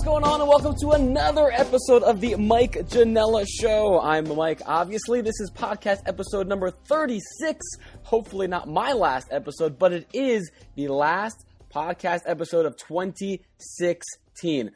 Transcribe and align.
what's 0.00 0.08
going 0.08 0.24
on? 0.24 0.40
And 0.40 0.48
welcome 0.48 0.74
to 0.80 0.92
another 0.92 1.52
episode 1.52 2.02
of 2.04 2.22
the 2.22 2.34
Mike 2.36 2.72
Janela 2.88 3.44
Show. 3.46 4.00
I'm 4.00 4.34
Mike. 4.34 4.62
Obviously, 4.64 5.20
this 5.20 5.38
is 5.40 5.50
podcast 5.50 6.00
episode 6.06 6.48
number 6.48 6.70
36. 6.70 7.60
Hopefully, 8.04 8.46
not 8.46 8.66
my 8.66 8.94
last 8.94 9.28
episode, 9.30 9.78
but 9.78 9.92
it 9.92 10.08
is 10.14 10.50
the 10.74 10.88
last 10.88 11.44
podcast 11.70 12.20
episode 12.24 12.64
of 12.64 12.78
2016. 12.78 14.70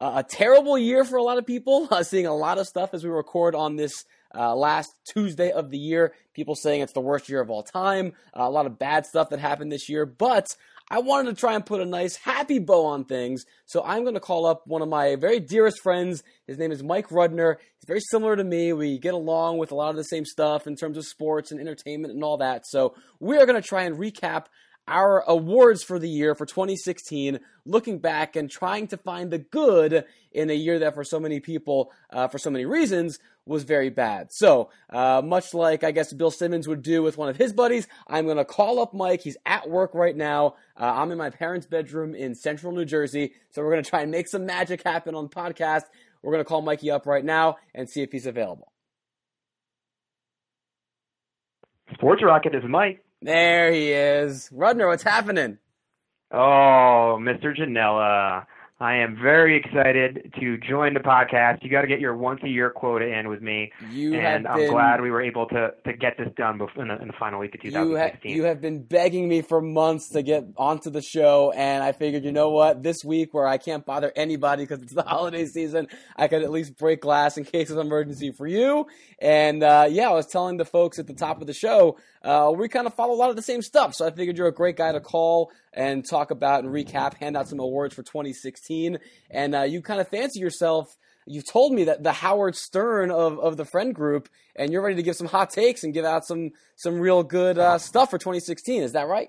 Uh, 0.00 0.12
a 0.16 0.22
terrible 0.22 0.78
year 0.78 1.04
for 1.04 1.18
a 1.18 1.22
lot 1.22 1.36
of 1.36 1.44
people, 1.44 1.86
uh, 1.90 2.02
seeing 2.02 2.24
a 2.24 2.34
lot 2.34 2.56
of 2.56 2.66
stuff 2.66 2.94
as 2.94 3.04
we 3.04 3.10
record 3.10 3.54
on 3.54 3.76
this 3.76 4.06
uh, 4.34 4.54
last 4.56 4.94
Tuesday 5.12 5.50
of 5.50 5.70
the 5.70 5.78
year. 5.78 6.14
People 6.32 6.54
saying 6.54 6.80
it's 6.80 6.94
the 6.94 7.00
worst 7.00 7.28
year 7.28 7.42
of 7.42 7.50
all 7.50 7.62
time. 7.62 8.14
Uh, 8.34 8.44
a 8.44 8.50
lot 8.50 8.64
of 8.64 8.78
bad 8.78 9.04
stuff 9.04 9.28
that 9.28 9.40
happened 9.40 9.70
this 9.70 9.90
year, 9.90 10.06
but 10.06 10.46
I 10.92 10.98
wanted 10.98 11.30
to 11.30 11.40
try 11.40 11.54
and 11.54 11.64
put 11.64 11.80
a 11.80 11.84
nice 11.84 12.16
happy 12.16 12.58
bow 12.58 12.86
on 12.86 13.04
things. 13.04 13.44
So 13.64 13.80
I'm 13.84 14.02
going 14.02 14.14
to 14.14 14.20
call 14.20 14.44
up 14.44 14.66
one 14.66 14.82
of 14.82 14.88
my 14.88 15.14
very 15.14 15.38
dearest 15.38 15.80
friends. 15.82 16.24
His 16.48 16.58
name 16.58 16.72
is 16.72 16.82
Mike 16.82 17.10
Rudner. 17.10 17.56
He's 17.58 17.86
very 17.86 18.00
similar 18.00 18.34
to 18.34 18.42
me. 18.42 18.72
We 18.72 18.98
get 18.98 19.14
along 19.14 19.58
with 19.58 19.70
a 19.70 19.76
lot 19.76 19.90
of 19.90 19.96
the 19.96 20.02
same 20.02 20.24
stuff 20.24 20.66
in 20.66 20.74
terms 20.74 20.96
of 20.96 21.06
sports 21.06 21.52
and 21.52 21.60
entertainment 21.60 22.12
and 22.12 22.24
all 22.24 22.38
that. 22.38 22.66
So 22.66 22.96
we 23.20 23.38
are 23.38 23.46
going 23.46 23.60
to 23.60 23.66
try 23.66 23.84
and 23.84 23.96
recap 23.96 24.46
our 24.90 25.22
awards 25.26 25.82
for 25.82 25.98
the 25.98 26.08
year 26.08 26.34
for 26.34 26.44
2016, 26.44 27.38
looking 27.64 27.98
back 27.98 28.34
and 28.36 28.50
trying 28.50 28.88
to 28.88 28.96
find 28.96 29.30
the 29.30 29.38
good 29.38 30.04
in 30.32 30.50
a 30.50 30.54
year 30.54 30.80
that 30.80 30.94
for 30.94 31.04
so 31.04 31.20
many 31.20 31.40
people, 31.40 31.92
uh, 32.10 32.28
for 32.28 32.38
so 32.38 32.50
many 32.50 32.64
reasons, 32.64 33.18
was 33.46 33.62
very 33.62 33.88
bad. 33.88 34.32
So, 34.32 34.70
uh, 34.90 35.22
much 35.24 35.54
like 35.54 35.84
I 35.84 35.92
guess 35.92 36.12
Bill 36.12 36.30
Simmons 36.30 36.68
would 36.68 36.82
do 36.82 37.02
with 37.02 37.16
one 37.16 37.28
of 37.28 37.36
his 37.36 37.52
buddies, 37.52 37.86
I'm 38.08 38.24
going 38.26 38.36
to 38.36 38.44
call 38.44 38.80
up 38.80 38.92
Mike. 38.92 39.22
He's 39.22 39.36
at 39.46 39.70
work 39.70 39.94
right 39.94 40.16
now. 40.16 40.56
Uh, 40.78 40.92
I'm 40.96 41.10
in 41.12 41.18
my 41.18 41.30
parents' 41.30 41.66
bedroom 41.66 42.14
in 42.14 42.34
central 42.34 42.72
New 42.72 42.84
Jersey. 42.84 43.32
So, 43.50 43.62
we're 43.62 43.70
going 43.70 43.84
to 43.84 43.90
try 43.90 44.02
and 44.02 44.10
make 44.10 44.28
some 44.28 44.44
magic 44.44 44.82
happen 44.82 45.14
on 45.14 45.24
the 45.24 45.30
podcast. 45.30 45.84
We're 46.22 46.32
going 46.32 46.44
to 46.44 46.48
call 46.48 46.62
Mikey 46.62 46.90
up 46.90 47.06
right 47.06 47.24
now 47.24 47.56
and 47.74 47.88
see 47.88 48.02
if 48.02 48.12
he's 48.12 48.26
available. 48.26 48.72
Sports 51.94 52.22
Rocket 52.22 52.54
is 52.54 52.62
Mike. 52.68 53.02
There 53.22 53.72
he 53.72 53.92
is. 53.92 54.48
Rudner, 54.52 54.88
what's 54.88 55.02
happening? 55.02 55.58
Oh, 56.32 57.18
Mr. 57.20 57.54
Janela. 57.56 58.46
I 58.82 58.94
am 58.96 59.14
very 59.14 59.58
excited 59.58 60.32
to 60.40 60.56
join 60.56 60.94
the 60.94 61.00
podcast. 61.00 61.62
You 61.62 61.68
got 61.68 61.82
to 61.82 61.86
get 61.86 62.00
your 62.00 62.16
once 62.16 62.40
a 62.42 62.48
year 62.48 62.70
quota 62.70 63.04
in 63.06 63.28
with 63.28 63.42
me, 63.42 63.72
You 63.90 64.14
and 64.14 64.48
I'm 64.48 64.56
been- 64.56 64.70
glad 64.70 65.02
we 65.02 65.10
were 65.10 65.20
able 65.20 65.46
to 65.48 65.74
to 65.84 65.92
get 65.92 66.16
this 66.16 66.28
done 66.34 66.56
before, 66.56 66.84
in, 66.84 66.88
the, 66.88 66.98
in 67.02 67.08
the 67.08 67.12
final 67.12 67.40
week 67.40 67.54
of 67.54 67.62
You, 67.62 67.72
ha- 67.72 67.84
2016. 67.84 68.34
you 68.34 68.44
have 68.44 68.62
been 68.62 68.82
begging 68.82 69.28
me 69.28 69.42
for 69.42 69.60
months 69.60 70.08
to 70.10 70.22
get 70.22 70.44
onto 70.56 70.88
the 70.88 71.02
show, 71.02 71.52
and 71.54 71.84
I 71.84 71.92
figured, 71.92 72.24
you 72.24 72.32
know 72.32 72.48
what, 72.48 72.82
this 72.82 73.04
week 73.04 73.34
where 73.34 73.46
I 73.46 73.58
can't 73.58 73.84
bother 73.84 74.10
anybody 74.16 74.62
because 74.62 74.80
it's 74.82 74.94
the 74.94 75.02
holiday 75.02 75.44
season, 75.44 75.86
I 76.16 76.28
could 76.28 76.42
at 76.42 76.50
least 76.50 76.78
break 76.78 77.02
glass 77.02 77.36
in 77.36 77.44
case 77.56 77.68
of 77.68 77.76
emergency 77.76 78.30
for 78.30 78.46
you. 78.46 78.86
And 79.18 79.62
uh, 79.62 79.88
yeah, 79.90 80.08
I 80.08 80.14
was 80.14 80.26
telling 80.26 80.56
the 80.56 80.64
folks 80.64 80.98
at 80.98 81.06
the 81.06 81.12
top 81.12 81.42
of 81.42 81.46
the 81.46 81.52
show, 81.52 81.98
uh, 82.22 82.50
we 82.56 82.66
kind 82.68 82.86
of 82.86 82.94
follow 82.94 83.12
a 83.12 83.16
lot 83.20 83.28
of 83.28 83.36
the 83.36 83.42
same 83.42 83.60
stuff, 83.60 83.94
so 83.94 84.06
I 84.06 84.10
figured 84.10 84.38
you're 84.38 84.46
a 84.48 84.54
great 84.54 84.76
guy 84.78 84.92
to 84.92 85.00
call 85.00 85.50
and 85.72 86.04
talk 86.08 86.30
about 86.30 86.64
and 86.64 86.72
recap, 86.72 87.14
hand 87.14 87.36
out 87.36 87.48
some 87.48 87.60
awards 87.60 87.94
for 87.94 88.02
2016, 88.02 88.98
and 89.30 89.54
uh, 89.54 89.62
you 89.62 89.82
kind 89.82 90.00
of 90.00 90.08
fancy 90.08 90.40
yourself 90.40 90.96
You've 91.26 91.46
told 91.46 91.72
me 91.72 91.84
that 91.84 92.02
the 92.02 92.12
Howard 92.12 92.56
Stern 92.56 93.10
of, 93.10 93.38
of 93.38 93.56
the 93.56 93.64
friend 93.64 93.94
group, 93.94 94.28
and 94.56 94.72
you're 94.72 94.82
ready 94.82 94.96
to 94.96 95.02
give 95.02 95.16
some 95.16 95.28
hot 95.28 95.50
takes 95.50 95.84
and 95.84 95.92
give 95.94 96.04
out 96.04 96.24
some 96.24 96.50
some 96.76 96.98
real 96.98 97.22
good 97.22 97.58
uh, 97.58 97.78
stuff 97.78 98.10
for 98.10 98.18
2016. 98.18 98.82
Is 98.82 98.92
that 98.92 99.06
right? 99.06 99.28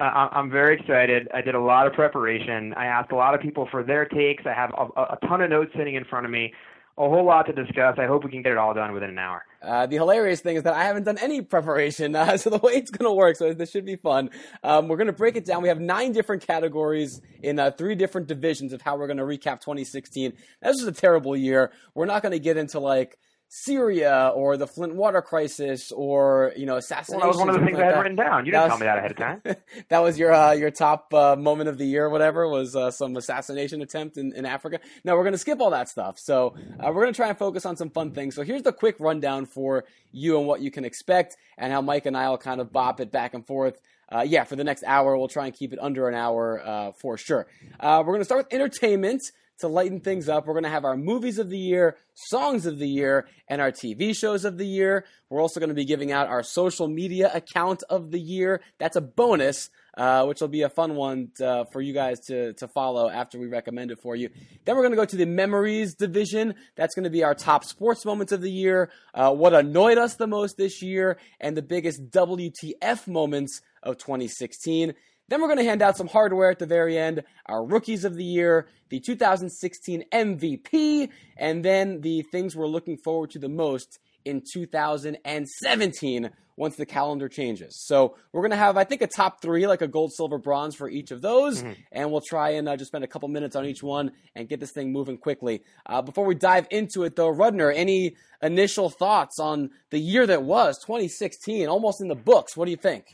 I- 0.00 0.28
I'm 0.32 0.50
very 0.50 0.78
excited. 0.80 1.28
I 1.32 1.42
did 1.42 1.54
a 1.54 1.60
lot 1.60 1.86
of 1.86 1.92
preparation. 1.92 2.74
I 2.74 2.86
asked 2.86 3.12
a 3.12 3.16
lot 3.16 3.34
of 3.34 3.40
people 3.40 3.68
for 3.70 3.84
their 3.84 4.06
takes. 4.06 4.44
I 4.46 4.54
have 4.54 4.70
a, 4.76 5.02
a 5.02 5.18
ton 5.28 5.42
of 5.42 5.50
notes 5.50 5.70
sitting 5.76 5.94
in 5.94 6.04
front 6.04 6.26
of 6.26 6.32
me. 6.32 6.52
A 6.98 7.08
whole 7.08 7.24
lot 7.24 7.46
to 7.46 7.52
discuss. 7.52 7.96
I 7.98 8.06
hope 8.06 8.24
we 8.24 8.30
can 8.30 8.42
get 8.42 8.52
it 8.52 8.58
all 8.58 8.74
done 8.74 8.92
within 8.92 9.10
an 9.10 9.18
hour. 9.18 9.44
Uh, 9.62 9.86
the 9.86 9.96
hilarious 9.96 10.40
thing 10.40 10.56
is 10.56 10.64
that 10.64 10.74
I 10.74 10.84
haven't 10.84 11.04
done 11.04 11.18
any 11.18 11.40
preparation, 11.40 12.14
uh, 12.14 12.36
so 12.38 12.50
the 12.50 12.58
way 12.58 12.74
it's 12.74 12.90
going 12.90 13.08
to 13.08 13.14
work, 13.14 13.36
so 13.36 13.54
this 13.54 13.70
should 13.70 13.86
be 13.86 13.96
fun. 13.96 14.30
Um, 14.62 14.88
we're 14.88 14.96
going 14.96 15.06
to 15.06 15.12
break 15.12 15.36
it 15.36 15.44
down. 15.44 15.62
We 15.62 15.68
have 15.68 15.80
nine 15.80 16.12
different 16.12 16.46
categories 16.46 17.20
in 17.42 17.58
uh, 17.58 17.70
three 17.70 17.94
different 17.94 18.26
divisions 18.26 18.72
of 18.72 18.82
how 18.82 18.96
we're 18.96 19.06
going 19.06 19.18
to 19.18 19.24
recap 19.24 19.60
2016. 19.60 20.32
This 20.62 20.76
was 20.76 20.86
a 20.86 20.92
terrible 20.92 21.36
year. 21.36 21.72
We're 21.94 22.06
not 22.06 22.22
going 22.22 22.32
to 22.32 22.38
get 22.38 22.56
into 22.56 22.80
like 22.80 23.18
Syria 23.52 24.30
or 24.32 24.56
the 24.56 24.66
Flint 24.68 24.94
water 24.94 25.20
crisis 25.20 25.90
or 25.90 26.52
you 26.56 26.66
know 26.66 26.74
Well, 26.74 26.78
assassination. 26.78 27.20
that 27.20 27.26
was 27.26 27.36
one 27.36 27.48
of 27.48 27.56
the 27.58 27.66
things 27.66 27.78
I 27.80 27.86
had 27.86 27.98
written 27.98 28.14
down. 28.14 28.46
You 28.46 28.52
didn't 28.52 28.68
tell 28.68 28.78
me 28.78 28.86
that 28.86 28.98
ahead 28.98 29.10
of 29.10 29.16
time. 29.16 29.42
that 29.88 29.98
was 29.98 30.16
your 30.20 30.32
uh, 30.32 30.52
your 30.52 30.70
top 30.70 31.12
uh, 31.12 31.34
moment 31.34 31.68
of 31.68 31.76
the 31.76 31.84
year, 31.84 32.04
or 32.04 32.10
whatever, 32.10 32.48
was 32.48 32.76
uh, 32.76 32.92
some 32.92 33.16
assassination 33.16 33.82
attempt 33.82 34.16
in, 34.16 34.32
in 34.34 34.46
Africa. 34.46 34.78
No, 35.02 35.16
we're 35.16 35.24
going 35.24 35.32
to 35.32 35.38
skip 35.38 35.60
all 35.60 35.70
that 35.70 35.88
stuff. 35.88 36.16
So 36.16 36.54
uh, 36.78 36.92
we're 36.92 37.02
going 37.02 37.12
to 37.12 37.16
try 37.16 37.28
and 37.28 37.36
focus 37.36 37.66
on 37.66 37.76
some 37.76 37.90
fun 37.90 38.12
things. 38.12 38.36
So 38.36 38.42
here's 38.44 38.62
the 38.62 38.72
quick 38.72 38.94
rundown 39.00 39.46
for 39.46 39.84
you 40.12 40.38
and 40.38 40.46
what 40.46 40.60
you 40.60 40.70
can 40.70 40.84
expect, 40.84 41.36
and 41.58 41.72
how 41.72 41.80
Mike 41.82 42.06
and 42.06 42.16
I 42.16 42.28
will 42.30 42.38
kind 42.38 42.60
of 42.60 42.72
bop 42.72 43.00
it 43.00 43.10
back 43.10 43.34
and 43.34 43.44
forth. 43.44 43.80
Uh, 44.12 44.22
yeah, 44.22 44.44
for 44.44 44.54
the 44.54 44.64
next 44.64 44.84
hour, 44.84 45.16
we'll 45.16 45.26
try 45.26 45.46
and 45.46 45.54
keep 45.54 45.72
it 45.72 45.80
under 45.80 46.08
an 46.08 46.14
hour 46.14 46.62
uh, 46.64 46.92
for 46.92 47.16
sure. 47.16 47.48
Uh, 47.80 47.98
we're 48.06 48.12
going 48.12 48.20
to 48.20 48.24
start 48.24 48.44
with 48.44 48.52
entertainment 48.54 49.32
to 49.60 49.68
lighten 49.68 50.00
things 50.00 50.28
up. 50.28 50.46
We're 50.46 50.54
going 50.54 50.64
to 50.64 50.70
have 50.70 50.84
our 50.84 50.96
movies 50.96 51.38
of 51.38 51.48
the 51.50 51.58
year, 51.58 51.96
songs 52.14 52.66
of 52.66 52.78
the 52.78 52.88
year, 52.88 53.26
and 53.48 53.60
our 53.60 53.70
TV 53.70 54.14
shows 54.14 54.44
of 54.44 54.58
the 54.58 54.66
year. 54.66 55.04
We're 55.28 55.40
also 55.40 55.60
going 55.60 55.68
to 55.68 55.74
be 55.74 55.84
giving 55.84 56.12
out 56.12 56.28
our 56.28 56.42
social 56.42 56.88
media 56.88 57.30
account 57.32 57.82
of 57.88 58.10
the 58.10 58.20
year. 58.20 58.60
That's 58.78 58.96
a 58.96 59.00
bonus, 59.00 59.70
uh, 59.96 60.24
which 60.26 60.40
will 60.40 60.48
be 60.48 60.62
a 60.62 60.68
fun 60.68 60.94
one 60.94 61.30
uh, 61.42 61.64
for 61.72 61.80
you 61.80 61.92
guys 61.92 62.20
to, 62.26 62.52
to 62.54 62.68
follow 62.68 63.08
after 63.08 63.38
we 63.38 63.46
recommend 63.46 63.90
it 63.90 63.98
for 64.02 64.16
you. 64.16 64.30
Then 64.64 64.76
we're 64.76 64.82
going 64.82 64.92
to 64.92 64.96
go 64.96 65.04
to 65.04 65.16
the 65.16 65.26
memories 65.26 65.94
division. 65.94 66.54
That's 66.76 66.94
going 66.94 67.04
to 67.04 67.10
be 67.10 67.24
our 67.24 67.34
top 67.34 67.64
sports 67.64 68.04
moments 68.04 68.32
of 68.32 68.40
the 68.40 68.50
year, 68.50 68.90
uh, 69.14 69.32
what 69.32 69.54
annoyed 69.54 69.98
us 69.98 70.16
the 70.16 70.26
most 70.26 70.56
this 70.56 70.82
year, 70.82 71.18
and 71.40 71.56
the 71.56 71.62
biggest 71.62 72.10
WTF 72.10 73.06
moments 73.06 73.60
of 73.82 73.98
2016. 73.98 74.94
Then 75.30 75.40
we're 75.40 75.46
going 75.46 75.58
to 75.58 75.64
hand 75.64 75.80
out 75.80 75.96
some 75.96 76.08
hardware 76.08 76.50
at 76.50 76.58
the 76.58 76.66
very 76.66 76.98
end, 76.98 77.22
our 77.46 77.64
rookies 77.64 78.04
of 78.04 78.16
the 78.16 78.24
year, 78.24 78.66
the 78.88 78.98
2016 78.98 80.04
MVP, 80.12 81.08
and 81.36 81.64
then 81.64 82.00
the 82.00 82.22
things 82.22 82.56
we're 82.56 82.66
looking 82.66 82.98
forward 82.98 83.30
to 83.30 83.38
the 83.38 83.48
most 83.48 84.00
in 84.24 84.42
2017 84.52 86.30
once 86.56 86.74
the 86.74 86.84
calendar 86.84 87.28
changes. 87.28 87.80
So 87.86 88.16
we're 88.32 88.42
going 88.42 88.50
to 88.50 88.56
have, 88.56 88.76
I 88.76 88.82
think, 88.82 89.02
a 89.02 89.06
top 89.06 89.40
three, 89.40 89.68
like 89.68 89.82
a 89.82 89.88
gold, 89.88 90.12
silver, 90.12 90.36
bronze 90.36 90.74
for 90.74 90.90
each 90.90 91.12
of 91.12 91.22
those, 91.22 91.64
and 91.92 92.10
we'll 92.10 92.20
try 92.20 92.50
and 92.50 92.68
uh, 92.68 92.76
just 92.76 92.90
spend 92.90 93.04
a 93.04 93.06
couple 93.08 93.28
minutes 93.28 93.54
on 93.54 93.64
each 93.64 93.84
one 93.84 94.10
and 94.34 94.48
get 94.48 94.58
this 94.58 94.72
thing 94.72 94.92
moving 94.92 95.16
quickly. 95.16 95.62
Uh, 95.86 96.02
before 96.02 96.26
we 96.26 96.34
dive 96.34 96.66
into 96.72 97.04
it, 97.04 97.14
though, 97.14 97.32
Rudner, 97.32 97.72
any 97.74 98.16
initial 98.42 98.90
thoughts 98.90 99.38
on 99.38 99.70
the 99.90 100.00
year 100.00 100.26
that 100.26 100.42
was 100.42 100.78
2016, 100.80 101.68
almost 101.68 102.00
in 102.00 102.08
the 102.08 102.16
books? 102.16 102.56
What 102.56 102.64
do 102.64 102.72
you 102.72 102.76
think? 102.76 103.06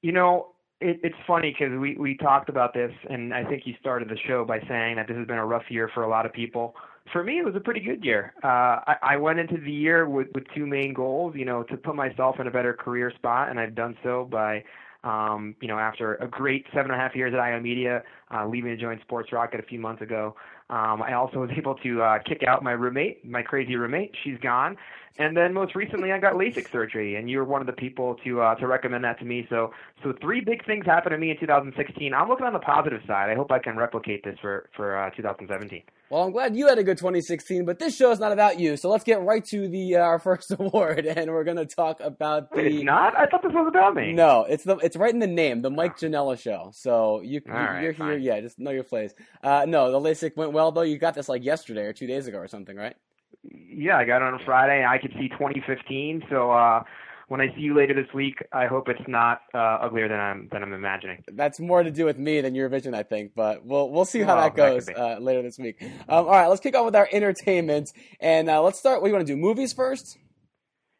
You 0.00 0.12
know, 0.12 0.54
it, 0.80 1.00
it's 1.02 1.16
funny 1.26 1.54
because 1.56 1.78
we 1.78 1.96
we 1.96 2.16
talked 2.16 2.48
about 2.48 2.72
this, 2.74 2.92
and 3.08 3.34
I 3.34 3.44
think 3.44 3.66
you 3.66 3.74
started 3.80 4.08
the 4.08 4.16
show 4.26 4.44
by 4.44 4.60
saying 4.68 4.96
that 4.96 5.08
this 5.08 5.16
has 5.16 5.26
been 5.26 5.38
a 5.38 5.46
rough 5.46 5.64
year 5.68 5.90
for 5.92 6.02
a 6.02 6.08
lot 6.08 6.26
of 6.26 6.32
people. 6.32 6.74
For 7.12 7.24
me, 7.24 7.38
it 7.38 7.44
was 7.44 7.54
a 7.56 7.60
pretty 7.60 7.80
good 7.80 8.04
year. 8.04 8.32
Uh, 8.42 8.80
I, 8.86 8.96
I 9.02 9.16
went 9.16 9.38
into 9.38 9.58
the 9.58 9.70
year 9.70 10.08
with 10.08 10.28
with 10.34 10.44
two 10.54 10.66
main 10.66 10.94
goals. 10.94 11.34
You 11.36 11.44
know, 11.44 11.62
to 11.64 11.76
put 11.76 11.94
myself 11.94 12.40
in 12.40 12.46
a 12.46 12.50
better 12.50 12.72
career 12.72 13.12
spot, 13.14 13.50
and 13.50 13.60
I've 13.60 13.74
done 13.74 13.96
so 14.02 14.26
by. 14.30 14.64
Um, 15.02 15.56
you 15.62 15.68
know, 15.68 15.78
after 15.78 16.16
a 16.16 16.28
great 16.28 16.66
seven 16.74 16.90
and 16.90 17.00
a 17.00 17.02
half 17.02 17.16
years 17.16 17.32
at 17.32 17.40
IO 17.40 17.58
Media, 17.58 18.02
uh, 18.34 18.46
leaving 18.46 18.70
to 18.70 18.76
join 18.76 19.00
Sports 19.00 19.32
Rocket 19.32 19.58
a 19.58 19.62
few 19.62 19.78
months 19.78 20.02
ago, 20.02 20.36
um, 20.68 21.02
I 21.02 21.14
also 21.14 21.38
was 21.38 21.50
able 21.56 21.74
to 21.76 22.02
uh, 22.02 22.18
kick 22.26 22.42
out 22.46 22.62
my 22.62 22.72
roommate, 22.72 23.24
my 23.24 23.42
crazy 23.42 23.76
roommate. 23.76 24.14
She's 24.22 24.36
gone, 24.42 24.76
and 25.18 25.36
then 25.36 25.52
most 25.52 25.74
recently 25.74 26.12
I 26.12 26.18
got 26.18 26.34
LASIK 26.34 26.70
surgery, 26.70 27.16
and 27.16 27.28
you 27.28 27.38
were 27.38 27.44
one 27.44 27.60
of 27.60 27.66
the 27.66 27.72
people 27.72 28.16
to 28.24 28.40
uh, 28.40 28.54
to 28.56 28.66
recommend 28.66 29.04
that 29.04 29.18
to 29.18 29.24
me. 29.24 29.46
So 29.50 29.72
so 30.02 30.12
three 30.20 30.40
big 30.40 30.64
things 30.64 30.86
happened 30.86 31.12
to 31.12 31.18
me 31.18 31.30
in 31.30 31.38
2016. 31.38 32.14
I'm 32.14 32.28
looking 32.28 32.46
on 32.46 32.52
the 32.52 32.58
positive 32.60 33.00
side. 33.06 33.30
I 33.30 33.34
hope 33.34 33.50
I 33.50 33.58
can 33.58 33.76
replicate 33.76 34.24
this 34.24 34.38
for 34.40 34.70
for 34.76 34.96
uh, 34.96 35.10
2017. 35.10 35.82
Well, 36.10 36.24
I'm 36.24 36.32
glad 36.32 36.56
you 36.56 36.66
had 36.66 36.78
a 36.78 36.82
good 36.82 36.98
2016, 36.98 37.64
but 37.64 37.78
this 37.78 37.96
show 37.96 38.10
is 38.10 38.18
not 38.18 38.32
about 38.32 38.58
you. 38.58 38.76
So 38.76 38.90
let's 38.90 39.04
get 39.04 39.20
right 39.22 39.44
to 39.44 39.68
the 39.68 39.96
uh, 39.96 40.00
our 40.00 40.18
first 40.20 40.50
award, 40.52 41.06
and 41.06 41.30
we're 41.30 41.44
going 41.44 41.56
to 41.56 41.66
talk 41.66 42.00
about 42.00 42.50
the. 42.50 42.56
Wait, 42.56 42.74
it's 42.74 42.84
not. 42.84 43.16
I 43.16 43.26
thought 43.26 43.42
this 43.42 43.52
was 43.52 43.68
about 43.68 43.94
me. 43.94 44.12
No, 44.12 44.44
it's 44.48 44.64
the 44.64 44.76
it's 44.78 44.96
right 44.96 45.12
in 45.12 45.20
the 45.20 45.26
name, 45.26 45.62
the 45.62 45.70
Mike 45.70 45.98
Janela 45.98 46.40
Show. 46.40 46.70
So 46.74 47.20
you, 47.20 47.40
you 47.44 47.52
right, 47.52 47.82
you're 47.82 47.92
here, 47.92 47.94
fine. 47.94 48.22
yeah. 48.22 48.40
Just 48.40 48.58
know 48.58 48.70
your 48.70 48.84
place. 48.84 49.12
Uh, 49.42 49.66
no, 49.68 49.90
the 49.92 50.00
LASIK 50.00 50.36
went 50.36 50.52
well 50.52 50.72
though. 50.72 50.82
You 50.82 50.98
got 50.98 51.14
this 51.14 51.28
like 51.28 51.44
yesterday 51.44 51.82
or 51.82 51.92
two 51.92 52.06
days 52.06 52.26
ago 52.26 52.38
or 52.38 52.48
something, 52.48 52.76
right? 52.76 52.96
Yeah, 53.42 53.96
I 53.96 54.04
got 54.04 54.16
it 54.22 54.24
on 54.24 54.34
a 54.34 54.44
Friday. 54.44 54.84
I 54.84 54.98
could 54.98 55.12
see 55.18 55.28
2015. 55.28 56.24
So 56.28 56.50
uh, 56.50 56.82
when 57.28 57.40
I 57.40 57.46
see 57.54 57.62
you 57.62 57.74
later 57.74 57.94
this 57.94 58.12
week, 58.12 58.36
I 58.52 58.66
hope 58.66 58.88
it's 58.88 59.00
not 59.08 59.40
uh, 59.54 59.58
uglier 59.80 60.08
than 60.08 60.20
I'm 60.20 60.48
than 60.52 60.62
I'm 60.62 60.72
imagining. 60.72 61.24
That's 61.32 61.58
more 61.58 61.82
to 61.82 61.90
do 61.90 62.04
with 62.04 62.18
me 62.18 62.40
than 62.42 62.54
your 62.54 62.68
vision, 62.68 62.94
I 62.94 63.02
think. 63.02 63.32
But 63.34 63.64
we'll 63.64 63.90
we'll 63.90 64.04
see 64.04 64.20
how 64.20 64.36
Well, 64.36 64.44
that 64.44 64.56
that 64.56 64.72
goes 64.74 64.86
be. 64.86 64.94
uh, 64.94 65.18
later 65.20 65.42
this 65.42 65.58
week. 65.58 65.80
Um, 65.82 65.90
all 66.08 66.26
right, 66.26 66.48
let's 66.48 66.60
kick 66.60 66.74
off 66.76 66.84
with 66.84 66.96
our 66.96 67.08
entertainment, 67.12 67.90
and 68.20 68.50
uh, 68.50 68.60
let's 68.62 68.78
start. 68.78 69.00
What 69.00 69.06
do 69.08 69.10
you 69.10 69.16
want 69.16 69.26
to 69.26 69.32
do? 69.32 69.38
Movies 69.38 69.72
first? 69.72 70.18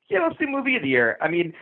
Yeah, 0.09 0.21
let's 0.27 0.39
do 0.39 0.47
movie 0.49 0.77
of 0.77 0.83
the 0.83 0.89
year. 0.89 1.19
I 1.21 1.29
mean, 1.29 1.53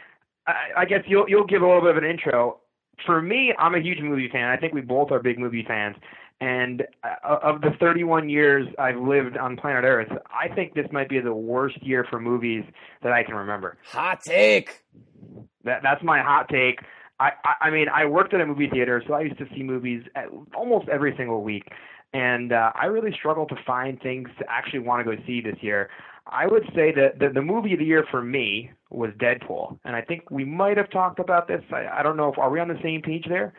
I, 0.46 0.54
I 0.78 0.84
guess 0.84 1.02
you'll 1.06 1.28
you'll 1.28 1.46
give 1.46 1.62
a 1.62 1.66
little 1.66 1.82
bit 1.82 1.90
of 1.90 1.96
an 1.96 2.08
intro. 2.08 2.60
for 3.04 3.20
me, 3.20 3.52
I'm 3.58 3.74
a 3.74 3.80
huge 3.80 4.00
movie 4.00 4.28
fan. 4.30 4.48
I 4.48 4.56
think 4.56 4.72
we 4.74 4.80
both 4.80 5.10
are 5.10 5.20
big 5.20 5.38
movie 5.38 5.64
fans. 5.66 5.96
And 6.40 6.86
uh, 7.02 7.38
of 7.42 7.60
the 7.62 7.70
31 7.80 8.28
years 8.28 8.68
I've 8.78 8.96
lived 8.96 9.36
on 9.36 9.56
planet 9.56 9.84
Earth, 9.84 10.08
I 10.30 10.48
think 10.54 10.74
this 10.74 10.86
might 10.92 11.08
be 11.08 11.18
the 11.20 11.34
worst 11.34 11.82
year 11.82 12.06
for 12.08 12.20
movies 12.20 12.64
that 13.02 13.12
I 13.12 13.24
can 13.24 13.34
remember. 13.34 13.76
Hot 13.90 14.22
take. 14.22 14.84
That 15.64 15.82
that's 15.82 16.02
my 16.02 16.22
hot 16.22 16.48
take. 16.48 16.80
I, 17.18 17.32
I 17.44 17.66
I 17.66 17.70
mean 17.70 17.88
I 17.88 18.04
worked 18.04 18.34
at 18.34 18.40
a 18.40 18.46
movie 18.46 18.68
theater, 18.68 19.02
so 19.06 19.14
I 19.14 19.22
used 19.22 19.38
to 19.38 19.46
see 19.54 19.64
movies 19.64 20.04
at 20.14 20.26
almost 20.54 20.88
every 20.88 21.12
single 21.16 21.42
week, 21.42 21.64
and 22.12 22.52
uh, 22.52 22.70
I 22.74 22.86
really 22.86 23.12
struggled 23.12 23.48
to 23.48 23.56
find 23.66 24.00
things 24.00 24.28
to 24.38 24.44
actually 24.48 24.80
want 24.80 25.04
to 25.04 25.16
go 25.16 25.20
see 25.26 25.40
this 25.40 25.56
year. 25.60 25.90
I 26.30 26.46
would 26.46 26.64
say 26.74 26.92
that 26.92 27.18
the, 27.18 27.30
the 27.30 27.42
movie 27.42 27.72
of 27.72 27.78
the 27.78 27.84
year 27.84 28.04
for 28.10 28.22
me 28.22 28.70
was 28.90 29.10
Deadpool, 29.18 29.78
and 29.84 29.96
I 29.96 30.02
think 30.02 30.30
we 30.30 30.44
might 30.44 30.76
have 30.76 30.90
talked 30.90 31.18
about 31.18 31.48
this. 31.48 31.62
I, 31.72 31.86
I 31.88 32.02
don't 32.02 32.16
know 32.16 32.30
if 32.30 32.38
are 32.38 32.50
we 32.50 32.60
on 32.60 32.68
the 32.68 32.78
same 32.82 33.02
page 33.02 33.24
there. 33.28 33.54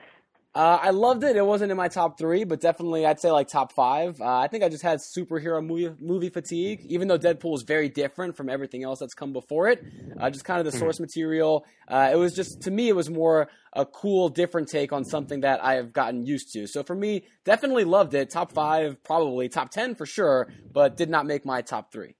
Uh, 0.56 0.80
I 0.82 0.90
loved 0.90 1.24
it. 1.24 1.36
It 1.36 1.46
wasn't 1.46 1.70
in 1.70 1.78
my 1.78 1.90
top 1.90 2.18
three, 2.18 2.44
but 2.44 2.60
definitely 2.60 3.06
I'd 3.06 3.20
say 3.20 3.30
like 3.30 3.48
top 3.48 3.72
five. 3.72 4.20
Uh, 4.20 4.40
I 4.40 4.48
think 4.48 4.64
I 4.64 4.70
just 4.70 4.82
had 4.82 4.98
superhero 4.98 5.64
movie, 5.64 5.94
movie 6.00 6.30
fatigue, 6.30 6.82
even 6.90 7.08
though 7.08 7.20
Deadpool 7.20 7.56
is 7.56 7.62
very 7.62 7.88
different 7.88 8.36
from 8.36 8.50
everything 8.50 8.84
else 8.84 9.00
that's 9.00 9.14
come 9.14 9.32
before 9.32 9.68
it. 9.68 9.84
Uh, 10.20 10.30
just 10.32 10.46
kind 10.46 10.60
of 10.60 10.66
the 10.66 10.72
hmm. 10.72 10.84
source 10.84 11.00
material. 11.00 11.66
Uh, 11.88 12.10
it 12.12 12.16
was 12.16 12.34
just, 12.34 12.62
to 12.64 12.72
me, 12.72 12.90
it 12.90 12.96
was 12.96 13.12
more 13.12 13.48
a 13.74 13.86
cool, 13.86 14.30
different 14.30 14.70
take 14.70 14.92
on 14.92 15.06
something 15.06 15.42
that 15.42 15.64
I 15.64 15.76
have 15.76 15.94
gotten 15.94 16.26
used 16.26 16.52
to. 16.54 16.66
So 16.66 16.82
for 16.82 16.96
me, 16.96 17.26
definitely 17.46 17.84
loved 17.84 18.16
it. 18.16 18.32
Top 18.32 18.52
five, 18.52 19.04
probably. 19.04 19.50
Top 19.50 19.70
10 19.70 19.94
for 19.94 20.08
sure, 20.08 20.52
but 20.72 20.98
did 20.98 21.12
not 21.12 21.28
make 21.28 21.46
my 21.46 21.62
top 21.62 21.92
three. 21.92 22.16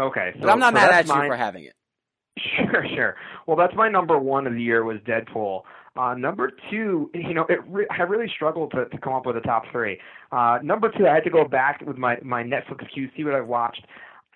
Okay. 0.00 0.32
So, 0.34 0.40
but 0.40 0.50
I'm 0.50 0.58
not 0.58 0.74
so 0.74 0.80
mad 0.80 0.90
at 0.90 1.06
you 1.06 1.28
for 1.28 1.36
having 1.36 1.64
it. 1.64 1.74
Sure, 2.56 2.84
sure. 2.94 3.16
Well, 3.46 3.56
that's 3.56 3.74
my 3.74 3.88
number 3.88 4.16
one 4.16 4.46
of 4.46 4.54
the 4.54 4.62
year 4.62 4.84
was 4.84 4.98
Deadpool. 4.98 5.62
Uh, 5.96 6.14
number 6.14 6.52
two, 6.70 7.10
you 7.14 7.34
know, 7.34 7.46
it 7.48 7.58
re- 7.66 7.86
I 7.90 8.02
really 8.02 8.30
struggled 8.34 8.70
to, 8.72 8.86
to 8.86 8.98
come 8.98 9.12
up 9.12 9.26
with 9.26 9.36
a 9.36 9.40
top 9.40 9.64
three. 9.72 9.98
Uh, 10.30 10.58
number 10.62 10.90
two, 10.90 11.06
I 11.06 11.14
had 11.14 11.24
to 11.24 11.30
go 11.30 11.44
back 11.44 11.82
with 11.86 11.98
my 11.98 12.18
my 12.22 12.42
Netflix 12.42 12.88
queue, 12.92 13.10
see 13.16 13.24
what 13.24 13.34
I've 13.34 13.48
watched. 13.48 13.84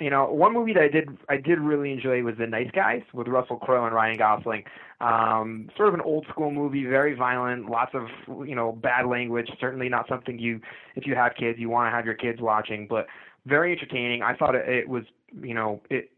You 0.01 0.11
know, 0.11 0.25
one 0.33 0.53
movie 0.53 0.73
that 0.73 0.83
I 0.83 0.89
did 0.89 1.17
I 1.29 1.37
did 1.37 1.61
really 1.61 1.93
enjoy 1.93 2.23
was 2.23 2.37
The 2.39 2.47
Nice 2.47 2.71
Guys 2.73 3.03
with 3.13 3.29
Russell 3.29 3.59
Crowe 3.59 3.85
and 3.87 3.95
Ryan 3.95 4.19
Gosling. 4.19 4.65
Um, 5.01 5.69
sort 5.77 5.89
of 5.89 5.95
an 5.95 6.01
old 6.01 6.27
school 6.29 6.51
movie, 6.51 6.85
very 6.85 7.15
violent, 7.15 7.69
lots 7.71 7.95
of 7.95 8.09
you 8.47 8.55
know 8.55 8.73
bad 8.73 9.07
language. 9.07 9.51
Certainly 9.61 9.89
not 9.89 10.09
something 10.09 10.39
you, 10.39 10.61
if 10.97 11.07
you 11.07 11.15
have 11.15 11.35
kids, 11.35 11.59
you 11.59 11.69
want 11.69 11.93
to 11.93 11.97
have 11.97 12.07
your 12.07 12.15
kids 12.15 12.41
watching, 12.41 12.87
but 12.89 13.07
very 13.47 13.73
entertaining. 13.73 14.23
I 14.23 14.35
thought 14.35 14.55
it, 14.55 14.69
it 14.69 14.89
was 14.89 15.05
you 15.41 15.55
know 15.55 15.81
it 15.91 16.11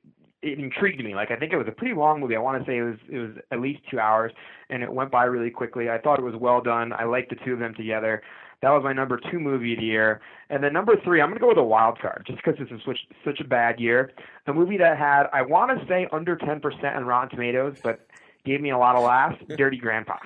it 0.44 0.58
intrigued 0.58 1.02
me. 1.02 1.14
Like 1.14 1.30
I 1.30 1.36
think 1.36 1.52
it 1.52 1.56
was 1.56 1.68
a 1.68 1.72
pretty 1.72 1.94
long 1.94 2.20
movie. 2.20 2.36
I 2.36 2.40
want 2.40 2.62
to 2.62 2.70
say 2.70 2.78
it 2.78 2.82
was 2.82 2.96
it 3.10 3.18
was 3.18 3.30
at 3.50 3.60
least 3.60 3.80
two 3.90 3.98
hours, 3.98 4.32
and 4.70 4.82
it 4.82 4.92
went 4.92 5.10
by 5.10 5.24
really 5.24 5.50
quickly. 5.50 5.90
I 5.90 5.98
thought 5.98 6.18
it 6.18 6.24
was 6.24 6.34
well 6.36 6.60
done. 6.60 6.92
I 6.92 7.04
liked 7.04 7.30
the 7.30 7.36
two 7.44 7.54
of 7.54 7.58
them 7.58 7.74
together. 7.74 8.22
That 8.62 8.70
was 8.70 8.82
my 8.82 8.94
number 8.94 9.20
two 9.30 9.38
movie 9.38 9.74
of 9.74 9.80
the 9.80 9.84
year. 9.84 10.22
And 10.48 10.64
then 10.64 10.72
number 10.72 10.94
three, 11.04 11.20
I'm 11.20 11.28
going 11.28 11.38
to 11.38 11.40
go 11.40 11.48
with 11.48 11.58
a 11.58 11.62
wild 11.62 11.98
card, 12.00 12.24
just 12.26 12.42
because 12.42 12.58
this 12.58 12.68
is 12.70 12.80
such, 12.86 12.98
such 13.22 13.40
a 13.40 13.44
bad 13.44 13.78
year. 13.78 14.12
A 14.46 14.54
movie 14.54 14.78
that 14.78 14.96
had, 14.96 15.24
I 15.34 15.42
want 15.42 15.78
to 15.78 15.86
say, 15.86 16.08
under 16.12 16.34
10% 16.34 16.96
on 16.96 17.04
Rotten 17.04 17.28
Tomatoes, 17.28 17.76
but 17.82 18.06
gave 18.46 18.62
me 18.62 18.70
a 18.70 18.78
lot 18.78 18.96
of 18.96 19.02
laughs. 19.02 19.36
Dirty 19.58 19.76
Grandpa. 19.76 20.16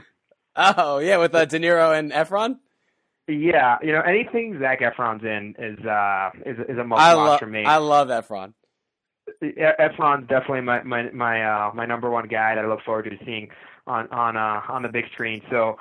Oh 0.60 0.98
yeah, 0.98 1.18
with 1.18 1.34
uh, 1.34 1.44
De 1.44 1.58
Niro 1.58 1.96
and 1.96 2.10
Efron. 2.10 2.58
Yeah, 3.28 3.76
you 3.82 3.92
know 3.92 4.00
anything 4.00 4.58
Zac 4.58 4.80
Efron's 4.80 5.22
in 5.22 5.54
is 5.58 5.78
uh 5.84 6.30
is 6.46 6.58
is 6.68 6.78
a 6.78 6.84
must 6.84 7.16
watch 7.16 7.38
for 7.38 7.46
me. 7.46 7.64
I 7.64 7.76
love 7.76 8.08
Efron. 8.08 8.54
Efron's 9.42 10.28
definitely 10.28 10.62
my 10.62 10.82
my 10.82 11.10
my 11.10 11.44
uh, 11.44 11.70
my 11.74 11.86
number 11.86 12.10
one 12.10 12.28
guy 12.28 12.54
that 12.54 12.64
I 12.64 12.68
look 12.68 12.82
forward 12.82 13.04
to 13.04 13.24
seeing 13.24 13.48
on 13.86 14.08
on 14.10 14.36
uh, 14.36 14.62
on 14.68 14.82
the 14.82 14.88
big 14.88 15.04
screen. 15.12 15.42
So 15.50 15.76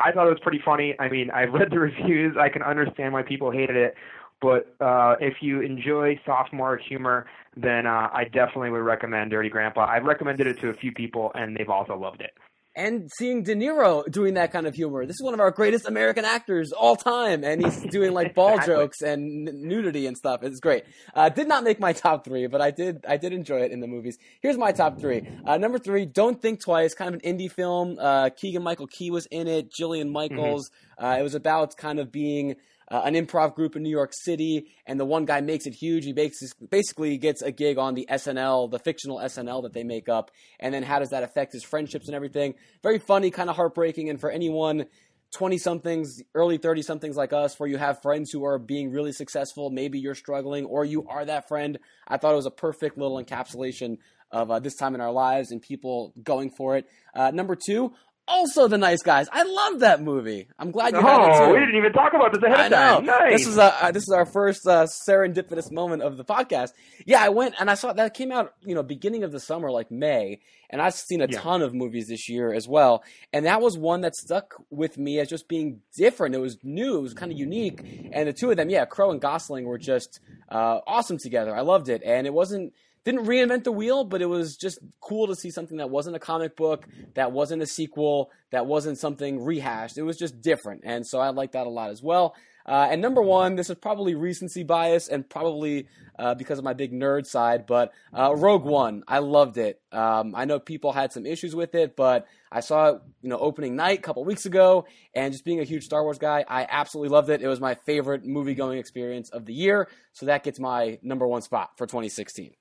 I 0.00 0.12
thought 0.12 0.26
it 0.26 0.30
was 0.30 0.40
pretty 0.40 0.60
funny. 0.64 0.94
I 0.98 1.08
mean, 1.08 1.30
I've 1.34 1.52
read 1.52 1.70
the 1.70 1.78
reviews. 1.78 2.36
I 2.38 2.48
can 2.48 2.62
understand 2.62 3.12
why 3.12 3.22
people 3.22 3.50
hated 3.50 3.76
it, 3.76 3.94
but 4.40 4.74
uh, 4.80 5.16
if 5.20 5.36
you 5.40 5.60
enjoy 5.60 6.20
sophomore 6.26 6.76
humor, 6.76 7.26
then 7.56 7.86
uh, 7.86 8.08
I 8.12 8.24
definitely 8.24 8.70
would 8.70 8.82
recommend 8.82 9.30
Dirty 9.30 9.48
Grandpa. 9.48 9.86
I've 9.86 10.04
recommended 10.04 10.46
it 10.46 10.58
to 10.60 10.68
a 10.68 10.74
few 10.74 10.92
people, 10.92 11.32
and 11.34 11.56
they've 11.56 11.70
also 11.70 11.96
loved 11.96 12.20
it 12.20 12.32
and 12.74 13.10
seeing 13.18 13.42
De 13.42 13.54
Niro 13.54 14.10
doing 14.10 14.34
that 14.34 14.52
kind 14.52 14.66
of 14.66 14.74
humor. 14.74 15.04
This 15.04 15.16
is 15.16 15.22
one 15.22 15.34
of 15.34 15.40
our 15.40 15.50
greatest 15.50 15.86
American 15.86 16.24
actors 16.24 16.72
all 16.72 16.96
time, 16.96 17.44
and 17.44 17.62
he's 17.62 17.80
doing 17.90 18.12
like 18.12 18.34
ball 18.34 18.58
jokes 18.58 19.02
and 19.02 19.44
nudity 19.44 20.06
and 20.06 20.16
stuff. 20.16 20.42
It's 20.42 20.60
great. 20.60 20.84
Uh, 21.14 21.28
did 21.28 21.48
not 21.48 21.64
make 21.64 21.80
my 21.80 21.92
top 21.92 22.24
three, 22.24 22.46
but 22.46 22.60
I 22.60 22.70
did 22.70 23.04
I 23.06 23.16
did 23.16 23.32
enjoy 23.32 23.60
it 23.60 23.72
in 23.72 23.80
the 23.80 23.86
movies. 23.86 24.18
Here's 24.40 24.56
my 24.56 24.72
top 24.72 25.00
three. 25.00 25.28
Uh, 25.44 25.58
number 25.58 25.78
three, 25.78 26.06
Don't 26.06 26.40
Think 26.40 26.62
Twice, 26.62 26.94
kind 26.94 27.14
of 27.14 27.20
an 27.22 27.38
indie 27.38 27.50
film. 27.50 27.98
Uh, 28.00 28.30
Keegan 28.30 28.62
Michael 28.62 28.86
Key 28.86 29.10
was 29.10 29.26
in 29.26 29.48
it. 29.48 29.70
Jillian 29.70 30.10
Michaels. 30.10 30.70
Mm-hmm. 30.98 31.20
it 31.20 31.22
was 31.22 31.34
about 31.34 31.76
kind 31.76 31.98
of 31.98 32.10
being 32.10 32.56
uh, 32.92 33.00
an 33.04 33.14
improv 33.14 33.54
group 33.54 33.74
in 33.74 33.82
New 33.82 33.90
York 33.90 34.12
City, 34.12 34.66
and 34.86 35.00
the 35.00 35.04
one 35.04 35.24
guy 35.24 35.40
makes 35.40 35.66
it 35.66 35.72
huge. 35.72 36.04
He 36.04 36.12
makes, 36.12 36.38
basically 36.70 37.16
gets 37.16 37.40
a 37.40 37.50
gig 37.50 37.78
on 37.78 37.94
the 37.94 38.06
SNL, 38.10 38.70
the 38.70 38.78
fictional 38.78 39.16
SNL 39.16 39.62
that 39.62 39.72
they 39.72 39.82
make 39.82 40.10
up, 40.10 40.30
and 40.60 40.74
then 40.74 40.82
how 40.82 40.98
does 40.98 41.08
that 41.08 41.22
affect 41.22 41.54
his 41.54 41.64
friendships 41.64 42.06
and 42.06 42.14
everything? 42.14 42.54
Very 42.82 42.98
funny, 42.98 43.30
kind 43.30 43.48
of 43.48 43.56
heartbreaking, 43.56 44.10
and 44.10 44.20
for 44.20 44.30
anyone 44.30 44.84
20 45.32 45.56
somethings, 45.56 46.20
early 46.34 46.58
30 46.58 46.82
somethings 46.82 47.16
like 47.16 47.32
us, 47.32 47.58
where 47.58 47.68
you 47.68 47.78
have 47.78 48.02
friends 48.02 48.30
who 48.30 48.44
are 48.44 48.58
being 48.58 48.92
really 48.92 49.12
successful, 49.12 49.70
maybe 49.70 49.98
you're 49.98 50.14
struggling, 50.14 50.66
or 50.66 50.84
you 50.84 51.06
are 51.08 51.24
that 51.24 51.48
friend. 51.48 51.78
I 52.06 52.18
thought 52.18 52.34
it 52.34 52.36
was 52.36 52.44
a 52.44 52.50
perfect 52.50 52.98
little 52.98 53.16
encapsulation 53.16 53.96
of 54.30 54.50
uh, 54.50 54.58
this 54.58 54.76
time 54.76 54.94
in 54.94 55.00
our 55.00 55.12
lives 55.12 55.50
and 55.50 55.62
people 55.62 56.12
going 56.22 56.50
for 56.50 56.76
it. 56.76 56.86
Uh, 57.14 57.30
number 57.30 57.56
two, 57.56 57.92
also 58.28 58.68
the 58.68 58.78
nice 58.78 59.02
guys. 59.02 59.28
I 59.32 59.42
love 59.42 59.80
that 59.80 60.02
movie. 60.02 60.48
I'm 60.58 60.70
glad 60.70 60.94
you 60.94 61.00
oh, 61.00 61.02
had 61.02 61.30
it 61.30 61.46
too. 61.46 61.52
we 61.52 61.60
didn't 61.60 61.76
even 61.76 61.92
talk 61.92 62.12
about 62.14 62.32
this 62.32 62.42
ahead 62.42 62.72
of 62.72 62.78
time. 62.78 63.04
Know. 63.04 63.12
Nice. 63.18 63.38
This 63.38 63.46
is 63.48 63.58
a, 63.58 63.84
uh, 63.84 63.90
this 63.92 64.04
is 64.04 64.10
our 64.10 64.26
first 64.26 64.66
uh, 64.66 64.86
serendipitous 64.86 65.70
moment 65.70 66.02
of 66.02 66.16
the 66.16 66.24
podcast. 66.24 66.70
Yeah, 67.04 67.22
I 67.22 67.28
went 67.30 67.54
and 67.58 67.70
I 67.70 67.74
saw 67.74 67.92
that 67.92 68.14
came 68.14 68.32
out, 68.32 68.54
you 68.62 68.74
know, 68.74 68.82
beginning 68.82 69.24
of 69.24 69.32
the 69.32 69.40
summer, 69.40 69.70
like 69.70 69.90
May, 69.90 70.40
and 70.70 70.80
I've 70.80 70.94
seen 70.94 71.20
a 71.20 71.26
yeah. 71.28 71.40
ton 71.40 71.62
of 71.62 71.74
movies 71.74 72.08
this 72.08 72.28
year 72.28 72.52
as 72.52 72.68
well. 72.68 73.04
And 73.32 73.46
that 73.46 73.60
was 73.60 73.76
one 73.76 74.00
that 74.02 74.14
stuck 74.14 74.54
with 74.70 74.98
me 74.98 75.18
as 75.18 75.28
just 75.28 75.48
being 75.48 75.80
different. 75.96 76.34
It 76.34 76.38
was 76.38 76.58
new. 76.62 76.98
It 76.98 77.02
was 77.02 77.14
kind 77.14 77.32
of 77.32 77.38
unique. 77.38 78.10
And 78.12 78.28
the 78.28 78.32
two 78.32 78.50
of 78.50 78.56
them, 78.56 78.70
yeah, 78.70 78.84
Crowe 78.84 79.10
and 79.10 79.20
Gosling 79.20 79.64
were 79.64 79.78
just 79.78 80.20
uh, 80.48 80.80
awesome 80.86 81.18
together. 81.18 81.54
I 81.54 81.60
loved 81.60 81.88
it, 81.88 82.02
and 82.04 82.26
it 82.26 82.32
wasn't 82.32 82.72
didn't 83.04 83.26
reinvent 83.26 83.64
the 83.64 83.72
wheel, 83.72 84.04
but 84.04 84.22
it 84.22 84.26
was 84.26 84.56
just 84.56 84.78
cool 85.00 85.26
to 85.26 85.34
see 85.34 85.50
something 85.50 85.78
that 85.78 85.90
wasn't 85.90 86.16
a 86.16 86.20
comic 86.20 86.56
book, 86.56 86.86
that 87.14 87.32
wasn't 87.32 87.62
a 87.62 87.66
sequel, 87.66 88.30
that 88.50 88.66
wasn't 88.66 88.98
something 88.98 89.44
rehashed. 89.44 89.98
It 89.98 90.02
was 90.02 90.16
just 90.16 90.40
different, 90.40 90.82
and 90.84 91.06
so 91.06 91.18
I 91.18 91.30
like 91.30 91.52
that 91.52 91.66
a 91.66 91.70
lot 91.70 91.90
as 91.90 92.02
well. 92.02 92.34
Uh, 92.64 92.88
and 92.90 93.02
number 93.02 93.20
one, 93.20 93.56
this 93.56 93.70
is 93.70 93.76
probably 93.76 94.14
recency 94.14 94.62
bias 94.62 95.08
and 95.08 95.28
probably 95.28 95.86
uh, 96.18 96.34
because 96.34 96.58
of 96.58 96.64
my 96.64 96.74
big 96.74 96.92
nerd 96.92 97.26
side, 97.26 97.66
but 97.66 97.92
uh, 98.16 98.34
Rogue 98.36 98.64
One, 98.64 99.02
I 99.08 99.18
loved 99.18 99.56
it. 99.56 99.80
Um, 99.90 100.34
I 100.36 100.44
know 100.44 100.60
people 100.60 100.92
had 100.92 101.12
some 101.12 101.26
issues 101.26 101.56
with 101.56 101.74
it, 101.74 101.96
but 101.96 102.26
I 102.50 102.60
saw 102.60 102.90
it, 102.90 103.02
you 103.22 103.30
know, 103.30 103.38
opening 103.38 103.76
night 103.76 103.98
a 103.98 104.02
couple 104.02 104.24
weeks 104.24 104.46
ago, 104.46 104.86
and 105.14 105.32
just 105.32 105.44
being 105.44 105.60
a 105.60 105.64
huge 105.64 105.84
Star 105.84 106.04
Wars 106.04 106.18
guy, 106.18 106.44
I 106.46 106.66
absolutely 106.70 107.08
loved 107.08 107.30
it. 107.30 107.42
It 107.42 107.48
was 107.48 107.60
my 107.60 107.74
favorite 107.74 108.24
movie 108.24 108.54
going 108.54 108.78
experience 108.78 109.30
of 109.30 109.46
the 109.46 109.54
year, 109.54 109.88
so 110.12 110.26
that 110.26 110.44
gets 110.44 110.60
my 110.60 110.98
number 111.02 111.26
one 111.26 111.42
spot 111.42 111.70
for 111.76 111.86
2016. 111.86 112.52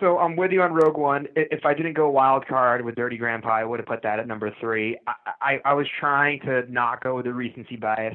So 0.00 0.18
I'm 0.18 0.36
with 0.36 0.52
you 0.52 0.62
on 0.62 0.72
Rogue 0.72 0.96
One. 0.96 1.26
If 1.34 1.64
I 1.64 1.74
didn't 1.74 1.94
go 1.94 2.08
wild 2.08 2.46
card 2.46 2.84
with 2.84 2.94
Dirty 2.94 3.16
Grandpa, 3.16 3.48
I 3.48 3.64
would 3.64 3.80
have 3.80 3.86
put 3.86 4.02
that 4.02 4.20
at 4.20 4.28
number 4.28 4.54
three. 4.60 4.96
I, 5.08 5.12
I, 5.40 5.70
I 5.70 5.74
was 5.74 5.86
trying 5.98 6.40
to 6.40 6.70
not 6.70 7.02
go 7.02 7.16
with 7.16 7.24
the 7.24 7.34
recency 7.34 7.74
bias, 7.74 8.14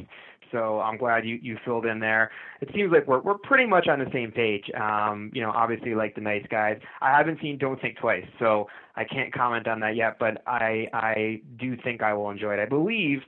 so 0.53 0.79
I'm 0.79 0.97
glad 0.97 1.25
you, 1.25 1.39
you 1.41 1.57
filled 1.65 1.85
in 1.85 1.99
there. 1.99 2.31
It 2.61 2.69
seems 2.73 2.93
like 2.93 3.05
we're 3.05 3.19
we're 3.19 3.37
pretty 3.37 3.65
much 3.65 3.89
on 3.89 3.99
the 3.99 4.09
same 4.13 4.31
page. 4.31 4.63
Um, 4.79 5.29
you 5.33 5.41
know, 5.41 5.51
obviously 5.51 5.93
like 5.93 6.15
the 6.15 6.21
nice 6.21 6.45
guys. 6.49 6.79
I 7.01 7.09
haven't 7.17 7.39
seen 7.41 7.57
Don't 7.57 7.81
Think 7.81 7.97
Twice, 7.97 8.25
so 8.39 8.67
I 8.95 9.03
can't 9.03 9.33
comment 9.33 9.67
on 9.67 9.81
that 9.81 9.97
yet. 9.97 10.17
But 10.19 10.41
I 10.47 10.87
I 10.93 11.41
do 11.59 11.75
think 11.83 12.01
I 12.01 12.13
will 12.13 12.29
enjoy 12.29 12.53
it. 12.53 12.59
I 12.61 12.65
believe 12.65 13.19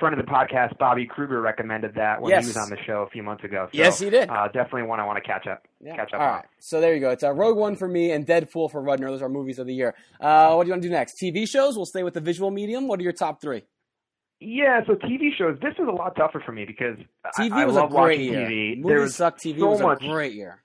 friend 0.00 0.18
of 0.18 0.24
the 0.24 0.30
podcast, 0.30 0.76
Bobby 0.78 1.06
Kruger, 1.06 1.40
recommended 1.40 1.94
that 1.94 2.20
when 2.20 2.30
yes. 2.30 2.44
he 2.44 2.48
was 2.48 2.56
on 2.56 2.70
the 2.70 2.76
show 2.84 3.02
a 3.06 3.10
few 3.10 3.22
months 3.22 3.44
ago. 3.44 3.68
So, 3.72 3.78
yes, 3.78 4.00
he 4.00 4.10
did. 4.10 4.28
Uh, 4.28 4.46
definitely 4.46 4.84
one 4.84 4.98
I 4.98 5.06
want 5.06 5.22
to 5.22 5.30
catch 5.30 5.46
up. 5.46 5.62
Yeah. 5.80 5.94
Catch 5.94 6.14
up. 6.14 6.20
All 6.20 6.26
on. 6.26 6.34
right. 6.36 6.44
So 6.58 6.80
there 6.80 6.94
you 6.94 7.00
go. 7.00 7.10
It's 7.10 7.22
a 7.22 7.32
Rogue 7.32 7.56
One 7.56 7.76
for 7.76 7.86
me 7.86 8.10
and 8.10 8.26
Deadpool 8.26 8.72
for 8.72 8.82
Rudner. 8.82 9.08
Those 9.08 9.22
are 9.22 9.28
movies 9.28 9.58
of 9.60 9.66
the 9.66 9.74
year. 9.74 9.94
Uh, 10.20 10.54
what 10.54 10.64
do 10.64 10.68
you 10.68 10.72
want 10.72 10.82
to 10.82 10.88
do 10.88 10.92
next? 10.92 11.14
TV 11.22 11.46
shows. 11.46 11.76
We'll 11.76 11.86
stay 11.86 12.02
with 12.02 12.14
the 12.14 12.20
visual 12.20 12.50
medium. 12.50 12.88
What 12.88 12.98
are 12.98 13.04
your 13.04 13.12
top 13.12 13.40
three? 13.40 13.62
Yeah, 14.40 14.80
so 14.86 14.94
TV 14.94 15.28
shows. 15.36 15.58
This 15.60 15.74
was 15.78 15.88
a 15.88 15.94
lot 15.94 16.16
tougher 16.16 16.42
for 16.44 16.52
me 16.52 16.64
because 16.64 16.96
TV 17.38 17.52
I, 17.52 17.62
I 17.62 17.64
was 17.66 17.76
love 17.76 17.92
a 17.92 17.94
great 17.94 18.20
watching 18.20 18.32
year. 18.32 18.48
TV. 18.48 18.76
Movies 18.76 18.88
there 18.88 19.00
was 19.00 19.14
suck. 19.14 19.38
TV 19.38 19.58
so 19.58 19.70
was 19.70 19.80
much, 19.82 20.02
a 20.02 20.08
great 20.08 20.32
year. 20.32 20.62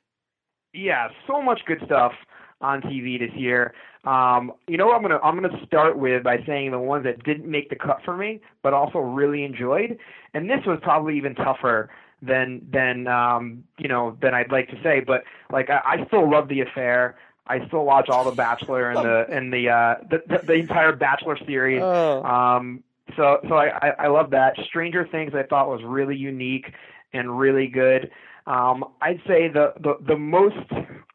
Yeah, 0.73 1.09
so 1.27 1.41
much 1.41 1.59
good 1.67 1.81
stuff 1.85 2.13
on 2.61 2.81
TV 2.81 3.19
this 3.19 3.31
year. 3.35 3.73
Um, 4.05 4.51
you 4.67 4.77
know, 4.77 4.91
I'm 4.91 5.01
gonna 5.01 5.19
I'm 5.23 5.35
gonna 5.41 5.65
start 5.65 5.97
with 5.97 6.23
by 6.23 6.43
saying 6.45 6.71
the 6.71 6.79
ones 6.79 7.03
that 7.05 7.23
didn't 7.23 7.49
make 7.49 7.69
the 7.69 7.75
cut 7.75 8.01
for 8.05 8.15
me, 8.15 8.39
but 8.61 8.73
also 8.73 8.99
really 8.99 9.43
enjoyed. 9.43 9.97
And 10.33 10.49
this 10.49 10.65
was 10.65 10.79
probably 10.81 11.17
even 11.17 11.33
tougher 11.35 11.89
than 12.21 12.61
than 12.71 13.07
um, 13.07 13.63
you 13.77 13.87
know 13.87 14.17
than 14.21 14.33
I'd 14.33 14.51
like 14.51 14.69
to 14.69 14.81
say. 14.83 14.99
But 14.99 15.23
like 15.51 15.69
I, 15.69 15.81
I 15.83 16.05
still 16.07 16.29
love 16.29 16.47
the 16.49 16.61
affair. 16.61 17.15
I 17.47 17.65
still 17.67 17.85
watch 17.85 18.09
all 18.09 18.23
the 18.23 18.31
Bachelor 18.31 18.89
and 18.89 19.03
the 19.03 19.25
and 19.29 19.51
the 19.53 19.69
uh 19.69 19.95
the, 20.09 20.21
the, 20.27 20.45
the 20.45 20.53
entire 20.53 20.95
Bachelor 20.95 21.37
series. 21.45 21.81
Oh. 21.83 22.23
Um, 22.23 22.83
So 23.15 23.39
so 23.47 23.55
I, 23.55 23.67
I 23.87 23.89
I 24.05 24.07
love 24.07 24.31
that. 24.31 24.53
Stranger 24.67 25.07
Things 25.07 25.33
I 25.35 25.43
thought 25.43 25.67
was 25.69 25.81
really 25.83 26.15
unique 26.15 26.73
and 27.13 27.39
really 27.39 27.67
good. 27.67 28.11
Um, 28.47 28.85
I'd 29.01 29.21
say 29.27 29.47
the, 29.47 29.73
the 29.79 29.95
the 30.05 30.17
most 30.17 30.57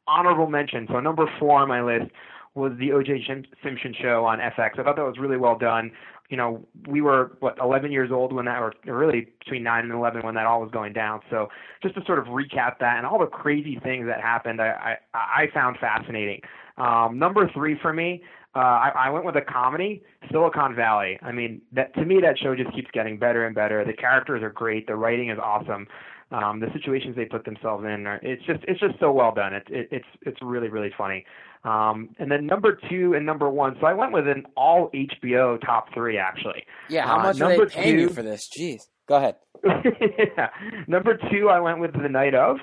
honorable 0.07 0.49
mention. 0.49 0.87
So 0.89 0.99
number 1.01 1.31
four 1.39 1.61
on 1.61 1.69
my 1.69 1.83
list 1.83 2.11
was 2.61 2.73
the 2.79 2.93
O.J. 2.93 3.25
Simpson 3.63 3.95
show 4.01 4.25
on 4.25 4.39
FX. 4.39 4.79
I 4.79 4.83
thought 4.83 4.97
that 4.97 5.05
was 5.05 5.19
really 5.19 5.37
well 5.37 5.59
done. 5.59 5.91
You 6.29 6.37
know, 6.37 6.65
we 6.87 7.01
were 7.01 7.33
what 7.41 7.59
11 7.61 7.91
years 7.91 8.13
old 8.13 8.33
when 8.33 8.45
that, 8.45 8.61
or 8.61 8.73
really 8.85 9.29
between 9.41 9.65
nine 9.65 9.85
and 9.85 9.93
11 9.93 10.23
when 10.23 10.37
that 10.37 10.47
all 10.47 10.61
was 10.61 10.71
going 10.71 10.93
down. 10.93 11.21
So 11.29 11.49
just 11.83 11.97
to 11.97 12.05
sort 12.07 12.21
of 12.21 12.27
recap 12.27 12.79
that 12.79 12.99
and 12.99 13.07
all 13.07 13.19
the 13.19 13.27
crazy 13.27 13.81
things 13.83 14.07
that 14.07 14.21
happened, 14.21 14.61
I 14.63 14.97
I, 15.13 15.19
I 15.19 15.47
found 15.53 15.79
fascinating. 15.81 16.41
Um, 16.77 17.19
number 17.19 17.51
three 17.53 17.77
for 17.83 17.93
me, 17.93 18.23
uh, 18.55 18.59
I, 18.59 18.93
I 18.97 19.11
went 19.11 19.25
with 19.25 19.37
a 19.37 19.43
comedy, 19.43 20.03
Silicon 20.31 20.75
Valley. 20.75 21.19
I 21.23 21.31
mean, 21.31 21.63
that 21.73 21.95
to 21.95 22.05
me 22.05 22.21
that 22.21 22.39
show 22.39 22.57
just 22.57 22.73
keeps 22.75 22.91
getting 22.93 23.17
better 23.17 23.47
and 23.47 23.55
better. 23.55 23.85
The 23.85 23.93
characters 23.93 24.43
are 24.43 24.51
great, 24.51 24.87
the 24.87 24.97
writing 24.97 25.31
is 25.31 25.39
awesome. 25.43 25.87
Um, 26.33 26.61
the 26.61 26.69
situations 26.73 27.17
they 27.17 27.25
put 27.25 27.45
themselves 27.45 27.85
in, 27.85 28.07
are, 28.07 28.21
it's 28.23 28.45
just 28.45 28.61
it's 28.69 28.79
just 28.79 29.01
so 29.01 29.11
well 29.11 29.35
done. 29.35 29.53
It's 29.53 29.67
it, 29.69 29.89
it's 29.91 30.07
it's 30.23 30.39
really 30.41 30.69
really 30.69 30.93
funny. 30.97 31.25
Um, 31.65 32.11
and 32.19 32.31
then 32.31 32.47
number 32.47 32.79
two 32.89 33.15
and 33.15 33.27
number 33.27 33.51
one. 33.51 33.77
So 33.81 33.87
I 33.87 33.93
went 33.93 34.13
with 34.13 34.29
an 34.29 34.47
all 34.57 34.91
HBO 34.95 35.61
top 35.61 35.93
three 35.93 36.19
actually. 36.19 36.65
Yeah, 36.89 37.07
how 37.07 37.19
uh, 37.19 37.23
much 37.25 37.41
uh, 37.41 37.47
are 37.47 37.49
they 37.49 37.67
paying 37.67 37.97
two, 37.97 38.01
you 38.03 38.09
for 38.09 38.23
this? 38.23 38.49
Jeez, 38.49 38.83
go 39.07 39.17
ahead. 39.17 39.37
yeah. 39.65 40.51
Number 40.87 41.19
two, 41.31 41.49
I 41.49 41.61
went 41.61 41.81
with 41.81 41.93
The 41.93 42.09
Night 42.09 42.35
of. 42.35 42.59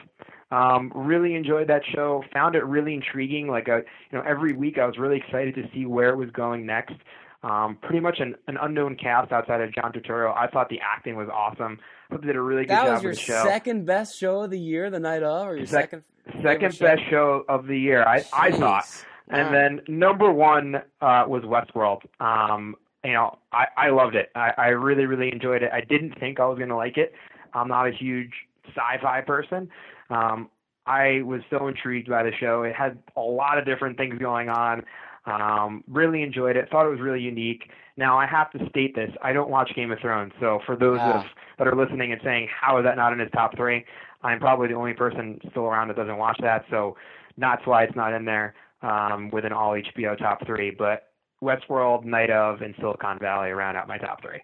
Um, 0.50 0.92
really 0.96 1.36
enjoyed 1.36 1.68
that 1.68 1.82
show. 1.94 2.24
Found 2.34 2.56
it 2.56 2.66
really 2.66 2.94
intriguing. 2.94 3.48
Like, 3.48 3.68
a, 3.68 3.74
uh, 3.74 3.78
you 4.12 4.18
know, 4.18 4.24
every 4.26 4.54
week 4.54 4.78
I 4.78 4.86
was 4.86 4.98
really 4.98 5.18
excited 5.18 5.56
to 5.56 5.64
see 5.74 5.86
where 5.86 6.10
it 6.10 6.16
was 6.16 6.30
going 6.32 6.66
next. 6.66 6.96
Um, 7.44 7.78
pretty 7.82 8.00
much 8.00 8.20
an, 8.20 8.36
an 8.48 8.58
unknown 8.62 8.96
cast 8.96 9.32
outside 9.32 9.62
of 9.62 9.74
John 9.74 9.94
Turturro. 9.94 10.36
I 10.36 10.48
thought 10.48 10.70
the 10.70 10.80
acting 10.82 11.16
was 11.16 11.30
awesome. 11.32 11.80
I 12.10 12.14
thought 12.14 12.22
they 12.22 12.28
did 12.28 12.36
a 12.36 12.42
really 12.42 12.64
good 12.64 12.72
that 12.72 12.86
job 12.86 13.04
with 13.04 13.16
the 13.16 13.22
show. 13.22 13.34
That 13.34 13.38
was 13.40 13.44
your 13.46 13.54
second 13.54 13.86
best 13.86 14.18
show 14.20 14.42
of 14.44 14.50
the 14.50 14.60
year, 14.60 14.90
the 14.90 15.00
night 15.00 15.24
of, 15.24 15.48
or 15.48 15.56
your 15.56 15.66
Se- 15.66 15.72
second 15.72 16.04
second 16.42 16.80
best 16.80 17.04
show? 17.04 17.10
show 17.10 17.46
of 17.48 17.68
the 17.68 17.78
year. 17.78 18.04
I 18.04 18.24
I 18.34 18.52
thought. 18.52 18.86
And 19.30 19.54
then 19.54 19.82
number 19.88 20.32
one 20.32 20.76
uh, 21.02 21.26
was 21.28 21.44
Westworld. 21.44 22.00
Um, 22.20 22.76
you 23.04 23.14
know, 23.14 23.38
I, 23.52 23.66
I 23.78 23.90
loved 23.90 24.16
it. 24.16 24.30
I, 24.36 24.54
I 24.58 24.68
really, 24.68 25.06
really 25.06 25.32
enjoyed 25.32 25.64
it. 25.64 25.72
I 25.72 25.82
didn't 25.82 26.18
think 26.20 26.40
I 26.40 26.46
was 26.46 26.58
going 26.58 26.70
to 26.70 26.76
like 26.78 26.98
it. 26.98 27.14
I'm 27.54 27.68
not 27.68 27.88
a 27.88 27.92
huge 27.92 28.32
sci-fi 28.70 29.22
person. 29.22 29.70
Um, 30.10 30.50
I 30.86 31.22
was 31.24 31.42
so 31.50 31.68
intrigued 31.68 32.10
by 32.10 32.24
the 32.24 32.32
show. 32.40 32.64
It 32.64 32.74
had 32.74 33.00
a 33.18 33.22
lot 33.22 33.58
of 33.58 33.66
different 33.66 33.98
things 33.98 34.18
going 34.18 34.48
on. 34.48 34.84
Um, 35.28 35.84
really 35.88 36.24
enjoyed 36.24 36.56
it. 36.56 36.70
Thought 36.72 36.88
it 36.88 36.90
was 36.90 37.02
really 37.02 37.20
unique. 37.20 37.70
Now 37.98 38.18
I 38.18 38.26
have 38.26 38.50
to 38.52 38.70
state 38.70 38.96
this: 38.96 39.12
I 39.22 39.34
don't 39.34 39.50
watch 39.50 39.72
Game 39.76 39.92
of 39.92 40.00
Thrones. 40.00 40.32
So 40.40 40.60
for 40.66 40.76
those 40.76 40.98
ah. 41.02 41.22
that, 41.22 41.26
that 41.58 41.68
are 41.68 41.76
listening 41.76 42.12
and 42.14 42.22
saying, 42.24 42.48
"How 42.50 42.78
is 42.80 42.86
that 42.86 42.96
not 42.96 43.14
in 43.14 43.20
his 43.20 43.30
top 43.32 43.56
three? 43.56 43.86
I'm 44.24 44.40
probably 44.40 44.68
the 44.68 44.74
only 44.74 44.94
person 44.94 45.40
still 45.52 45.66
around 45.66 45.90
that 45.90 45.98
doesn't 45.98 46.18
watch 46.18 46.38
that. 46.42 46.66
So 46.70 46.96
that's 47.38 47.66
why 47.66 47.84
it's 47.84 47.96
not 47.96 48.14
in 48.14 48.26
there 48.26 48.56
um, 48.82 49.30
with 49.32 49.46
an 49.46 49.54
all 49.54 49.74
HBO 49.74 50.18
top 50.18 50.46
three. 50.46 50.72
But 50.72 51.10
Westworld, 51.44 52.04
Night 52.04 52.32
of, 52.32 52.62
and 52.62 52.74
Silicon 52.80 53.20
Valley 53.20 53.52
round 53.52 53.78
out 53.78 53.88
my 53.88 53.98
top 53.98 54.22
three. 54.22 54.42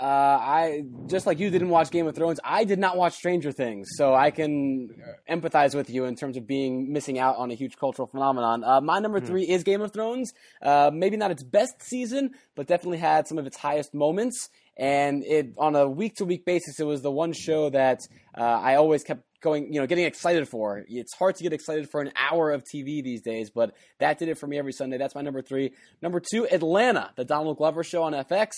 Uh, 0.00 0.04
I 0.04 0.84
just 1.06 1.26
like 1.26 1.40
you 1.40 1.50
didn't 1.50 1.70
watch 1.70 1.90
Game 1.90 2.06
of 2.06 2.14
Thrones. 2.14 2.38
I 2.44 2.62
did 2.62 2.78
not 2.78 2.96
watch 2.96 3.14
Stranger 3.14 3.50
Things, 3.50 3.88
so 3.96 4.14
I 4.14 4.30
can 4.30 4.90
empathize 5.28 5.74
with 5.74 5.90
you 5.90 6.04
in 6.04 6.14
terms 6.14 6.36
of 6.36 6.46
being 6.46 6.92
missing 6.92 7.18
out 7.18 7.36
on 7.36 7.50
a 7.50 7.54
huge 7.54 7.76
cultural 7.76 8.06
phenomenon. 8.06 8.62
Uh, 8.62 8.80
my 8.80 9.00
number 9.00 9.18
hmm. 9.18 9.26
three 9.26 9.42
is 9.42 9.64
Game 9.64 9.80
of 9.80 9.92
Thrones. 9.92 10.32
Uh, 10.62 10.92
maybe 10.94 11.16
not 11.16 11.32
its 11.32 11.42
best 11.42 11.82
season, 11.82 12.30
but 12.54 12.68
definitely 12.68 12.98
had 12.98 13.26
some 13.26 13.38
of 13.38 13.46
its 13.46 13.56
highest 13.56 13.92
moments. 13.92 14.50
And 14.76 15.24
it 15.24 15.54
on 15.58 15.74
a 15.74 15.88
week 15.88 16.14
to 16.16 16.24
week 16.24 16.44
basis, 16.44 16.78
it 16.78 16.84
was 16.84 17.02
the 17.02 17.10
one 17.10 17.32
show 17.32 17.68
that 17.70 17.98
uh, 18.36 18.42
I 18.42 18.76
always 18.76 19.02
kept 19.02 19.24
going, 19.40 19.72
you 19.72 19.80
know, 19.80 19.86
getting 19.86 20.04
excited 20.04 20.48
for. 20.48 20.84
It's 20.88 21.14
hard 21.14 21.36
to 21.36 21.42
get 21.42 21.52
excited 21.52 21.90
for 21.90 22.00
an 22.00 22.12
hour 22.16 22.50
of 22.50 22.64
TV 22.64 23.02
these 23.02 23.22
days, 23.22 23.50
but 23.50 23.74
that 23.98 24.18
did 24.18 24.28
it 24.28 24.38
for 24.38 24.46
me 24.46 24.58
every 24.58 24.72
Sunday. 24.72 24.98
That's 24.98 25.14
my 25.14 25.22
number 25.22 25.42
three. 25.42 25.72
Number 26.02 26.20
two, 26.20 26.46
Atlanta, 26.48 27.10
the 27.16 27.24
Donald 27.24 27.58
Glover 27.58 27.84
show 27.84 28.02
on 28.02 28.12
FX. 28.12 28.50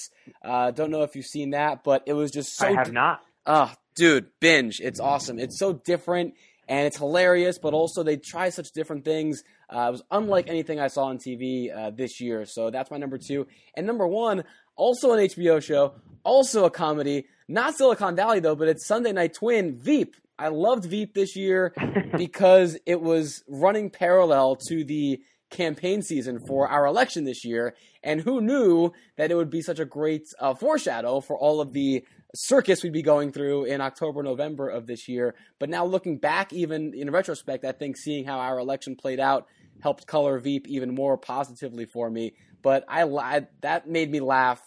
Uh, 0.44 0.70
don't 0.70 0.90
know 0.90 1.02
if 1.02 1.14
you've 1.14 1.26
seen 1.26 1.50
that, 1.50 1.84
but 1.84 2.02
it 2.06 2.14
was 2.14 2.30
just 2.30 2.56
so. 2.56 2.66
I 2.66 2.72
have 2.72 2.92
not. 2.92 3.20
Oh, 3.46 3.72
dude, 3.96 4.26
binge. 4.40 4.80
It's 4.80 5.00
awesome. 5.00 5.38
It's 5.38 5.58
so 5.58 5.72
different 5.72 6.34
and 6.70 6.86
it's 6.86 6.96
hilarious, 6.96 7.58
but 7.58 7.74
also 7.74 8.04
they 8.04 8.16
try 8.16 8.48
such 8.48 8.70
different 8.70 9.04
things. 9.04 9.42
Uh, 9.68 9.88
it 9.88 9.90
was 9.90 10.02
unlike 10.12 10.48
anything 10.48 10.78
I 10.78 10.86
saw 10.86 11.06
on 11.06 11.18
TV 11.18 11.76
uh, 11.76 11.90
this 11.90 12.20
year. 12.20 12.46
So 12.46 12.70
that's 12.70 12.92
my 12.92 12.96
number 12.96 13.18
two. 13.18 13.48
And 13.74 13.88
number 13.88 14.06
one, 14.06 14.44
also 14.76 15.12
an 15.12 15.18
HBO 15.18 15.60
show, 15.60 15.94
also 16.22 16.64
a 16.64 16.70
comedy. 16.70 17.26
Not 17.48 17.74
Silicon 17.74 18.14
Valley 18.14 18.38
though, 18.38 18.54
but 18.54 18.68
it's 18.68 18.86
Sunday 18.86 19.12
Night 19.12 19.34
Twin, 19.34 19.76
Veep. 19.76 20.14
I 20.40 20.48
loved 20.48 20.86
Veep 20.86 21.12
this 21.14 21.36
year 21.36 21.74
because 22.16 22.78
it 22.86 23.00
was 23.00 23.44
running 23.46 23.90
parallel 23.90 24.56
to 24.68 24.84
the 24.84 25.20
campaign 25.50 26.00
season 26.00 26.38
for 26.38 26.66
our 26.66 26.86
election 26.86 27.24
this 27.24 27.44
year. 27.44 27.74
And 28.02 28.22
who 28.22 28.40
knew 28.40 28.92
that 29.18 29.30
it 29.30 29.34
would 29.34 29.50
be 29.50 29.60
such 29.60 29.78
a 29.78 29.84
great 29.84 30.22
uh, 30.40 30.54
foreshadow 30.54 31.20
for 31.20 31.36
all 31.36 31.60
of 31.60 31.74
the 31.74 32.04
circus 32.34 32.82
we'd 32.82 32.92
be 32.92 33.02
going 33.02 33.32
through 33.32 33.64
in 33.64 33.80
October, 33.80 34.22
November 34.22 34.68
of 34.68 34.86
this 34.86 35.08
year. 35.08 35.34
But 35.58 35.68
now 35.68 35.84
looking 35.84 36.16
back, 36.16 36.52
even 36.52 36.94
in 36.94 37.10
retrospect, 37.10 37.64
I 37.64 37.72
think 37.72 37.98
seeing 37.98 38.24
how 38.24 38.38
our 38.38 38.58
election 38.58 38.96
played 38.96 39.20
out 39.20 39.46
helped 39.82 40.06
color 40.06 40.38
Veep 40.38 40.66
even 40.68 40.94
more 40.94 41.18
positively 41.18 41.84
for 41.84 42.08
me. 42.08 42.32
But 42.62 42.84
I, 42.88 43.02
I 43.04 43.46
that 43.60 43.88
made 43.88 44.10
me 44.10 44.20
laugh 44.20 44.62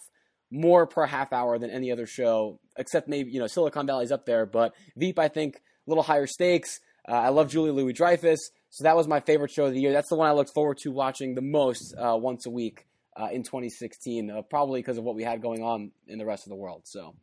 more 0.54 0.86
per 0.86 1.04
half 1.04 1.32
hour 1.32 1.58
than 1.58 1.70
any 1.70 1.90
other 1.90 2.06
show, 2.06 2.60
except 2.78 3.08
maybe 3.08 3.30
you 3.30 3.40
know 3.40 3.46
Silicon 3.46 3.86
Valley's 3.86 4.12
up 4.12 4.24
there, 4.24 4.46
but 4.46 4.72
Veep 4.96 5.18
I 5.18 5.28
think 5.28 5.56
a 5.56 5.90
little 5.90 6.04
higher 6.04 6.26
stakes. 6.26 6.80
Uh, 7.06 7.12
I 7.12 7.28
love 7.28 7.50
Julia 7.50 7.72
Louis 7.72 7.92
Dreyfus, 7.92 8.50
so 8.70 8.84
that 8.84 8.96
was 8.96 9.06
my 9.06 9.20
favorite 9.20 9.50
show 9.50 9.66
of 9.66 9.72
the 9.74 9.80
year. 9.80 9.92
That's 9.92 10.08
the 10.08 10.16
one 10.16 10.28
I 10.28 10.32
looked 10.32 10.54
forward 10.54 10.78
to 10.78 10.92
watching 10.92 11.34
the 11.34 11.42
most 11.42 11.94
uh, 11.98 12.16
once 12.16 12.46
a 12.46 12.50
week 12.50 12.86
uh, 13.16 13.28
in 13.32 13.42
2016, 13.42 14.30
uh, 14.30 14.42
probably 14.42 14.80
because 14.80 14.96
of 14.96 15.04
what 15.04 15.14
we 15.16 15.24
had 15.24 15.42
going 15.42 15.62
on 15.62 15.90
in 16.06 16.18
the 16.18 16.24
rest 16.24 16.46
of 16.46 16.50
the 16.50 16.56
world. 16.56 16.82
So. 16.84 17.14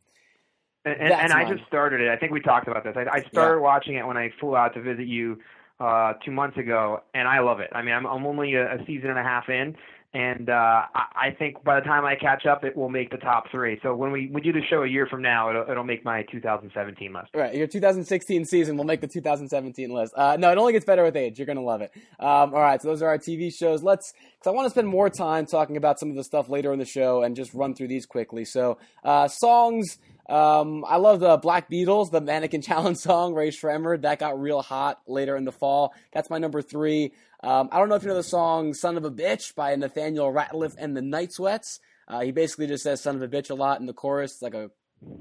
And, 0.84 1.00
and, 1.00 1.12
and 1.12 1.32
I 1.32 1.48
just 1.48 1.66
started 1.66 2.00
it. 2.00 2.08
I 2.08 2.16
think 2.16 2.32
we 2.32 2.40
talked 2.40 2.68
about 2.68 2.84
this. 2.84 2.94
I, 2.96 3.06
I 3.10 3.22
started 3.22 3.56
yeah. 3.56 3.62
watching 3.62 3.94
it 3.94 4.06
when 4.06 4.16
I 4.16 4.30
flew 4.40 4.56
out 4.56 4.74
to 4.74 4.82
visit 4.82 5.06
you 5.06 5.38
uh, 5.80 6.14
two 6.24 6.32
months 6.32 6.58
ago, 6.58 7.02
and 7.14 7.26
I 7.26 7.40
love 7.40 7.60
it. 7.60 7.70
I 7.72 7.82
mean, 7.82 7.94
I'm, 7.94 8.06
I'm 8.06 8.26
only 8.26 8.54
a, 8.54 8.74
a 8.74 8.84
season 8.86 9.10
and 9.10 9.18
a 9.18 9.22
half 9.22 9.48
in, 9.48 9.76
and 10.14 10.50
uh, 10.50 10.82
I 10.94 11.34
think 11.38 11.64
by 11.64 11.80
the 11.80 11.86
time 11.86 12.04
I 12.04 12.16
catch 12.16 12.44
up, 12.44 12.64
it 12.64 12.76
will 12.76 12.90
make 12.90 13.10
the 13.10 13.16
top 13.16 13.50
three. 13.50 13.80
So 13.82 13.94
when 13.96 14.12
we, 14.12 14.28
we 14.30 14.42
do 14.42 14.52
the 14.52 14.60
show 14.68 14.82
a 14.82 14.86
year 14.86 15.06
from 15.06 15.22
now, 15.22 15.48
it'll, 15.48 15.70
it'll 15.70 15.84
make 15.84 16.04
my 16.04 16.22
2017 16.30 17.12
list. 17.14 17.28
Right, 17.34 17.54
your 17.54 17.66
2016 17.66 18.44
season 18.44 18.76
will 18.76 18.84
make 18.84 19.00
the 19.00 19.06
2017 19.06 19.90
list. 19.90 20.12
Uh, 20.14 20.36
no, 20.38 20.52
it 20.52 20.58
only 20.58 20.74
gets 20.74 20.84
better 20.84 21.02
with 21.02 21.16
age. 21.16 21.38
You're 21.38 21.46
gonna 21.46 21.62
love 21.62 21.80
it. 21.80 21.92
Um, 22.20 22.52
all 22.52 22.60
right, 22.60 22.80
so 22.82 22.88
those 22.88 23.00
are 23.00 23.08
our 23.08 23.18
TV 23.18 23.54
shows. 23.54 23.82
Let's, 23.82 24.12
because 24.12 24.46
I 24.46 24.50
want 24.50 24.66
to 24.66 24.70
spend 24.70 24.86
more 24.86 25.08
time 25.08 25.46
talking 25.46 25.78
about 25.78 25.98
some 25.98 26.10
of 26.10 26.16
the 26.16 26.24
stuff 26.24 26.50
later 26.50 26.74
in 26.74 26.78
the 26.78 26.84
show 26.84 27.22
and 27.22 27.34
just 27.34 27.54
run 27.54 27.74
through 27.74 27.88
these 27.88 28.04
quickly. 28.04 28.44
So 28.44 28.78
uh, 29.04 29.28
songs. 29.28 29.98
Um, 30.28 30.84
I 30.86 30.96
love 30.96 31.20
the 31.20 31.36
Black 31.36 31.68
Beatles, 31.68 32.10
the 32.10 32.20
Mannequin 32.20 32.62
Challenge 32.62 32.96
song, 32.98 33.34
Rae 33.34 33.50
Sremmurd. 33.50 34.02
That 34.02 34.18
got 34.18 34.40
real 34.40 34.62
hot 34.62 35.00
later 35.06 35.36
in 35.36 35.44
the 35.44 35.52
fall. 35.52 35.92
That's 36.12 36.30
my 36.30 36.38
number 36.38 36.62
three. 36.62 37.12
Um, 37.42 37.68
I 37.72 37.78
don't 37.78 37.88
know 37.88 37.96
if 37.96 38.02
you 38.02 38.08
know 38.08 38.14
the 38.14 38.22
song 38.22 38.74
"Son 38.74 38.96
of 38.96 39.04
a 39.04 39.10
Bitch" 39.10 39.54
by 39.54 39.74
Nathaniel 39.76 40.32
Rateliff 40.32 40.74
and 40.78 40.96
the 40.96 41.02
Night 41.02 41.32
Sweats. 41.32 41.80
Uh, 42.08 42.20
he 42.20 42.32
basically 42.32 42.66
just 42.66 42.84
says 42.84 43.00
"son 43.00 43.16
of 43.16 43.22
a 43.22 43.28
bitch" 43.28 43.50
a 43.50 43.54
lot 43.54 43.80
in 43.80 43.86
the 43.86 43.92
chorus, 43.92 44.32
it's 44.32 44.42
like 44.42 44.54
a 44.54 44.70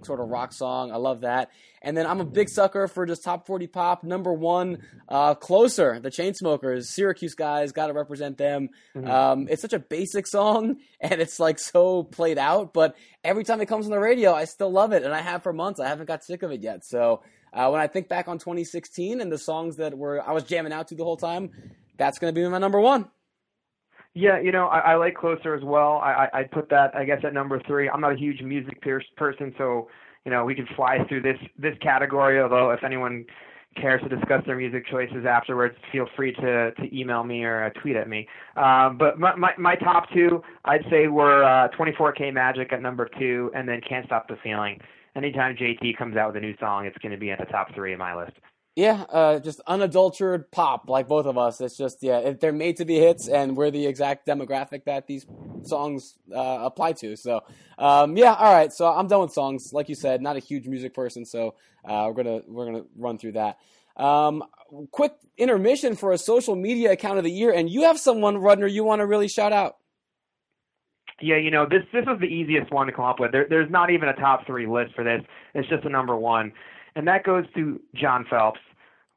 sort 0.03 0.19
of 0.19 0.29
rock 0.29 0.53
song. 0.53 0.91
I 0.91 0.97
love 0.97 1.21
that. 1.21 1.51
And 1.81 1.97
then 1.97 2.05
I'm 2.05 2.21
a 2.21 2.25
big 2.25 2.49
sucker 2.49 2.87
for 2.87 3.05
just 3.05 3.23
top 3.23 3.47
40 3.47 3.67
pop. 3.67 4.03
Number 4.03 4.33
one, 4.33 4.79
uh, 5.09 5.35
Closer, 5.35 5.99
the 5.99 6.09
Chainsmokers, 6.09 6.85
Syracuse 6.85 7.33
guys, 7.33 7.71
got 7.71 7.87
to 7.87 7.93
represent 7.93 8.37
them. 8.37 8.69
Mm-hmm. 8.95 9.09
Um, 9.09 9.47
it's 9.49 9.61
such 9.61 9.73
a 9.73 9.79
basic 9.79 10.27
song 10.27 10.77
and 11.01 11.21
it's 11.21 11.39
like 11.39 11.59
so 11.59 12.03
played 12.03 12.37
out, 12.37 12.73
but 12.73 12.95
every 13.23 13.43
time 13.43 13.61
it 13.61 13.67
comes 13.67 13.85
on 13.85 13.91
the 13.91 13.99
radio, 13.99 14.33
I 14.33 14.45
still 14.45 14.71
love 14.71 14.93
it. 14.93 15.03
And 15.03 15.13
I 15.13 15.21
have 15.21 15.43
for 15.43 15.53
months. 15.53 15.79
I 15.79 15.87
haven't 15.87 16.07
got 16.07 16.23
sick 16.23 16.43
of 16.43 16.51
it 16.51 16.61
yet. 16.61 16.85
So 16.85 17.23
uh, 17.53 17.69
when 17.69 17.81
I 17.81 17.87
think 17.87 18.07
back 18.07 18.27
on 18.27 18.37
2016 18.37 19.19
and 19.19 19.31
the 19.31 19.37
songs 19.37 19.77
that 19.77 19.97
were 19.97 20.21
I 20.27 20.31
was 20.33 20.43
jamming 20.43 20.73
out 20.73 20.89
to 20.89 20.95
the 20.95 21.03
whole 21.03 21.17
time, 21.17 21.49
that's 22.01 22.17
going 22.17 22.33
to 22.33 22.39
be 22.41 22.47
my 22.47 22.57
number 22.57 22.79
one. 22.79 23.07
Yeah, 24.13 24.39
you 24.39 24.51
know, 24.51 24.67
I, 24.67 24.79
I 24.79 24.95
like 24.95 25.15
Closer 25.15 25.53
as 25.55 25.63
well. 25.63 26.01
I, 26.03 26.27
I 26.33 26.39
I'd 26.39 26.51
put 26.51 26.69
that, 26.69 26.93
I 26.95 27.05
guess, 27.05 27.19
at 27.23 27.33
number 27.33 27.61
three. 27.65 27.89
I'm 27.89 28.01
not 28.01 28.13
a 28.13 28.17
huge 28.17 28.41
music 28.41 28.81
person, 29.15 29.53
so 29.57 29.87
you 30.25 30.31
know 30.31 30.43
we 30.43 30.55
can 30.55 30.67
fly 30.75 30.97
through 31.07 31.21
this 31.21 31.37
this 31.57 31.75
category. 31.81 32.41
Although, 32.41 32.71
if 32.71 32.83
anyone 32.83 33.25
cares 33.79 34.01
to 34.01 34.09
discuss 34.09 34.43
their 34.45 34.57
music 34.57 34.85
choices 34.87 35.25
afterwards, 35.25 35.75
feel 35.91 36.07
free 36.17 36.33
to 36.33 36.71
to 36.71 36.99
email 36.99 37.23
me 37.23 37.43
or 37.43 37.65
uh, 37.65 37.69
tweet 37.81 37.95
at 37.95 38.09
me. 38.09 38.27
Uh, 38.57 38.89
but 38.89 39.17
my, 39.17 39.33
my 39.35 39.51
my 39.57 39.75
top 39.75 40.07
two, 40.13 40.43
I'd 40.65 40.83
say, 40.89 41.07
were 41.07 41.43
uh, 41.45 41.69
24K 41.79 42.33
Magic 42.33 42.73
at 42.73 42.81
number 42.81 43.09
two, 43.17 43.49
and 43.55 43.69
then 43.69 43.79
Can't 43.87 44.05
Stop 44.07 44.27
the 44.27 44.35
Feeling. 44.43 44.81
Anytime 45.15 45.55
JT 45.55 45.97
comes 45.97 46.17
out 46.17 46.33
with 46.33 46.37
a 46.37 46.45
new 46.45 46.55
song, 46.57 46.85
it's 46.85 46.97
going 46.97 47.11
to 47.11 47.17
be 47.17 47.31
at 47.31 47.39
the 47.39 47.45
top 47.45 47.73
three 47.75 47.93
of 47.93 47.99
my 47.99 48.15
list. 48.15 48.33
Yeah, 48.75 49.03
uh, 49.09 49.39
just 49.39 49.59
unadulterated 49.67 50.49
pop, 50.49 50.89
like 50.89 51.09
both 51.09 51.25
of 51.25 51.37
us. 51.37 51.59
It's 51.59 51.75
just 51.75 51.97
yeah, 52.01 52.33
they're 52.39 52.53
made 52.53 52.77
to 52.77 52.85
be 52.85 52.95
hits, 52.95 53.27
and 53.27 53.57
we're 53.57 53.69
the 53.69 53.85
exact 53.85 54.25
demographic 54.25 54.85
that 54.85 55.07
these 55.07 55.25
songs 55.63 56.15
uh, 56.33 56.59
apply 56.61 56.93
to. 56.93 57.17
So 57.17 57.41
um, 57.77 58.15
yeah, 58.15 58.33
all 58.33 58.53
right. 58.53 58.71
So 58.71 58.87
I'm 58.87 59.07
done 59.07 59.21
with 59.21 59.33
songs. 59.33 59.71
Like 59.73 59.89
you 59.89 59.95
said, 59.95 60.21
not 60.21 60.37
a 60.37 60.39
huge 60.39 60.67
music 60.67 60.93
person, 60.93 61.25
so 61.25 61.55
uh, 61.83 62.05
we're 62.07 62.23
gonna 62.23 62.41
we're 62.47 62.65
gonna 62.65 62.85
run 62.95 63.17
through 63.17 63.33
that. 63.33 63.57
Um, 63.97 64.43
quick 64.91 65.13
intermission 65.37 65.95
for 65.95 66.13
a 66.13 66.17
social 66.17 66.55
media 66.55 66.93
account 66.93 67.17
of 67.17 67.25
the 67.25 67.31
year, 67.31 67.51
and 67.51 67.69
you 67.69 67.83
have 67.83 67.99
someone, 67.99 68.37
Rudner, 68.37 68.71
you 68.71 68.85
want 68.85 69.01
to 69.01 69.05
really 69.05 69.27
shout 69.27 69.51
out. 69.51 69.75
Yeah, 71.21 71.37
you 71.37 71.51
know 71.51 71.65
this 71.69 71.83
this 71.93 72.05
was 72.07 72.19
the 72.19 72.25
easiest 72.25 72.71
one 72.71 72.87
to 72.87 72.93
come 72.93 73.05
up 73.05 73.19
with. 73.19 73.31
There, 73.31 73.45
there's 73.49 73.69
not 73.69 73.91
even 73.91 74.09
a 74.09 74.13
top 74.13 74.47
three 74.47 74.65
list 74.65 74.95
for 74.95 75.03
this. 75.03 75.21
It's 75.53 75.67
just 75.69 75.83
a 75.85 75.89
number 75.89 76.15
one, 76.15 76.51
and 76.95 77.07
that 77.07 77.23
goes 77.23 77.45
to 77.55 77.79
John 77.93 78.25
Phelps 78.29 78.59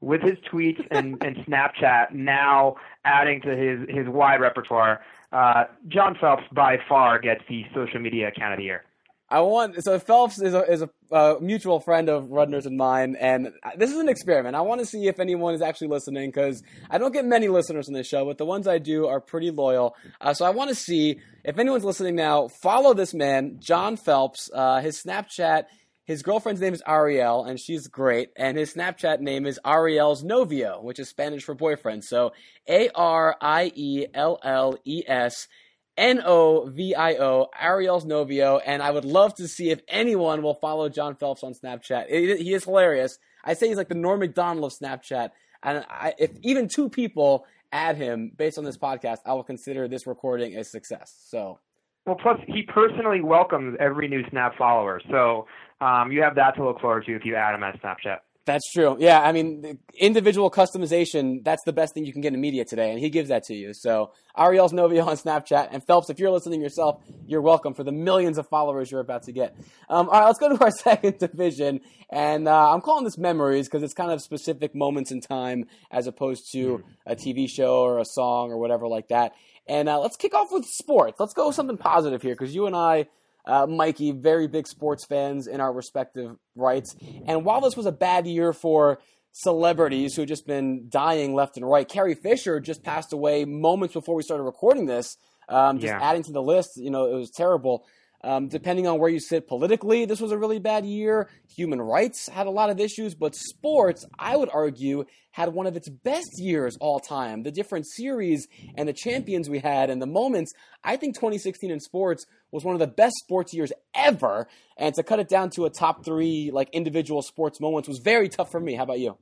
with 0.01 0.23
his 0.23 0.39
tweets 0.53 0.85
and, 0.91 1.17
and 1.25 1.37
Snapchat 1.47 2.13
now 2.13 2.77
adding 3.05 3.41
to 3.43 3.57
his 3.57 3.89
his 3.89 4.09
wide 4.09 4.41
repertoire. 4.41 5.01
Uh, 5.33 5.65
John 5.89 6.17
Phelps 6.21 6.45
by 6.53 6.79
far 6.89 7.19
gets 7.19 7.43
the 7.49 7.65
social 7.75 8.01
media 8.01 8.29
account 8.29 8.53
of 8.53 8.59
the 8.59 8.65
year. 8.65 8.85
I 9.31 9.41
want 9.41 9.83
so 9.83 9.99
Phelps 9.99 10.41
is 10.41 10.55
a 10.55 10.63
is 10.71 10.83
a 10.83 10.91
uh, 11.11 11.37
mutual 11.41 11.81
friend 11.81 12.09
of 12.09 12.25
Rudner's 12.25 12.67
and 12.67 12.77
mine, 12.77 13.17
and 13.19 13.49
this 13.77 13.91
is 13.91 13.97
an 13.97 14.09
experiment. 14.09 14.55
I 14.55 14.61
want 14.61 14.81
to 14.81 14.87
see 14.87 15.09
if 15.09 15.19
anyone 15.19 15.55
is 15.55 15.63
actually 15.63 15.89
listening 15.89 16.29
because 16.29 16.63
I 16.91 16.99
don't 16.99 17.13
get 17.13 17.25
many 17.25 17.49
listeners 17.49 17.89
on 17.89 17.95
this 17.95 18.07
show, 18.07 18.27
but 18.27 18.37
the 18.37 18.45
ones 18.45 18.69
I 18.69 18.79
do 18.79 19.07
are 19.07 19.21
pretty 19.21 19.51
loyal. 19.51 19.97
Uh, 20.21 20.35
so 20.35 20.45
I 20.45 20.51
want 20.51 20.69
to 20.69 20.75
see 20.75 21.21
if 21.43 21.59
anyone's 21.59 21.85
listening 21.85 22.17
now. 22.17 22.49
Follow 22.63 22.93
this 22.95 23.15
man, 23.15 23.59
John 23.61 23.97
Phelps. 23.97 24.51
Uh, 24.53 24.81
his 24.81 25.03
Snapchat, 25.03 25.65
his 26.05 26.23
girlfriend's 26.23 26.61
name 26.61 26.75
is 26.75 26.83
Arielle, 26.87 27.49
and 27.49 27.59
she's 27.59 27.89
great, 27.89 28.31
and 28.37 28.59
his 28.59 28.75
Snapchat 28.75 29.21
name 29.21 29.47
is 29.47 29.59
Arielle's 29.65 30.23
Novio, 30.23 30.81
which 30.83 30.99
is 30.99 31.09
Spanish 31.09 31.45
for 31.45 31.55
boyfriend. 31.55 32.05
So 32.05 32.33
A 32.69 32.91
R 32.95 33.37
I 33.41 33.73
E 33.75 34.07
L 34.13 34.39
L 34.43 34.77
E 34.85 35.03
S 35.07 35.49
N 35.97 36.21
O 36.25 36.67
V 36.67 36.95
I 36.95 37.15
O, 37.15 37.49
Arielle's 37.59 38.05
Novio, 38.05 38.59
and 38.59 38.83
I 38.83 38.91
would 38.91 39.07
love 39.07 39.35
to 39.37 39.49
see 39.49 39.71
if 39.71 39.81
anyone 39.89 40.43
will 40.43 40.55
follow 40.55 40.91
John 40.91 41.17
Phelps 41.17 41.43
on 41.43 41.55
Snapchat. 41.55 42.09
he 42.09 42.53
is 42.53 42.65
hilarious. 42.65 43.19
I 43.43 43.55
say 43.55 43.69
he's 43.69 43.77
like 43.77 43.89
the 43.89 43.95
Norm 43.95 44.21
Macdonald 44.21 44.71
of 44.71 44.79
Snapchat, 44.79 45.31
and 45.63 45.87
I, 45.89 46.15
if 46.19 46.33
even 46.43 46.69
two 46.69 46.91
people 46.91 47.47
add 47.73 47.97
him 47.97 48.31
based 48.37 48.59
on 48.59 48.65
this 48.65 48.77
podcast, 48.77 49.19
I 49.25 49.33
will 49.33 49.45
consider 49.45 49.89
this 49.89 50.07
recording 50.07 50.57
a 50.57 50.65
success. 50.65 51.15
So. 51.29 51.61
Well, 52.07 52.17
plus 52.21 52.39
he 52.47 52.63
personally 52.63 53.23
welcomes 53.23 53.79
every 53.81 54.09
new 54.09 54.23
Snap 54.29 54.59
follower, 54.59 55.01
so 55.11 55.47
um, 55.85 56.11
you 56.11 56.23
have 56.23 56.37
that 56.37 56.57
to 56.57 56.65
look 56.65 56.81
forward 56.81 57.05
to 57.07 57.15
if 57.15 57.25
you 57.25 57.37
add 57.37 57.55
him 57.55 57.63
as 57.63 57.75
Snapchat. 57.77 58.19
That's 58.47 58.71
true. 58.73 58.97
Yeah, 58.99 59.23
I 59.23 59.33
mean, 59.33 59.79
individual 59.99 60.51
customization, 60.51 61.43
that's 61.43 61.63
the 61.65 61.73
best 61.73 61.95
thing 61.95 62.05
you 62.05 62.13
can 62.13 62.21
get 62.21 62.35
in 62.35 62.41
media 62.41 62.67
today, 62.67 62.91
and 62.91 63.01
he 63.01 63.09
gives 63.09 63.31
that 63.31 63.45
to 63.45 63.55
you. 63.55 63.73
So, 63.73 64.13
Arielle's 64.37 64.73
Novio 64.75 65.07
on 65.07 65.17
Snapchat. 65.17 65.69
And 65.73 65.83
Phelps, 65.87 66.11
if 66.11 66.19
you're 66.19 66.31
listening 66.31 66.61
yourself, 66.61 67.03
you're 67.27 67.41
welcome 67.41 67.73
for 67.73 67.85
the 67.85 67.93
millions 67.93 68.37
of 68.37 68.47
followers 68.49 68.91
you're 68.91 69.01
about 69.01 69.23
to 69.25 69.33
get. 69.33 69.57
Um, 69.89 70.11
all 70.11 70.21
right, 70.21 70.27
let's 70.27 70.39
go 70.39 70.55
to 70.55 70.63
our 70.63 70.71
second 70.83 71.19
division. 71.19 71.81
And 72.11 72.47
uh, 72.47 72.73
I'm 72.73 72.83
calling 72.83 73.05
this 73.05 73.17
memories 73.17 73.67
because 73.67 73.83
it's 73.83 73.95
kind 73.95 74.11
of 74.11 74.21
specific 74.21 74.75
moments 74.75 75.11
in 75.11 75.23
time 75.23 75.65
as 75.91 76.07
opposed 76.07 76.53
to 76.53 76.77
hmm. 76.77 76.83
a 77.07 77.17
TV 77.17 77.49
show 77.49 77.81
or 77.81 77.99
a 77.99 78.05
song 78.05 78.51
or 78.51 78.59
whatever 78.59 78.87
like 78.87 79.09
that. 79.09 79.33
And 79.67 79.89
uh, 79.89 80.01
let's 80.01 80.17
kick 80.17 80.35
off 80.35 80.49
with 80.53 80.67
sports. 80.67 81.19
Let's 81.19 81.33
go 81.33 81.47
with 81.47 81.57
something 81.57 81.79
positive 81.79 82.21
here 82.21 82.35
because 82.35 82.55
you 82.55 82.67
and 82.67 82.77
I 82.77 83.07
uh, 83.47 83.67
Mikey, 83.67 84.13
very 84.13 84.47
big 84.47 84.67
sports 84.67 85.05
fans 85.05 85.47
in 85.47 85.61
our 85.61 85.73
respective 85.73 86.37
rights. 86.55 86.97
And 87.27 87.45
while 87.45 87.61
this 87.61 87.77
was 87.77 87.87
a 87.87 87.93
bad 87.93 88.27
year 88.27 88.53
for 88.53 88.99
celebrities 89.33 90.15
who 90.15 90.23
had 90.23 90.29
just 90.29 90.47
been 90.47 90.87
dying 90.89 91.35
left 91.35 91.57
and 91.57 91.69
right, 91.69 91.89
Carrie 91.89 92.15
Fisher 92.15 92.61
just 92.61 92.83
passed 92.83 93.13
away 93.13 93.45
moments 93.45 93.95
before 93.95 94.15
we 94.15 94.23
started 94.23 94.45
recording 94.45 94.87
this. 94.87 95.17
Um, 95.49 95.79
just 95.79 95.93
yeah. 95.93 96.01
adding 96.01 96.23
to 96.23 96.33
the 96.33 96.43
list, 96.43 96.77
you 96.77 96.91
know, 96.91 97.05
it 97.13 97.17
was 97.17 97.31
terrible. 97.31 97.85
Um, 98.25 98.49
depending 98.49 98.87
on 98.87 98.99
where 98.99 99.11
you 99.11 99.21
sit 99.21 99.47
politically, 99.47 100.07
this 100.07 100.19
was 100.19 100.33
a 100.33 100.39
really 100.39 100.59
bad 100.59 100.87
year. 100.87 101.29
Human 101.55 101.81
rights 101.81 102.27
had 102.27 102.47
a 102.47 102.51
lot 102.51 102.71
of 102.71 102.81
issues, 102.81 103.15
but 103.15 103.35
sports, 103.35 104.07
I 104.19 104.35
would 104.35 104.49
argue, 104.51 105.05
had 105.33 105.53
one 105.53 105.67
of 105.67 105.77
its 105.77 105.91
best 105.91 106.39
years 106.39 106.79
all 106.81 107.01
time. 107.01 107.43
The 107.43 107.51
different 107.51 107.87
series 107.87 108.49
and 108.77 108.89
the 108.89 108.95
champions 108.95 109.51
we 109.51 109.59
had 109.59 109.91
and 109.91 110.01
the 110.01 110.07
moments. 110.07 110.55
I 110.83 110.97
think 110.97 111.17
2016 111.17 111.71
in 111.71 111.81
sports 111.81 112.25
was 112.51 112.65
one 112.65 112.75
of 112.75 112.79
the 112.79 112.87
best 112.87 113.15
sports 113.17 113.53
years 113.53 113.73
ever. 113.95 114.49
And 114.79 114.95
to 114.95 115.03
cut 115.03 115.19
it 115.19 115.29
down 115.29 115.51
to 115.51 115.67
a 115.67 115.71
top 115.71 116.03
three, 116.03 116.51
like 116.51 116.71
individual 116.73 117.21
sports 117.21 117.61
moments, 117.61 117.89
was 117.89 117.99
very 117.99 118.31
tough 118.31 118.51
for 118.51 118.61
me. 118.61 118.75
How 118.75 118.85
about 118.85 119.01
you? 119.01 119.19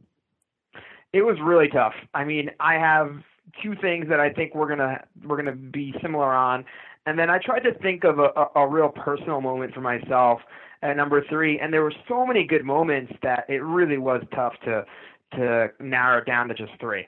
It 1.12 1.22
was 1.22 1.38
really 1.42 1.68
tough. 1.68 1.94
I 2.14 2.24
mean, 2.24 2.50
I 2.60 2.74
have 2.74 3.22
two 3.62 3.74
things 3.74 4.08
that 4.08 4.20
I 4.20 4.30
think 4.30 4.54
we're 4.54 4.68
gonna 4.68 5.04
we're 5.24 5.36
gonna 5.36 5.56
be 5.56 5.94
similar 6.00 6.32
on. 6.32 6.64
And 7.06 7.18
then 7.18 7.30
I 7.30 7.38
tried 7.38 7.60
to 7.60 7.74
think 7.74 8.04
of 8.04 8.18
a, 8.18 8.30
a, 8.36 8.62
a 8.62 8.68
real 8.68 8.88
personal 8.88 9.40
moment 9.40 9.74
for 9.74 9.80
myself 9.80 10.40
at 10.82 10.96
number 10.96 11.24
three, 11.28 11.58
and 11.58 11.72
there 11.72 11.82
were 11.82 11.94
so 12.08 12.26
many 12.26 12.44
good 12.46 12.64
moments 12.64 13.12
that 13.22 13.44
it 13.48 13.62
really 13.62 13.98
was 13.98 14.22
tough 14.34 14.54
to 14.64 14.84
to 15.34 15.68
narrow 15.80 16.18
it 16.18 16.26
down 16.26 16.48
to 16.48 16.54
just 16.54 16.72
three. 16.78 17.06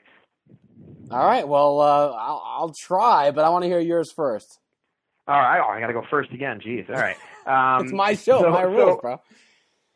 All 1.11 1.25
right, 1.25 1.47
well, 1.47 1.79
uh, 1.79 2.07
I'll, 2.07 2.43
I'll 2.43 2.73
try, 2.73 3.29
but 3.29 3.45
I 3.45 3.49
want 3.49 3.63
to 3.63 3.69
hear 3.69 3.79
yours 3.79 4.11
first. 4.11 4.59
All 5.27 5.39
right, 5.39 5.59
oh, 5.59 5.69
I 5.69 5.79
got 5.79 5.87
to 5.87 5.93
go 5.93 6.03
first 6.09 6.31
again. 6.31 6.59
Jeez, 6.59 6.89
all 6.89 6.95
right. 6.95 7.17
Um, 7.45 7.83
it's 7.83 7.93
my 7.93 8.15
show, 8.15 8.41
so, 8.41 8.49
my 8.49 8.63
rules, 8.63 8.95
so, 8.95 9.01
bro. 9.01 9.21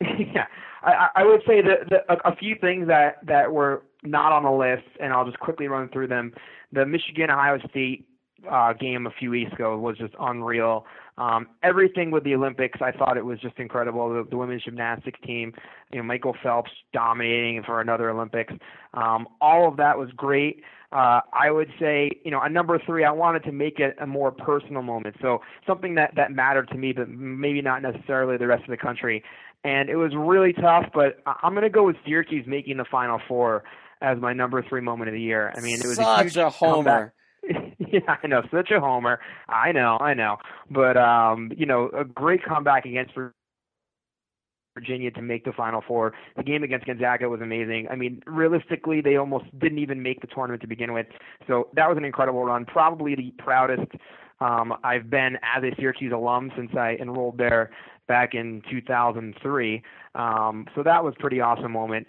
yeah, 0.00 0.46
I, 0.84 1.08
I 1.16 1.24
would 1.24 1.40
say 1.44 1.60
that, 1.62 1.90
that 1.90 2.04
a, 2.08 2.28
a 2.28 2.36
few 2.36 2.54
things 2.60 2.86
that 2.86 3.26
that 3.26 3.50
were 3.50 3.82
not 4.04 4.30
on 4.30 4.44
the 4.44 4.52
list, 4.52 4.86
and 5.00 5.12
I'll 5.12 5.24
just 5.24 5.40
quickly 5.40 5.66
run 5.66 5.88
through 5.88 6.06
them. 6.06 6.32
The 6.70 6.86
Michigan 6.86 7.28
Ohio 7.28 7.58
State 7.68 8.06
uh, 8.50 8.72
game 8.72 9.06
a 9.06 9.10
few 9.10 9.30
weeks 9.30 9.52
ago 9.52 9.76
was 9.78 9.98
just 9.98 10.14
unreal. 10.20 10.86
Um, 11.18 11.48
everything 11.62 12.10
with 12.10 12.24
the 12.24 12.34
Olympics, 12.34 12.80
I 12.80 12.92
thought 12.92 13.16
it 13.16 13.24
was 13.24 13.38
just 13.40 13.58
incredible. 13.58 14.08
The, 14.08 14.28
the 14.30 14.36
women's 14.36 14.64
gymnastics 14.64 15.18
team, 15.26 15.52
you 15.92 15.98
know, 15.98 16.04
Michael 16.04 16.34
Phelps 16.42 16.70
dominating 16.92 17.62
for 17.64 17.80
another 17.80 18.08
Olympics. 18.10 18.54
Um, 18.94 19.26
all 19.40 19.68
of 19.68 19.76
that 19.76 19.98
was 19.98 20.10
great. 20.16 20.62
Uh, 20.92 21.20
I 21.32 21.50
would 21.50 21.68
say, 21.78 22.10
you 22.24 22.30
know, 22.30 22.40
a 22.40 22.48
number 22.48 22.80
three, 22.84 23.04
I 23.04 23.12
wanted 23.12 23.44
to 23.44 23.52
make 23.52 23.78
it 23.78 23.96
a 24.00 24.06
more 24.06 24.32
personal 24.32 24.82
moment. 24.82 25.16
So 25.20 25.40
something 25.66 25.94
that, 25.96 26.14
that 26.16 26.32
mattered 26.32 26.68
to 26.70 26.78
me, 26.78 26.92
but 26.92 27.08
maybe 27.08 27.62
not 27.62 27.82
necessarily 27.82 28.36
the 28.38 28.46
rest 28.46 28.64
of 28.64 28.70
the 28.70 28.76
country. 28.76 29.22
And 29.62 29.90
it 29.90 29.96
was 29.96 30.12
really 30.16 30.52
tough, 30.54 30.86
but 30.94 31.20
I'm 31.26 31.52
going 31.52 31.62
to 31.62 31.70
go 31.70 31.84
with 31.84 31.96
Syracuse 32.04 32.46
making 32.46 32.78
the 32.78 32.86
Final 32.90 33.20
Four 33.28 33.62
as 34.00 34.18
my 34.18 34.32
number 34.32 34.64
three 34.66 34.80
moment 34.80 35.08
of 35.08 35.14
the 35.14 35.20
year. 35.20 35.52
I 35.54 35.60
mean, 35.60 35.78
it 35.78 35.86
was 35.86 35.96
such 35.96 36.20
a, 36.20 36.22
huge 36.22 36.36
a 36.38 36.48
homer. 36.48 36.74
Comeback. 36.74 37.12
yeah, 37.92 38.16
I 38.22 38.26
know, 38.26 38.42
such 38.50 38.70
a 38.70 38.80
homer. 38.80 39.20
I 39.48 39.72
know, 39.72 39.98
I 40.00 40.14
know. 40.14 40.36
But 40.70 40.96
um, 40.96 41.52
you 41.56 41.66
know, 41.66 41.90
a 41.96 42.04
great 42.04 42.44
comeback 42.44 42.84
against 42.84 43.12
Virginia 44.74 45.10
to 45.12 45.22
make 45.22 45.44
the 45.44 45.52
Final 45.52 45.82
Four. 45.86 46.12
The 46.36 46.42
game 46.42 46.62
against 46.62 46.86
Gonzaga 46.86 47.28
was 47.28 47.40
amazing. 47.40 47.88
I 47.90 47.96
mean, 47.96 48.22
realistically, 48.26 49.00
they 49.00 49.16
almost 49.16 49.46
didn't 49.58 49.78
even 49.78 50.02
make 50.02 50.20
the 50.20 50.26
tournament 50.26 50.62
to 50.62 50.68
begin 50.68 50.92
with. 50.92 51.06
So 51.46 51.68
that 51.74 51.88
was 51.88 51.98
an 51.98 52.04
incredible 52.04 52.44
run. 52.44 52.64
Probably 52.64 53.14
the 53.14 53.32
proudest 53.38 53.90
um, 54.40 54.74
I've 54.84 55.10
been 55.10 55.36
as 55.42 55.62
a 55.62 55.74
Syracuse 55.76 56.12
alum 56.12 56.50
since 56.56 56.70
I 56.74 56.96
enrolled 57.00 57.38
there 57.38 57.70
back 58.08 58.34
in 58.34 58.62
2003. 58.70 59.82
Um, 60.14 60.66
so 60.74 60.82
that 60.82 61.04
was 61.04 61.14
pretty 61.18 61.40
awesome 61.40 61.72
moment. 61.72 62.06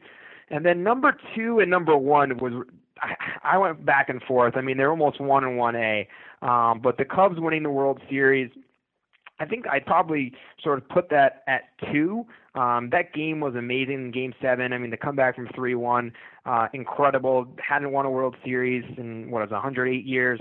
And 0.50 0.66
then 0.66 0.84
number 0.84 1.16
two 1.36 1.60
and 1.60 1.70
number 1.70 1.96
one 1.96 2.38
was 2.38 2.66
I, 3.02 3.16
I 3.44 3.58
went 3.58 3.86
back 3.86 4.10
and 4.10 4.22
forth. 4.24 4.56
I 4.56 4.62
mean, 4.62 4.78
they're 4.78 4.92
almost 4.92 5.20
one 5.20 5.44
and 5.44 5.58
one 5.58 5.76
A, 5.76 6.08
um, 6.42 6.80
but 6.82 6.98
the 6.98 7.06
Cubs 7.06 7.40
winning 7.40 7.64
the 7.64 7.70
World 7.70 8.00
Series. 8.10 8.52
I 9.40 9.46
think 9.46 9.66
I'd 9.68 9.88
probably 9.88 10.34
sort 10.64 10.78
of 10.78 10.88
put 10.88 11.10
that 11.10 11.44
at 11.48 11.62
two. 11.92 12.26
Um, 12.54 12.90
that 12.92 13.12
game 13.14 13.40
was 13.40 13.56
amazing. 13.56 14.12
Game 14.12 14.34
seven. 14.40 14.72
I 14.72 14.78
mean, 14.78 14.92
the 14.92 14.98
comeback 14.98 15.36
from 15.36 15.48
three 15.56 15.74
one, 15.74 16.14
uh, 16.46 16.68
incredible. 16.74 17.48
Hadn't 17.58 17.92
won 17.92 18.06
a 18.06 18.12
World 18.12 18.36
Series 18.46 18.84
in 18.98 19.32
what 19.32 19.42
was 19.42 19.50
108 19.52 20.06
years. 20.06 20.40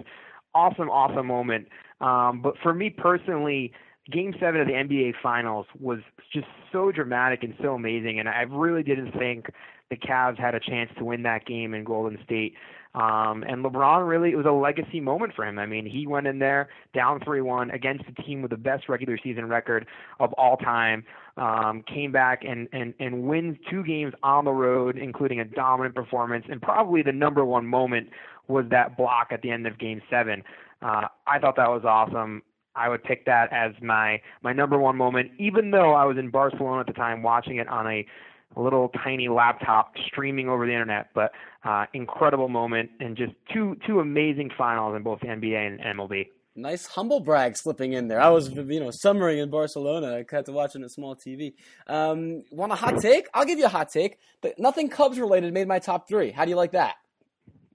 Awesome, 0.54 0.90
awesome 0.90 1.26
moment. 1.26 1.68
Um, 2.00 2.42
but 2.42 2.54
for 2.62 2.74
me 2.74 2.90
personally, 2.90 3.72
Game 4.10 4.34
seven 4.40 4.60
of 4.60 4.66
the 4.66 4.72
NBA 4.72 5.14
Finals 5.22 5.66
was 5.78 6.00
just 6.32 6.46
so 6.72 6.90
dramatic 6.90 7.42
and 7.42 7.54
so 7.62 7.74
amazing, 7.74 8.18
and 8.18 8.28
I 8.28 8.42
really 8.42 8.82
didn't 8.82 9.12
think 9.12 9.46
the 9.90 9.96
Cavs 9.96 10.38
had 10.38 10.54
a 10.54 10.60
chance 10.60 10.90
to 10.98 11.04
win 11.04 11.22
that 11.24 11.44
game 11.44 11.74
in 11.74 11.84
Golden 11.84 12.18
State. 12.24 12.54
Um, 12.94 13.44
and 13.46 13.64
LeBron 13.64 14.08
really, 14.08 14.30
it 14.30 14.36
was 14.36 14.46
a 14.46 14.52
legacy 14.52 15.00
moment 15.00 15.32
for 15.34 15.46
him. 15.46 15.58
I 15.58 15.66
mean, 15.66 15.86
he 15.86 16.06
went 16.06 16.26
in 16.26 16.40
there 16.40 16.68
down 16.92 17.20
3 17.20 17.40
1 17.40 17.70
against 17.70 18.04
a 18.08 18.22
team 18.22 18.42
with 18.42 18.50
the 18.50 18.56
best 18.56 18.88
regular 18.88 19.16
season 19.22 19.46
record 19.48 19.86
of 20.18 20.32
all 20.32 20.56
time, 20.56 21.04
um, 21.36 21.84
came 21.92 22.10
back 22.10 22.42
and, 22.44 22.68
and, 22.72 22.94
and 22.98 23.22
wins 23.24 23.56
two 23.70 23.84
games 23.84 24.12
on 24.24 24.44
the 24.44 24.50
road, 24.50 24.96
including 24.98 25.38
a 25.38 25.44
dominant 25.44 25.94
performance. 25.94 26.46
And 26.48 26.60
probably 26.60 27.02
the 27.02 27.12
number 27.12 27.44
one 27.44 27.66
moment 27.66 28.08
was 28.48 28.64
that 28.70 28.96
block 28.96 29.28
at 29.30 29.42
the 29.42 29.50
end 29.50 29.66
of 29.68 29.78
game 29.78 30.02
seven. 30.10 30.42
Uh, 30.82 31.06
I 31.28 31.38
thought 31.38 31.56
that 31.56 31.68
was 31.68 31.84
awesome. 31.84 32.42
I 32.74 32.88
would 32.88 33.04
pick 33.04 33.26
that 33.26 33.52
as 33.52 33.72
my 33.82 34.20
my 34.42 34.52
number 34.52 34.78
one 34.78 34.96
moment, 34.96 35.32
even 35.38 35.70
though 35.70 35.92
I 35.92 36.04
was 36.04 36.16
in 36.16 36.30
Barcelona 36.30 36.80
at 36.80 36.86
the 36.86 36.92
time 36.92 37.22
watching 37.22 37.56
it 37.56 37.68
on 37.68 37.86
a 37.86 38.06
little 38.56 38.90
tiny 39.04 39.28
laptop 39.28 39.92
streaming 40.06 40.48
over 40.48 40.66
the 40.66 40.72
internet. 40.72 41.08
But 41.14 41.32
uh, 41.64 41.86
incredible 41.92 42.48
moment 42.48 42.90
and 43.00 43.16
just 43.16 43.32
two 43.52 43.76
two 43.86 44.00
amazing 44.00 44.50
finals 44.56 44.96
in 44.96 45.02
both 45.02 45.20
the 45.20 45.28
NBA 45.28 45.80
and 45.80 45.98
MLB. 45.98 46.26
Nice 46.56 46.84
humble 46.86 47.20
brag 47.20 47.56
slipping 47.56 47.92
in 47.92 48.08
there. 48.08 48.20
I 48.20 48.28
was, 48.30 48.50
you 48.50 48.80
know, 48.80 48.90
summering 48.90 49.38
in 49.38 49.50
Barcelona. 49.50 50.16
I 50.16 50.24
had 50.28 50.46
to 50.46 50.52
watch 50.52 50.74
on 50.74 50.82
a 50.82 50.88
small 50.88 51.14
TV. 51.14 51.54
Um, 51.86 52.42
want 52.50 52.72
a 52.72 52.74
hot 52.74 53.00
take? 53.00 53.28
I'll 53.32 53.44
give 53.44 53.58
you 53.58 53.66
a 53.66 53.68
hot 53.68 53.90
take. 53.90 54.18
But 54.40 54.58
nothing 54.58 54.88
Cubs 54.88 55.18
related 55.18 55.54
made 55.54 55.68
my 55.68 55.78
top 55.78 56.08
three. 56.08 56.32
How 56.32 56.44
do 56.44 56.50
you 56.50 56.56
like 56.56 56.72
that? 56.72 56.96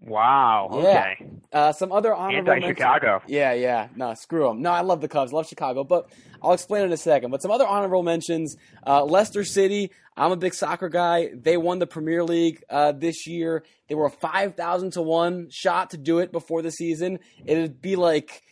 Wow. 0.01 0.69
Okay. 0.71 1.15
Yeah. 1.19 1.27
Uh, 1.51 1.71
some 1.71 1.91
other 1.91 2.13
honorable 2.13 2.51
Anti 2.51 2.67
Chicago. 2.67 3.21
Yeah, 3.27 3.53
yeah. 3.53 3.87
No, 3.95 4.13
screw 4.13 4.47
them. 4.47 4.61
No, 4.61 4.71
I 4.71 4.81
love 4.81 5.01
the 5.01 5.07
Cubs. 5.07 5.31
Love 5.31 5.47
Chicago. 5.47 5.83
But 5.83 6.11
I'll 6.43 6.53
explain 6.53 6.83
in 6.83 6.91
a 6.91 6.97
second. 6.97 7.31
But 7.31 7.41
some 7.41 7.51
other 7.51 7.65
honorable 7.65 8.03
mentions. 8.03 8.57
Uh, 8.85 9.03
Leicester 9.05 9.43
City. 9.43 9.91
I'm 10.17 10.31
a 10.31 10.37
big 10.37 10.53
soccer 10.53 10.89
guy. 10.89 11.29
They 11.33 11.57
won 11.57 11.79
the 11.79 11.87
Premier 11.87 12.23
League 12.23 12.63
uh, 12.69 12.93
this 12.93 13.27
year. 13.27 13.63
They 13.89 13.95
were 13.95 14.05
a 14.05 14.11
5,000 14.11 14.91
to 14.91 15.01
1 15.01 15.49
shot 15.51 15.89
to 15.91 15.97
do 15.97 16.19
it 16.19 16.31
before 16.31 16.61
the 16.61 16.71
season. 16.71 17.19
It'd 17.45 17.81
be 17.81 17.95
like 17.95 18.43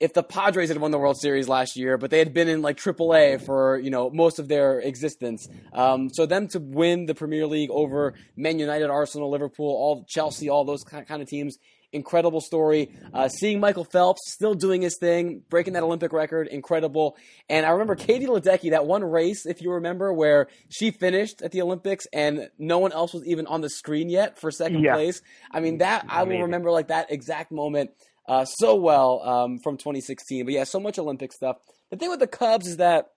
if 0.00 0.12
the 0.12 0.22
Padres 0.22 0.68
had 0.68 0.78
won 0.78 0.92
the 0.92 0.98
World 0.98 1.18
Series 1.18 1.48
last 1.48 1.76
year, 1.76 1.98
but 1.98 2.10
they 2.10 2.18
had 2.18 2.32
been 2.32 2.48
in 2.48 2.62
like 2.62 2.76
AAA 2.76 3.44
for 3.44 3.78
you 3.78 3.90
know 3.90 4.10
most 4.10 4.38
of 4.38 4.48
their 4.48 4.78
existence. 4.80 5.48
Um, 5.72 6.08
so 6.12 6.26
them 6.26 6.48
to 6.48 6.60
win 6.60 7.06
the 7.06 7.14
Premier 7.14 7.46
League 7.46 7.70
over 7.70 8.14
Man 8.36 8.58
United, 8.58 8.90
Arsenal, 8.90 9.30
Liverpool, 9.30 9.68
all 9.68 10.04
Chelsea, 10.08 10.48
all 10.48 10.64
those 10.64 10.84
kind 10.84 11.22
of 11.22 11.28
teams. 11.28 11.58
Incredible 11.92 12.40
story. 12.42 12.90
Uh, 13.14 13.28
seeing 13.28 13.60
Michael 13.60 13.84
Phelps 13.84 14.20
still 14.26 14.54
doing 14.54 14.82
his 14.82 14.98
thing, 14.98 15.42
breaking 15.48 15.72
that 15.72 15.82
Olympic 15.82 16.12
record, 16.12 16.46
incredible. 16.48 17.16
And 17.48 17.64
I 17.64 17.70
remember 17.70 17.94
Katie 17.94 18.26
Ledecky, 18.26 18.70
that 18.70 18.86
one 18.86 19.02
race, 19.02 19.46
if 19.46 19.62
you 19.62 19.72
remember, 19.72 20.12
where 20.12 20.48
she 20.68 20.90
finished 20.90 21.40
at 21.40 21.52
the 21.52 21.62
Olympics 21.62 22.06
and 22.12 22.50
no 22.58 22.78
one 22.78 22.92
else 22.92 23.14
was 23.14 23.26
even 23.26 23.46
on 23.46 23.62
the 23.62 23.70
screen 23.70 24.10
yet 24.10 24.38
for 24.38 24.50
second 24.50 24.84
yeah. 24.84 24.94
place. 24.94 25.22
I 25.50 25.60
mean, 25.60 25.78
that 25.78 26.04
I 26.10 26.24
will 26.24 26.42
remember 26.42 26.70
like 26.70 26.88
that 26.88 27.10
exact 27.10 27.50
moment 27.50 27.90
uh, 28.28 28.44
so 28.44 28.76
well 28.76 29.22
um, 29.22 29.58
from 29.58 29.78
2016. 29.78 30.44
But 30.44 30.52
yeah, 30.52 30.64
so 30.64 30.78
much 30.78 30.98
Olympic 30.98 31.32
stuff. 31.32 31.56
The 31.90 31.96
thing 31.96 32.10
with 32.10 32.20
the 32.20 32.26
Cubs 32.26 32.66
is 32.66 32.76
that, 32.76 33.12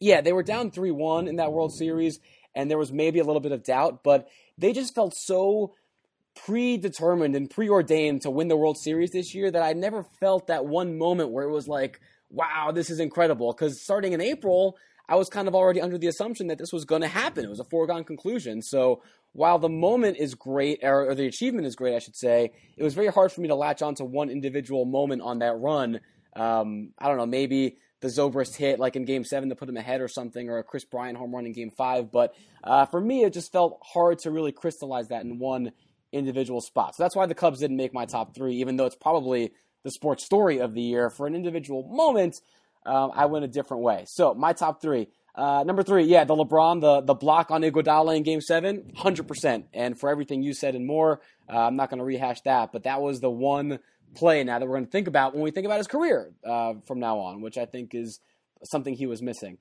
yeah, 0.00 0.20
they 0.20 0.34
were 0.34 0.42
down 0.42 0.70
3 0.70 0.90
1 0.90 1.28
in 1.28 1.36
that 1.36 1.52
World 1.52 1.72
Series, 1.72 2.18
and 2.54 2.70
there 2.70 2.76
was 2.76 2.92
maybe 2.92 3.18
a 3.18 3.24
little 3.24 3.40
bit 3.40 3.52
of 3.52 3.64
doubt, 3.64 4.04
but 4.04 4.28
they 4.58 4.74
just 4.74 4.94
felt 4.94 5.14
so 5.16 5.74
predetermined 6.44 7.34
and 7.34 7.50
preordained 7.50 8.22
to 8.22 8.30
win 8.30 8.48
the 8.48 8.56
World 8.56 8.78
Series 8.78 9.10
this 9.10 9.34
year 9.34 9.50
that 9.50 9.62
I 9.62 9.72
never 9.72 10.04
felt 10.20 10.46
that 10.46 10.66
one 10.66 10.98
moment 10.98 11.30
where 11.30 11.44
it 11.44 11.50
was 11.50 11.66
like, 11.66 12.00
wow, 12.30 12.70
this 12.72 12.90
is 12.90 13.00
incredible. 13.00 13.52
Because 13.52 13.82
starting 13.82 14.12
in 14.12 14.20
April, 14.20 14.76
I 15.08 15.16
was 15.16 15.28
kind 15.28 15.48
of 15.48 15.54
already 15.54 15.80
under 15.80 15.98
the 15.98 16.08
assumption 16.08 16.48
that 16.48 16.58
this 16.58 16.72
was 16.72 16.84
going 16.84 17.02
to 17.02 17.08
happen. 17.08 17.44
It 17.44 17.50
was 17.50 17.60
a 17.60 17.64
foregone 17.64 18.04
conclusion. 18.04 18.62
So 18.62 19.02
while 19.32 19.58
the 19.58 19.68
moment 19.68 20.16
is 20.18 20.34
great, 20.34 20.80
or, 20.82 21.10
or, 21.10 21.14
the 21.14 21.26
achievement 21.26 21.66
is 21.66 21.76
great, 21.76 21.94
I 21.94 21.98
should 21.98 22.16
say, 22.16 22.52
it 22.76 22.82
was 22.82 22.94
very 22.94 23.08
hard 23.08 23.32
for 23.32 23.40
me 23.40 23.48
to 23.48 23.54
latch 23.54 23.82
onto 23.82 24.04
one 24.04 24.30
individual 24.30 24.84
moment 24.84 25.22
on 25.22 25.40
that 25.40 25.58
run. 25.58 26.00
Um, 26.34 26.92
I 26.98 27.08
don't 27.08 27.18
know, 27.18 27.26
maybe 27.26 27.76
the 28.00 28.08
Zobrist 28.08 28.56
hit 28.56 28.78
like 28.78 28.96
in 28.96 29.04
Game 29.04 29.24
Seven 29.24 29.48
to 29.48 29.54
put 29.54 29.68
him 29.68 29.76
ahead 29.76 30.00
or 30.00 30.08
something, 30.08 30.48
or 30.48 30.58
a 30.58 30.64
Kris 30.64 30.84
Bryant 30.84 31.16
home 31.16 31.34
run 31.34 31.46
in 31.46 31.52
Game 31.52 31.70
Five. 31.70 32.10
But 32.10 32.34
uh, 32.62 32.86
for 32.86 33.00
me, 33.00 33.24
it 33.24 33.32
just 33.32 33.52
felt 33.52 33.80
hard 33.82 34.18
to 34.20 34.30
really 34.30 34.52
crystallize 34.52 35.08
that 35.08 35.24
in 35.24 35.38
one 35.38 35.72
individual 36.16 36.60
spot. 36.60 36.96
So 36.96 37.02
that's 37.02 37.16
why 37.16 37.26
the 37.26 37.34
Cubs 37.34 37.60
didn't 37.60 37.76
make 37.76 37.94
my 37.94 38.06
top 38.06 38.34
three, 38.34 38.56
even 38.56 38.76
though 38.76 38.86
it's 38.86 38.96
probably 38.96 39.52
the 39.84 39.90
sports 39.90 40.24
story 40.24 40.58
of 40.58 40.74
the 40.74 40.82
year. 40.82 41.10
For 41.10 41.26
an 41.26 41.34
individual 41.34 41.82
moment, 41.84 42.36
um, 42.84 43.12
I 43.14 43.26
went 43.26 43.44
a 43.44 43.48
different 43.48 43.82
way. 43.82 44.04
So 44.08 44.34
my 44.34 44.52
top 44.52 44.82
three. 44.82 45.08
Uh, 45.34 45.62
number 45.64 45.82
three, 45.82 46.04
yeah, 46.04 46.24
the 46.24 46.34
LeBron, 46.34 46.80
the 46.80 47.02
the 47.02 47.14
block 47.14 47.50
on 47.50 47.60
Iguodala 47.60 48.16
in 48.16 48.22
Game 48.22 48.40
Seven, 48.40 48.92
hundred 48.96 49.28
percent. 49.28 49.66
And 49.74 50.00
for 50.00 50.08
everything 50.08 50.42
you 50.42 50.54
said 50.54 50.74
and 50.74 50.86
more, 50.86 51.20
uh, 51.52 51.58
I'm 51.66 51.76
not 51.76 51.90
going 51.90 51.98
to 51.98 52.04
rehash 52.04 52.40
that, 52.46 52.72
but 52.72 52.84
that 52.84 53.02
was 53.02 53.20
the 53.20 53.28
one 53.28 53.78
play 54.14 54.42
now 54.44 54.58
that 54.58 54.64
we're 54.64 54.76
going 54.76 54.86
to 54.86 54.90
think 54.90 55.08
about 55.08 55.34
when 55.34 55.42
we 55.42 55.50
think 55.50 55.66
about 55.66 55.76
his 55.76 55.86
career 55.86 56.32
uh, 56.42 56.74
from 56.86 57.00
now 57.00 57.18
on, 57.18 57.42
which 57.42 57.58
I 57.58 57.66
think 57.66 57.94
is 57.94 58.18
something 58.64 58.94
he 58.94 59.06
was 59.06 59.20
missing. 59.20 59.58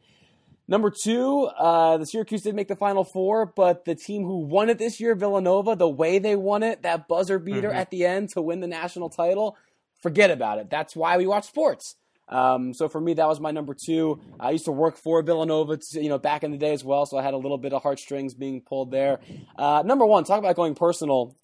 Number 0.67 0.89
two, 0.89 1.43
uh, 1.45 1.97
the 1.97 2.05
Syracuse 2.05 2.41
did 2.41 2.55
make 2.55 2.67
the 2.67 2.75
Final 2.75 3.03
Four, 3.03 3.45
but 3.45 3.85
the 3.85 3.93
team 3.93 4.23
who 4.23 4.39
won 4.39 4.69
it 4.69 4.79
this 4.79 4.99
year, 4.99 5.13
Villanova, 5.13 5.75
the 5.75 5.87
way 5.87 6.17
they 6.17 6.35
won 6.35 6.63
it, 6.63 6.81
that 6.81 7.07
buzzer 7.07 7.37
beater 7.37 7.69
mm-hmm. 7.69 7.77
at 7.77 7.91
the 7.91 8.05
end 8.05 8.29
to 8.29 8.41
win 8.41 8.61
the 8.61 8.67
national 8.67 9.09
title, 9.09 9.57
forget 10.01 10.31
about 10.31 10.57
it. 10.57 10.69
That's 10.71 10.95
why 10.95 11.17
we 11.17 11.27
watch 11.27 11.45
sports. 11.45 11.95
Um, 12.27 12.73
so 12.73 12.89
for 12.89 12.99
me, 12.99 13.13
that 13.13 13.27
was 13.27 13.39
my 13.39 13.51
number 13.51 13.75
two. 13.75 14.19
I 14.39 14.51
used 14.51 14.65
to 14.65 14.71
work 14.71 14.97
for 14.97 15.21
Villanova, 15.21 15.77
you 15.91 16.09
know, 16.09 16.17
back 16.17 16.43
in 16.43 16.51
the 16.51 16.57
day 16.57 16.73
as 16.73 16.83
well, 16.83 17.05
so 17.05 17.17
I 17.17 17.21
had 17.21 17.35
a 17.35 17.37
little 17.37 17.59
bit 17.59 17.71
of 17.71 17.83
heartstrings 17.83 18.33
being 18.33 18.61
pulled 18.61 18.89
there. 18.89 19.19
Uh, 19.55 19.83
number 19.85 20.05
one, 20.05 20.23
talk 20.23 20.39
about 20.39 20.55
going 20.55 20.73
personal. 20.73 21.35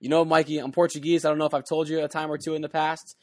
You 0.00 0.10
know, 0.10 0.24
Mikey, 0.24 0.58
I'm 0.58 0.72
Portuguese. 0.72 1.24
I 1.24 1.30
don't 1.30 1.38
know 1.38 1.46
if 1.46 1.54
I've 1.54 1.64
told 1.64 1.88
you 1.88 2.04
a 2.04 2.08
time 2.08 2.30
or 2.30 2.36
two 2.36 2.54
in 2.54 2.60
the 2.60 2.68
past, 2.68 3.16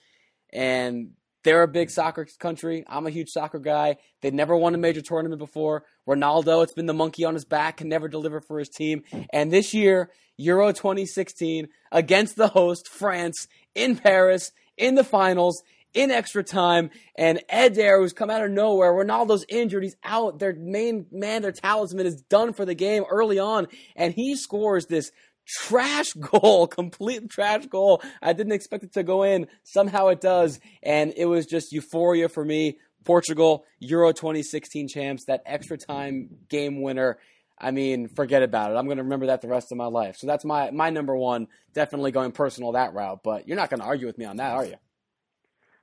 and 0.52 1.12
they're 1.44 1.64
a 1.64 1.68
big 1.68 1.90
soccer 1.90 2.28
country. 2.40 2.84
I'm 2.88 3.08
a 3.08 3.12
huge 3.12 3.30
soccer 3.30 3.60
guy. 3.60 3.98
They've 4.22 4.34
never 4.34 4.56
won 4.56 4.76
a 4.76 4.78
major 4.78 5.02
tournament 5.02 5.40
before. 5.40 5.86
Ronaldo, 6.08 6.64
it's 6.64 6.74
been 6.74 6.86
the 6.86 6.94
monkey 6.94 7.24
on 7.24 7.34
his 7.34 7.46
back, 7.46 7.78
can 7.78 7.90
never 7.90 8.08
deliver 8.08 8.42
for 8.42 8.60
his 8.60 8.70
team. 8.70 9.04
And 9.32 9.52
this 9.52 9.74
year, 9.74 10.12
Euro 10.38 10.72
2016, 10.72 11.68
against 11.92 12.36
the 12.36 12.50
host, 12.50 12.88
France, 12.88 13.48
in 13.76 13.96
Paris, 13.96 14.52
in 14.78 14.96
the 14.96 15.04
finals, 15.04 15.64
in 15.94 16.12
extra 16.12 16.44
time. 16.44 16.90
And 17.16 17.42
Eder, 17.50 18.00
who's 18.00 18.14
come 18.14 18.30
out 18.30 18.44
of 18.44 18.52
nowhere, 18.52 18.94
Ronaldo's 18.94 19.46
injured. 19.50 19.84
He's 19.84 19.98
out. 20.04 20.40
Their 20.40 20.54
main 20.54 21.08
man, 21.12 21.42
their 21.42 21.52
talisman, 21.52 22.06
is 22.06 22.22
done 22.22 22.54
for 22.54 22.66
the 22.66 22.76
game 22.76 23.04
early 23.10 23.40
on. 23.40 23.68
And 23.96 24.14
he 24.14 24.36
scores 24.36 24.86
this 24.86 25.12
trash 25.50 26.14
goal, 26.20 26.68
complete 26.68 27.30
trash 27.30 27.66
goal. 27.66 28.02
I 28.22 28.34
didn't 28.34 28.54
expect 28.54 28.84
it 28.84 28.94
to 28.94 29.04
go 29.04 29.24
in. 29.24 29.48
Somehow 29.64 30.08
it 30.08 30.22
does. 30.22 30.60
And 30.84 31.14
it 31.18 31.26
was 31.26 31.46
just 31.46 31.72
euphoria 31.72 32.30
for 32.30 32.46
me. 32.46 32.78
Portugal, 33.06 33.66
Euro 33.80 34.12
2016 34.12 34.88
champs, 34.88 35.26
that 35.26 35.42
extra 35.46 35.78
time 35.78 36.30
game 36.50 36.82
winner. 36.82 37.18
I 37.58 37.72
mean, 37.72 38.08
forget 38.08 38.44
about 38.44 38.72
it. 38.72 38.76
I'm 38.76 38.86
going 38.86 38.98
to 38.98 39.04
remember 39.04 39.28
that 39.28 39.42
the 39.42 39.48
rest 39.48 39.72
of 39.72 39.78
my 39.78 39.88
life. 39.88 40.18
So 40.18 40.28
that's 40.28 40.46
my 40.46 40.72
my 40.72 40.90
number 40.90 41.16
one. 41.16 41.48
Definitely 41.74 42.12
going 42.12 42.32
personal 42.32 42.74
that 42.74 42.94
route. 42.94 43.22
But 43.24 43.48
you're 43.48 43.58
not 43.58 43.70
going 43.70 43.82
to 43.82 43.86
argue 43.86 44.08
with 44.08 44.18
me 44.18 44.26
on 44.26 44.38
that, 44.38 44.54
are 44.54 44.66
you? 44.66 44.76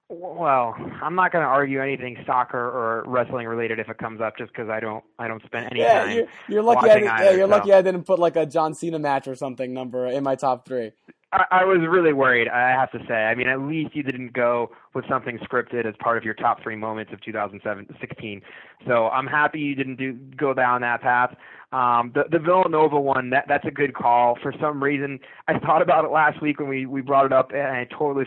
Well, 0.08 0.76
I'm 1.02 1.16
not 1.16 1.32
going 1.32 1.42
to 1.42 1.48
argue 1.48 1.82
anything 1.82 2.16
soccer 2.24 2.58
or 2.58 3.02
wrestling 3.06 3.48
related 3.48 3.80
if 3.80 3.88
it 3.88 3.98
comes 3.98 4.20
up, 4.20 4.38
just 4.38 4.52
because 4.52 4.68
I 4.68 4.78
don't 4.78 5.02
I 5.18 5.26
don't 5.26 5.42
spend 5.44 5.66
any 5.72 5.80
yeah, 5.80 6.04
time. 6.04 6.16
You're, 6.16 6.26
you're 6.48 6.62
lucky. 6.62 6.90
I 6.90 6.96
yeah, 6.98 7.30
you're 7.32 7.48
so. 7.48 7.50
lucky 7.50 7.72
I 7.72 7.82
didn't 7.82 8.04
put 8.04 8.20
like 8.20 8.36
a 8.36 8.46
John 8.46 8.72
Cena 8.72 9.00
match 9.00 9.26
or 9.26 9.34
something 9.34 9.74
number 9.74 10.06
in 10.06 10.22
my 10.22 10.36
top 10.36 10.64
three. 10.64 10.92
I, 11.32 11.44
I 11.50 11.64
was 11.64 11.78
really 11.88 12.12
worried. 12.12 12.48
I 12.48 12.70
have 12.70 12.92
to 12.92 13.00
say. 13.08 13.14
I 13.14 13.34
mean, 13.34 13.48
at 13.48 13.60
least 13.60 13.96
you 13.96 14.04
didn't 14.04 14.32
go 14.32 14.70
with 14.94 15.04
something 15.08 15.38
scripted 15.38 15.86
as 15.86 15.94
part 15.98 16.18
of 16.18 16.24
your 16.24 16.34
top 16.34 16.62
three 16.62 16.76
moments 16.76 17.12
of 17.12 17.20
2016. 17.22 18.42
So 18.86 19.08
I'm 19.08 19.26
happy 19.26 19.58
you 19.58 19.74
didn't 19.74 19.96
do 19.96 20.12
go 20.36 20.54
down 20.54 20.82
that 20.82 21.02
path. 21.02 21.34
Um, 21.72 22.12
the 22.14 22.24
the 22.30 22.38
Villanova 22.38 23.00
one 23.00 23.30
that 23.30 23.46
that's 23.48 23.66
a 23.66 23.72
good 23.72 23.92
call. 23.92 24.38
For 24.40 24.54
some 24.60 24.80
reason, 24.80 25.18
I 25.48 25.58
thought 25.58 25.82
about 25.82 26.04
it 26.04 26.12
last 26.12 26.40
week 26.40 26.60
when 26.60 26.68
we 26.68 26.86
we 26.86 27.00
brought 27.00 27.26
it 27.26 27.32
up, 27.32 27.50
and 27.50 27.60
I 27.60 27.88
totally 27.90 28.26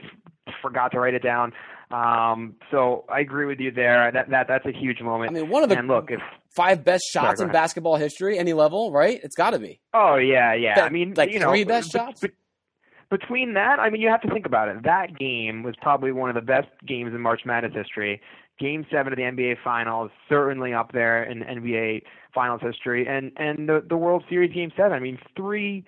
forgot 0.61 0.91
to 0.91 0.99
write 0.99 1.13
it 1.13 1.23
down. 1.23 1.53
Um, 1.91 2.55
so 2.69 3.05
I 3.09 3.19
agree 3.19 3.45
with 3.45 3.59
you 3.59 3.71
there. 3.71 4.11
That 4.11 4.29
that 4.29 4.47
that's 4.47 4.65
a 4.65 4.71
huge 4.71 5.01
moment. 5.01 5.31
I 5.31 5.41
mean, 5.41 5.49
one 5.49 5.63
of 5.63 5.69
the 5.69 5.77
and 5.77 5.87
look, 5.87 6.11
if, 6.11 6.21
five 6.51 6.83
best 6.83 7.03
shots 7.11 7.39
sorry, 7.39 7.49
in 7.49 7.53
basketball 7.53 7.95
history, 7.95 8.37
any 8.37 8.53
level, 8.53 8.91
right? 8.91 9.19
It's 9.23 9.35
got 9.35 9.51
to 9.51 9.59
be. 9.59 9.79
Oh 9.93 10.15
yeah, 10.15 10.53
yeah. 10.53 10.75
That, 10.75 10.85
I 10.85 10.89
mean, 10.89 11.13
like 11.15 11.31
you 11.31 11.39
three 11.39 11.63
know, 11.63 11.67
best 11.67 11.91
shots. 11.91 12.21
But, 12.21 12.31
between 13.09 13.55
that, 13.55 13.79
I 13.79 13.89
mean, 13.89 14.01
you 14.01 14.09
have 14.09 14.21
to 14.21 14.29
think 14.29 14.45
about 14.45 14.69
it. 14.69 14.83
That 14.83 15.17
game 15.17 15.63
was 15.63 15.73
probably 15.81 16.11
one 16.11 16.29
of 16.29 16.35
the 16.35 16.41
best 16.41 16.67
games 16.85 17.11
in 17.13 17.21
March 17.21 17.41
Madness 17.43 17.73
history. 17.73 18.21
Game 18.59 18.85
seven 18.91 19.11
of 19.11 19.17
the 19.17 19.23
NBA 19.23 19.55
Finals, 19.63 20.11
certainly 20.27 20.73
up 20.73 20.91
there 20.91 21.23
in 21.23 21.39
NBA 21.39 22.03
Finals 22.35 22.61
history, 22.61 23.07
and 23.07 23.31
and 23.37 23.67
the 23.67 23.83
the 23.87 23.97
World 23.97 24.23
Series 24.29 24.53
Game 24.53 24.71
seven. 24.77 24.93
I 24.93 24.99
mean, 24.99 25.17
three 25.35 25.85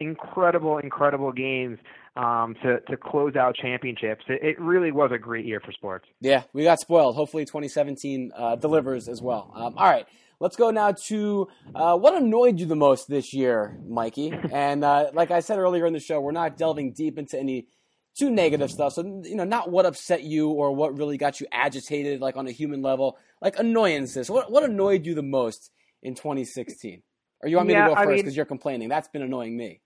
incredible, 0.00 0.78
incredible 0.78 1.32
games 1.32 1.78
um, 2.16 2.54
to 2.62 2.80
to 2.80 2.96
close 2.96 3.36
out 3.36 3.56
championships. 3.56 4.24
It, 4.28 4.42
it, 4.42 4.60
really 4.60 4.92
was 4.92 5.10
a 5.12 5.18
great 5.18 5.44
year 5.44 5.60
for 5.60 5.72
sports. 5.72 6.06
Yeah, 6.20 6.44
we 6.52 6.62
got 6.62 6.80
spoiled. 6.80 7.16
Hopefully, 7.16 7.44
2017 7.44 8.32
uh, 8.36 8.56
delivers 8.56 9.08
as 9.08 9.20
well. 9.20 9.52
Um, 9.54 9.76
all 9.76 9.90
right. 9.90 10.06
Let's 10.40 10.56
go 10.56 10.70
now 10.70 10.92
to 10.92 11.48
uh, 11.74 11.96
what 11.96 12.14
annoyed 12.14 12.58
you 12.58 12.66
the 12.66 12.76
most 12.76 13.08
this 13.08 13.32
year, 13.32 13.78
Mikey. 13.86 14.32
And 14.52 14.84
uh, 14.84 15.10
like 15.14 15.30
I 15.30 15.40
said 15.40 15.58
earlier 15.58 15.86
in 15.86 15.92
the 15.92 16.00
show, 16.00 16.20
we're 16.20 16.32
not 16.32 16.56
delving 16.56 16.92
deep 16.92 17.18
into 17.18 17.38
any 17.38 17.68
too 18.16 18.30
negative 18.30 18.70
stuff. 18.70 18.92
So 18.92 19.22
you 19.24 19.36
know, 19.36 19.44
not 19.44 19.70
what 19.70 19.86
upset 19.86 20.22
you 20.22 20.50
or 20.50 20.74
what 20.74 20.98
really 20.98 21.16
got 21.16 21.40
you 21.40 21.46
agitated, 21.50 22.20
like 22.20 22.36
on 22.36 22.46
a 22.46 22.50
human 22.50 22.82
level, 22.82 23.16
like 23.40 23.58
annoyances. 23.58 24.30
What 24.30 24.50
what 24.50 24.64
annoyed 24.64 25.06
you 25.06 25.14
the 25.14 25.22
most 25.22 25.70
in 26.02 26.14
2016? 26.14 27.02
Or 27.42 27.48
you 27.48 27.56
want 27.56 27.68
me 27.68 27.74
yeah, 27.74 27.88
to 27.88 27.94
go 27.94 28.04
first 28.04 28.22
because 28.22 28.36
you're 28.36 28.44
complaining? 28.44 28.88
That's 28.88 29.08
been 29.08 29.22
annoying 29.22 29.56
me. 29.56 29.80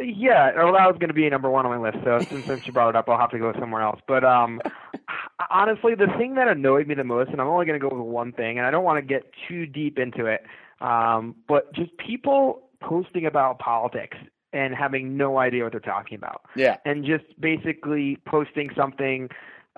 Yeah, 0.00 0.52
well, 0.56 0.72
that 0.74 0.86
was 0.86 0.96
going 0.98 1.08
to 1.08 1.14
be 1.14 1.28
number 1.28 1.50
one 1.50 1.66
on 1.66 1.72
my 1.72 1.90
list. 1.90 2.04
So 2.04 2.18
since, 2.28 2.46
since 2.46 2.66
you 2.66 2.72
brought 2.72 2.90
it 2.90 2.96
up, 2.96 3.08
I'll 3.08 3.18
have 3.18 3.30
to 3.30 3.38
go 3.38 3.52
somewhere 3.58 3.82
else. 3.82 4.00
But 4.06 4.24
um, 4.24 4.60
honestly, 5.50 5.94
the 5.94 6.08
thing 6.18 6.34
that 6.36 6.48
annoyed 6.48 6.86
me 6.86 6.94
the 6.94 7.04
most, 7.04 7.30
and 7.30 7.40
I'm 7.40 7.46
only 7.48 7.66
going 7.66 7.80
to 7.80 7.88
go 7.88 7.94
with 7.94 8.06
one 8.06 8.32
thing, 8.32 8.58
and 8.58 8.66
I 8.66 8.70
don't 8.70 8.84
want 8.84 8.98
to 8.98 9.02
get 9.02 9.30
too 9.48 9.66
deep 9.66 9.98
into 9.98 10.26
it, 10.26 10.44
Um, 10.80 11.36
but 11.48 11.72
just 11.74 11.96
people 11.98 12.68
posting 12.80 13.26
about 13.26 13.58
politics 13.58 14.16
and 14.52 14.74
having 14.74 15.16
no 15.16 15.38
idea 15.38 15.64
what 15.64 15.72
they're 15.72 15.80
talking 15.80 16.16
about. 16.16 16.42
Yeah. 16.56 16.76
And 16.84 17.04
just 17.04 17.24
basically 17.40 18.18
posting 18.26 18.70
something 18.76 19.30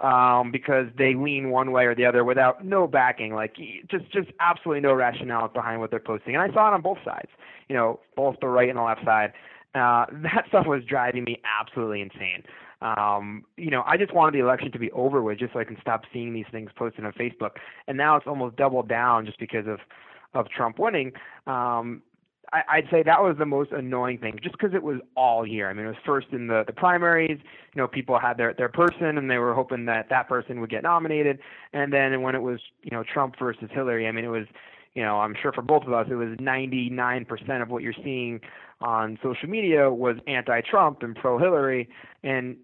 um, 0.02 0.50
because 0.50 0.86
they 0.98 1.14
lean 1.14 1.50
one 1.50 1.70
way 1.70 1.84
or 1.84 1.94
the 1.94 2.04
other 2.04 2.24
without 2.24 2.64
no 2.64 2.86
backing, 2.86 3.34
like 3.34 3.56
just 3.88 4.10
just 4.10 4.28
absolutely 4.40 4.80
no 4.80 4.92
rationale 4.92 5.48
behind 5.48 5.80
what 5.80 5.90
they're 5.90 6.00
posting. 6.00 6.34
And 6.34 6.42
I 6.42 6.52
saw 6.52 6.68
it 6.68 6.74
on 6.74 6.82
both 6.82 6.98
sides, 7.04 7.30
you 7.68 7.76
know, 7.76 8.00
both 8.16 8.36
the 8.40 8.48
right 8.48 8.68
and 8.68 8.78
the 8.78 8.82
left 8.82 9.04
side. 9.04 9.32
Uh, 9.74 10.06
that 10.22 10.44
stuff 10.48 10.66
was 10.66 10.82
driving 10.84 11.24
me 11.24 11.40
absolutely 11.60 12.00
insane. 12.00 12.42
Um, 12.82 13.44
you 13.56 13.70
know, 13.70 13.82
I 13.86 13.96
just 13.96 14.12
wanted 14.12 14.34
the 14.38 14.44
election 14.44 14.70
to 14.72 14.78
be 14.78 14.90
over 14.92 15.22
with, 15.22 15.38
just 15.38 15.54
so 15.54 15.58
I 15.58 15.64
can 15.64 15.78
stop 15.80 16.02
seeing 16.12 16.34
these 16.34 16.44
things 16.52 16.70
posted 16.76 17.04
on 17.04 17.12
Facebook. 17.12 17.52
And 17.88 17.96
now 17.96 18.16
it's 18.16 18.26
almost 18.26 18.56
doubled 18.56 18.88
down 18.88 19.26
just 19.26 19.38
because 19.38 19.66
of 19.66 19.78
of 20.34 20.48
Trump 20.50 20.78
winning. 20.80 21.12
Um, 21.46 22.02
I, 22.52 22.62
I'd 22.68 22.88
say 22.90 23.02
that 23.02 23.22
was 23.22 23.36
the 23.38 23.46
most 23.46 23.72
annoying 23.72 24.18
thing, 24.18 24.38
just 24.42 24.56
because 24.58 24.74
it 24.74 24.82
was 24.82 24.98
all 25.16 25.46
year. 25.46 25.70
I 25.70 25.72
mean, 25.72 25.86
it 25.86 25.88
was 25.88 25.96
first 26.04 26.28
in 26.32 26.46
the 26.46 26.64
the 26.66 26.72
primaries. 26.72 27.38
You 27.74 27.82
know, 27.82 27.88
people 27.88 28.18
had 28.18 28.36
their 28.36 28.52
their 28.52 28.68
person, 28.68 29.18
and 29.18 29.30
they 29.30 29.38
were 29.38 29.54
hoping 29.54 29.86
that 29.86 30.08
that 30.10 30.28
person 30.28 30.60
would 30.60 30.70
get 30.70 30.82
nominated. 30.82 31.38
And 31.72 31.92
then 31.92 32.22
when 32.22 32.34
it 32.34 32.42
was 32.42 32.60
you 32.82 32.90
know 32.90 33.02
Trump 33.02 33.36
versus 33.38 33.70
Hillary, 33.72 34.06
I 34.06 34.12
mean, 34.12 34.24
it 34.24 34.28
was 34.28 34.46
you 34.94 35.02
know 35.02 35.20
I'm 35.20 35.34
sure 35.40 35.52
for 35.52 35.62
both 35.62 35.84
of 35.84 35.92
us, 35.92 36.06
it 36.10 36.14
was 36.14 36.36
99% 36.38 37.62
of 37.62 37.68
what 37.68 37.82
you're 37.82 37.92
seeing 38.02 38.40
on 38.80 39.18
social 39.22 39.48
media 39.48 39.90
was 39.90 40.16
anti-Trump 40.26 41.02
and 41.02 41.16
pro-Hillary, 41.16 41.88
and 42.22 42.56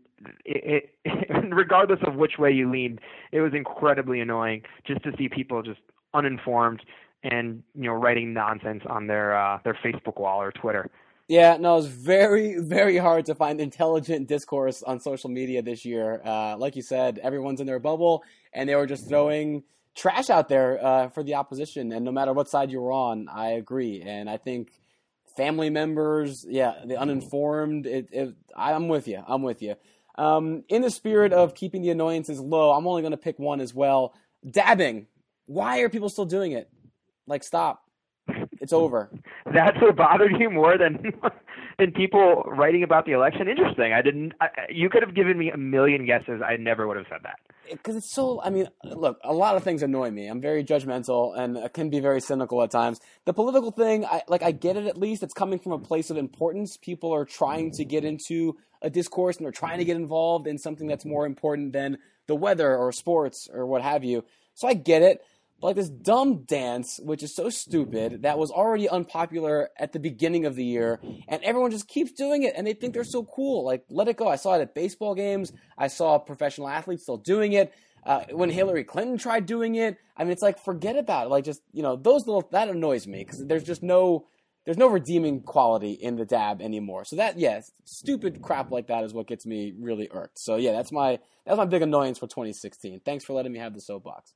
it, 0.44 0.94
it 1.04 1.30
regardless 1.52 2.00
of 2.06 2.16
which 2.16 2.38
way 2.38 2.50
you 2.50 2.70
leaned, 2.70 3.00
it 3.32 3.40
was 3.40 3.52
incredibly 3.54 4.20
annoying 4.20 4.62
just 4.86 5.02
to 5.04 5.12
see 5.16 5.28
people 5.28 5.62
just 5.62 5.80
uninformed 6.14 6.82
and 7.22 7.62
you 7.74 7.84
know 7.84 7.92
writing 7.92 8.32
nonsense 8.32 8.82
on 8.88 9.06
their 9.06 9.36
uh, 9.36 9.58
their 9.64 9.78
Facebook 9.84 10.18
wall 10.18 10.40
or 10.40 10.52
Twitter. 10.52 10.90
Yeah, 11.28 11.58
no, 11.58 11.78
it's 11.78 11.86
very 11.86 12.58
very 12.58 12.96
hard 12.96 13.26
to 13.26 13.34
find 13.34 13.60
intelligent 13.60 14.28
discourse 14.28 14.82
on 14.82 15.00
social 15.00 15.30
media 15.30 15.62
this 15.62 15.84
year. 15.84 16.20
Uh, 16.24 16.56
like 16.56 16.76
you 16.76 16.82
said, 16.82 17.18
everyone's 17.18 17.60
in 17.60 17.66
their 17.66 17.78
bubble, 17.78 18.22
and 18.52 18.68
they 18.68 18.74
were 18.74 18.86
just 18.86 19.08
throwing 19.08 19.62
trash 19.96 20.30
out 20.30 20.48
there 20.48 20.84
uh, 20.84 21.08
for 21.08 21.22
the 21.22 21.34
opposition. 21.34 21.92
And 21.92 22.04
no 22.04 22.12
matter 22.12 22.32
what 22.32 22.48
side 22.48 22.70
you 22.70 22.80
were 22.80 22.92
on, 22.92 23.28
I 23.28 23.50
agree. 23.52 24.02
And 24.02 24.28
I 24.28 24.36
think 24.36 24.70
family 25.36 25.70
members, 25.70 26.44
yeah, 26.48 26.74
the 26.84 26.96
uninformed. 26.96 27.86
It, 27.86 28.08
it, 28.12 28.34
I'm 28.56 28.88
with 28.88 29.08
you. 29.08 29.22
I'm 29.26 29.42
with 29.42 29.62
you. 29.62 29.76
Um, 30.16 30.64
in 30.68 30.82
the 30.82 30.90
spirit 30.90 31.32
of 31.32 31.54
keeping 31.54 31.82
the 31.82 31.90
annoyances 31.90 32.40
low, 32.40 32.72
I'm 32.72 32.86
only 32.86 33.02
going 33.02 33.12
to 33.12 33.16
pick 33.16 33.38
one 33.38 33.60
as 33.60 33.74
well. 33.74 34.14
Dabbing. 34.48 35.06
Why 35.46 35.80
are 35.80 35.88
people 35.88 36.08
still 36.08 36.26
doing 36.26 36.52
it? 36.52 36.70
Like, 37.26 37.42
stop. 37.42 37.82
It's 38.60 38.72
over. 38.72 39.10
That's 39.52 39.80
what 39.80 39.96
bothered 39.96 40.38
you 40.38 40.50
more 40.50 40.76
than 40.78 41.12
than 41.78 41.92
people 41.92 42.42
writing 42.46 42.82
about 42.82 43.06
the 43.06 43.12
election. 43.12 43.48
Interesting. 43.48 43.92
I 43.92 44.02
didn't. 44.02 44.34
I, 44.40 44.48
you 44.68 44.90
could 44.90 45.02
have 45.02 45.14
given 45.14 45.38
me 45.38 45.50
a 45.50 45.56
million 45.56 46.06
guesses. 46.06 46.42
I 46.44 46.56
never 46.56 46.86
would 46.86 46.96
have 46.96 47.06
said 47.08 47.20
that. 47.22 47.38
Because 47.70 47.96
it's 47.96 48.12
so. 48.14 48.40
I 48.42 48.50
mean, 48.50 48.68
look. 48.84 49.18
A 49.24 49.32
lot 49.32 49.56
of 49.56 49.64
things 49.64 49.82
annoy 49.82 50.10
me. 50.10 50.26
I'm 50.26 50.40
very 50.40 50.64
judgmental 50.64 51.38
and 51.38 51.72
can 51.72 51.90
be 51.90 52.00
very 52.00 52.20
cynical 52.20 52.62
at 52.62 52.70
times. 52.70 53.00
The 53.26 53.32
political 53.32 53.70
thing, 53.70 54.04
I 54.04 54.22
like. 54.28 54.42
I 54.42 54.52
get 54.52 54.76
it. 54.76 54.86
At 54.86 54.98
least 54.98 55.22
it's 55.22 55.34
coming 55.34 55.58
from 55.58 55.72
a 55.72 55.78
place 55.78 56.10
of 56.10 56.16
importance. 56.16 56.76
People 56.76 57.14
are 57.14 57.24
trying 57.24 57.72
to 57.72 57.84
get 57.84 58.04
into 58.04 58.56
a 58.82 58.90
discourse 58.90 59.36
and 59.36 59.44
they're 59.44 59.52
trying 59.52 59.78
to 59.78 59.84
get 59.84 59.96
involved 59.96 60.46
in 60.46 60.58
something 60.58 60.86
that's 60.86 61.04
more 61.04 61.26
important 61.26 61.72
than 61.72 61.98
the 62.26 62.34
weather 62.34 62.76
or 62.76 62.92
sports 62.92 63.48
or 63.52 63.66
what 63.66 63.82
have 63.82 64.04
you. 64.04 64.24
So 64.54 64.68
I 64.68 64.74
get 64.74 65.02
it 65.02 65.20
like 65.62 65.76
this 65.76 65.88
dumb 65.88 66.44
dance, 66.44 66.98
which 67.02 67.22
is 67.22 67.34
so 67.34 67.50
stupid, 67.50 68.22
that 68.22 68.38
was 68.38 68.50
already 68.50 68.88
unpopular 68.88 69.70
at 69.78 69.92
the 69.92 69.98
beginning 69.98 70.46
of 70.46 70.56
the 70.56 70.64
year, 70.64 71.00
and 71.28 71.42
everyone 71.42 71.70
just 71.70 71.88
keeps 71.88 72.12
doing 72.12 72.42
it, 72.42 72.54
and 72.56 72.66
they 72.66 72.72
think 72.72 72.94
they're 72.94 73.04
so 73.04 73.24
cool. 73.24 73.64
Like, 73.64 73.84
let 73.90 74.08
it 74.08 74.16
go. 74.16 74.28
I 74.28 74.36
saw 74.36 74.54
it 74.54 74.62
at 74.62 74.74
baseball 74.74 75.14
games. 75.14 75.52
I 75.76 75.88
saw 75.88 76.18
professional 76.18 76.68
athletes 76.68 77.02
still 77.02 77.18
doing 77.18 77.52
it. 77.52 77.72
Uh, 78.04 78.24
when 78.32 78.48
Hillary 78.48 78.84
Clinton 78.84 79.18
tried 79.18 79.44
doing 79.44 79.74
it, 79.74 79.98
I 80.16 80.24
mean, 80.24 80.32
it's 80.32 80.42
like 80.42 80.58
forget 80.58 80.96
about 80.96 81.26
it. 81.26 81.30
Like, 81.30 81.44
just 81.44 81.60
you 81.72 81.82
know, 81.82 81.96
those 81.96 82.26
little 82.26 82.48
that 82.52 82.68
annoys 82.68 83.06
me 83.06 83.24
because 83.24 83.44
there's 83.46 83.64
just 83.64 83.82
no 83.82 84.26
there's 84.64 84.78
no 84.78 84.88
redeeming 84.88 85.42
quality 85.42 85.92
in 85.92 86.16
the 86.16 86.24
dab 86.24 86.60
anymore. 86.60 87.04
So 87.04 87.16
that 87.16 87.38
yes, 87.38 87.70
stupid 87.84 88.40
crap 88.42 88.70
like 88.70 88.86
that 88.88 89.04
is 89.04 89.12
what 89.12 89.26
gets 89.26 89.44
me 89.44 89.74
really 89.78 90.08
irked. 90.10 90.38
So 90.38 90.56
yeah, 90.56 90.72
that's 90.72 90.92
my 90.92 91.18
that's 91.44 91.58
my 91.58 91.64
big 91.64 91.82
annoyance 91.82 92.18
for 92.18 92.26
2016. 92.26 93.00
Thanks 93.04 93.24
for 93.24 93.32
letting 93.32 93.52
me 93.52 93.58
have 93.58 93.74
the 93.74 93.80
soapbox. 93.80 94.32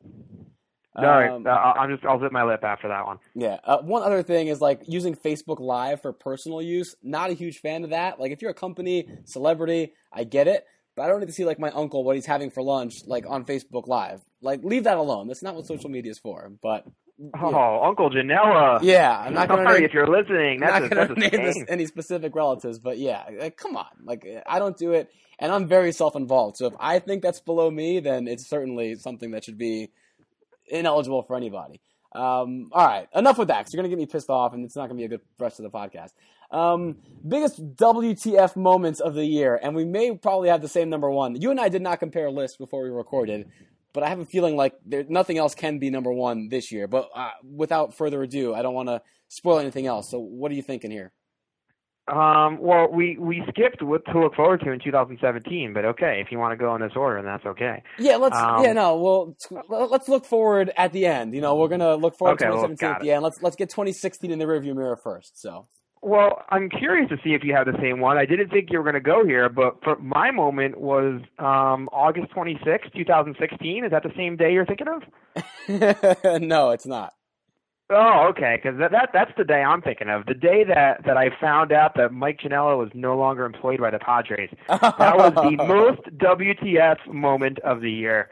No, 0.96 1.36
um, 1.36 1.46
I'm 1.46 1.90
just 1.90 2.04
I'll 2.04 2.20
zip 2.20 2.32
my 2.32 2.44
lip 2.44 2.62
after 2.62 2.88
that 2.88 3.06
one. 3.06 3.18
Yeah. 3.34 3.58
Uh, 3.64 3.78
one 3.78 4.02
other 4.02 4.22
thing 4.22 4.48
is 4.48 4.60
like 4.60 4.82
using 4.86 5.14
Facebook 5.16 5.60
Live 5.60 6.02
for 6.02 6.12
personal 6.12 6.62
use. 6.62 6.94
Not 7.02 7.30
a 7.30 7.34
huge 7.34 7.58
fan 7.58 7.84
of 7.84 7.90
that. 7.90 8.20
Like 8.20 8.30
if 8.32 8.42
you're 8.42 8.52
a 8.52 8.54
company 8.54 9.08
celebrity, 9.24 9.92
I 10.12 10.24
get 10.24 10.46
it, 10.46 10.64
but 10.94 11.02
I 11.02 11.08
don't 11.08 11.20
need 11.20 11.26
to 11.26 11.32
see 11.32 11.44
like 11.44 11.58
my 11.58 11.70
uncle 11.70 12.04
what 12.04 12.14
he's 12.14 12.26
having 12.26 12.50
for 12.50 12.62
lunch 12.62 12.94
like 13.06 13.24
on 13.28 13.44
Facebook 13.44 13.88
Live. 13.88 14.20
Like 14.40 14.62
leave 14.62 14.84
that 14.84 14.96
alone. 14.96 15.26
That's 15.26 15.42
not 15.42 15.54
what 15.54 15.66
social 15.66 15.90
media 15.90 16.12
is 16.12 16.18
for. 16.18 16.52
But 16.62 16.84
Oh, 17.40 17.50
yeah. 17.50 17.88
Uncle 17.88 18.10
Janela. 18.10 18.80
Yeah, 18.82 19.16
I'm 19.16 19.34
not 19.34 19.48
going 19.48 19.64
to. 19.64 19.84
If 19.84 19.94
you're 19.94 20.08
listening, 20.08 20.58
that's 20.60 20.90
not 20.90 20.90
going 20.90 21.08
to 21.14 21.14
name 21.14 21.44
this, 21.44 21.64
any 21.68 21.86
specific 21.86 22.34
relatives, 22.34 22.80
but 22.80 22.98
yeah, 22.98 23.22
like, 23.38 23.56
come 23.56 23.76
on, 23.76 23.86
like 24.04 24.26
I 24.46 24.58
don't 24.58 24.76
do 24.76 24.92
it, 24.92 25.10
and 25.38 25.52
I'm 25.52 25.68
very 25.68 25.92
self-involved. 25.92 26.56
So 26.56 26.66
if 26.66 26.74
I 26.80 26.98
think 26.98 27.22
that's 27.22 27.40
below 27.40 27.70
me, 27.70 28.00
then 28.00 28.26
it's 28.26 28.48
certainly 28.48 28.96
something 28.96 29.30
that 29.30 29.44
should 29.44 29.58
be 29.58 29.90
ineligible 30.68 31.22
for 31.22 31.36
anybody. 31.36 31.80
Um, 32.14 32.70
all 32.72 32.86
right, 32.86 33.08
enough 33.14 33.38
with 33.38 33.48
that 33.48 33.58
because 33.58 33.74
you're 33.74 33.82
going 33.82 33.90
to 33.90 33.96
get 33.96 34.00
me 34.00 34.06
pissed 34.06 34.30
off 34.30 34.54
and 34.54 34.64
it's 34.64 34.76
not 34.76 34.88
going 34.88 34.96
to 34.96 35.00
be 35.00 35.14
a 35.14 35.18
good 35.18 35.26
rest 35.38 35.58
of 35.58 35.64
the 35.64 35.70
podcast. 35.70 36.10
Um, 36.50 36.98
biggest 37.26 37.74
WTF 37.76 38.54
moments 38.54 39.00
of 39.00 39.14
the 39.14 39.24
year, 39.24 39.58
and 39.60 39.74
we 39.74 39.84
may 39.84 40.16
probably 40.16 40.48
have 40.48 40.62
the 40.62 40.68
same 40.68 40.88
number 40.88 41.10
one. 41.10 41.40
You 41.40 41.50
and 41.50 41.58
I 41.58 41.68
did 41.68 41.82
not 41.82 41.98
compare 41.98 42.30
lists 42.30 42.56
before 42.56 42.84
we 42.84 42.90
recorded, 42.90 43.50
but 43.92 44.04
I 44.04 44.08
have 44.08 44.20
a 44.20 44.24
feeling 44.24 44.56
like 44.56 44.74
there, 44.86 45.04
nothing 45.08 45.38
else 45.38 45.54
can 45.56 45.80
be 45.80 45.90
number 45.90 46.12
one 46.12 46.48
this 46.48 46.70
year. 46.70 46.86
But 46.86 47.08
uh, 47.14 47.30
without 47.42 47.94
further 47.94 48.22
ado, 48.22 48.54
I 48.54 48.62
don't 48.62 48.74
want 48.74 48.88
to 48.88 49.02
spoil 49.28 49.58
anything 49.58 49.88
else. 49.88 50.10
So, 50.10 50.20
what 50.20 50.52
are 50.52 50.54
you 50.54 50.62
thinking 50.62 50.92
here? 50.92 51.12
Um, 52.06 52.58
well, 52.60 52.88
we 52.92 53.16
we 53.18 53.42
skipped 53.48 53.82
what 53.82 54.04
to 54.06 54.20
look 54.20 54.34
forward 54.34 54.60
to 54.60 54.70
in 54.70 54.78
2017, 54.78 55.72
but 55.72 55.86
okay, 55.86 56.20
if 56.24 56.30
you 56.30 56.38
want 56.38 56.52
to 56.52 56.56
go 56.56 56.74
in 56.74 56.82
this 56.82 56.92
order, 56.94 57.16
and 57.16 57.26
that's 57.26 57.46
okay. 57.46 57.82
Yeah, 57.98 58.16
let's. 58.16 58.36
Um, 58.36 58.62
yeah, 58.62 58.74
no, 58.74 58.96
well, 58.96 59.36
let's 59.88 60.06
look 60.06 60.26
forward 60.26 60.70
at 60.76 60.92
the 60.92 61.06
end. 61.06 61.34
You 61.34 61.40
know, 61.40 61.56
we're 61.56 61.68
gonna 61.68 61.96
look 61.96 62.18
forward 62.18 62.34
okay, 62.34 62.44
to 62.44 62.50
2017 62.50 62.86
well, 62.86 62.96
at 62.96 63.00
the 63.00 63.10
end. 63.10 63.22
Let's 63.22 63.42
let's 63.42 63.56
get 63.56 63.70
2016 63.70 64.30
in 64.30 64.38
the 64.38 64.44
rearview 64.44 64.74
mirror 64.74 64.98
first. 65.02 65.40
So. 65.40 65.66
Well, 66.02 66.42
I'm 66.50 66.68
curious 66.68 67.08
to 67.08 67.16
see 67.24 67.30
if 67.30 67.42
you 67.42 67.54
have 67.54 67.64
the 67.64 67.78
same 67.80 67.98
one. 67.98 68.18
I 68.18 68.26
didn't 68.26 68.50
think 68.50 68.68
you 68.70 68.76
were 68.76 68.84
going 68.84 68.92
to 68.92 69.00
go 69.00 69.24
here, 69.24 69.48
but 69.48 69.82
for 69.82 69.96
my 69.96 70.30
moment 70.30 70.78
was 70.78 71.22
um, 71.38 71.88
August 71.92 72.30
26, 72.34 72.88
2016. 72.94 73.86
Is 73.86 73.90
that 73.90 74.02
the 74.02 74.12
same 74.14 74.36
day 74.36 74.52
you're 74.52 74.66
thinking 74.66 74.88
of? 74.88 76.42
no, 76.42 76.72
it's 76.72 76.84
not. 76.84 77.14
Oh, 77.90 78.28
okay. 78.30 78.58
Because 78.62 78.78
that, 78.78 78.92
that 78.92 79.10
that's 79.12 79.32
the 79.36 79.44
day 79.44 79.62
I'm 79.62 79.82
thinking 79.82 80.08
of. 80.08 80.24
The 80.26 80.34
day 80.34 80.64
that 80.64 81.04
that 81.04 81.16
I 81.16 81.30
found 81.38 81.70
out 81.70 81.94
that 81.96 82.12
Mike 82.12 82.40
Janela 82.40 82.78
was 82.78 82.90
no 82.94 83.16
longer 83.16 83.44
employed 83.44 83.80
by 83.80 83.90
the 83.90 83.98
Padres. 83.98 84.50
That 84.68 85.16
was 85.16 85.34
the 85.34 85.50
most 85.68 86.00
WTF 86.16 87.12
moment 87.12 87.58
of 87.60 87.82
the 87.82 87.90
year. 87.90 88.30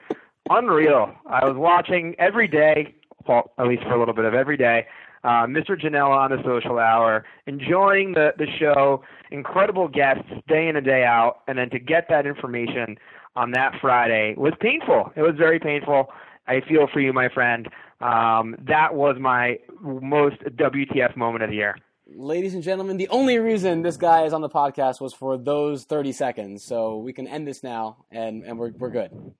Unreal. 0.48 1.14
I 1.26 1.44
was 1.44 1.56
watching 1.56 2.14
every 2.18 2.48
day, 2.48 2.94
well, 3.28 3.52
at 3.58 3.66
least 3.66 3.82
for 3.82 3.92
a 3.92 3.98
little 3.98 4.14
bit 4.14 4.24
of 4.24 4.34
every 4.34 4.56
day. 4.56 4.86
Uh, 5.22 5.46
Mr. 5.46 5.80
Janela 5.80 6.16
on 6.16 6.30
the 6.30 6.42
Social 6.44 6.78
Hour, 6.78 7.24
enjoying 7.46 8.14
the 8.14 8.32
the 8.38 8.46
show, 8.58 9.04
incredible 9.30 9.86
guests 9.86 10.28
day 10.48 10.66
in 10.66 10.76
and 10.76 10.84
day 10.86 11.04
out, 11.04 11.40
and 11.46 11.58
then 11.58 11.68
to 11.70 11.78
get 11.78 12.06
that 12.08 12.26
information 12.26 12.96
on 13.36 13.52
that 13.52 13.74
Friday 13.80 14.34
was 14.36 14.54
painful. 14.60 15.12
It 15.14 15.22
was 15.22 15.34
very 15.36 15.60
painful. 15.60 16.08
I 16.46 16.60
feel 16.66 16.88
for 16.92 17.00
you, 17.00 17.12
my 17.12 17.28
friend. 17.28 17.68
Um, 18.02 18.56
that 18.66 18.94
was 18.94 19.16
my 19.18 19.58
most 19.80 20.36
WTF 20.42 21.16
moment 21.16 21.44
of 21.44 21.50
the 21.50 21.56
year. 21.56 21.76
Ladies 22.14 22.54
and 22.54 22.62
gentlemen, 22.62 22.96
the 22.96 23.08
only 23.08 23.38
reason 23.38 23.82
this 23.82 23.96
guy 23.96 24.24
is 24.24 24.32
on 24.32 24.40
the 24.40 24.48
podcast 24.48 25.00
was 25.00 25.14
for 25.14 25.38
those 25.38 25.84
30 25.84 26.12
seconds. 26.12 26.64
So 26.64 26.98
we 26.98 27.12
can 27.12 27.26
end 27.26 27.46
this 27.46 27.62
now, 27.62 28.04
and, 28.10 28.42
and 28.42 28.58
we're, 28.58 28.72
we're 28.72 28.90
good. 28.90 29.34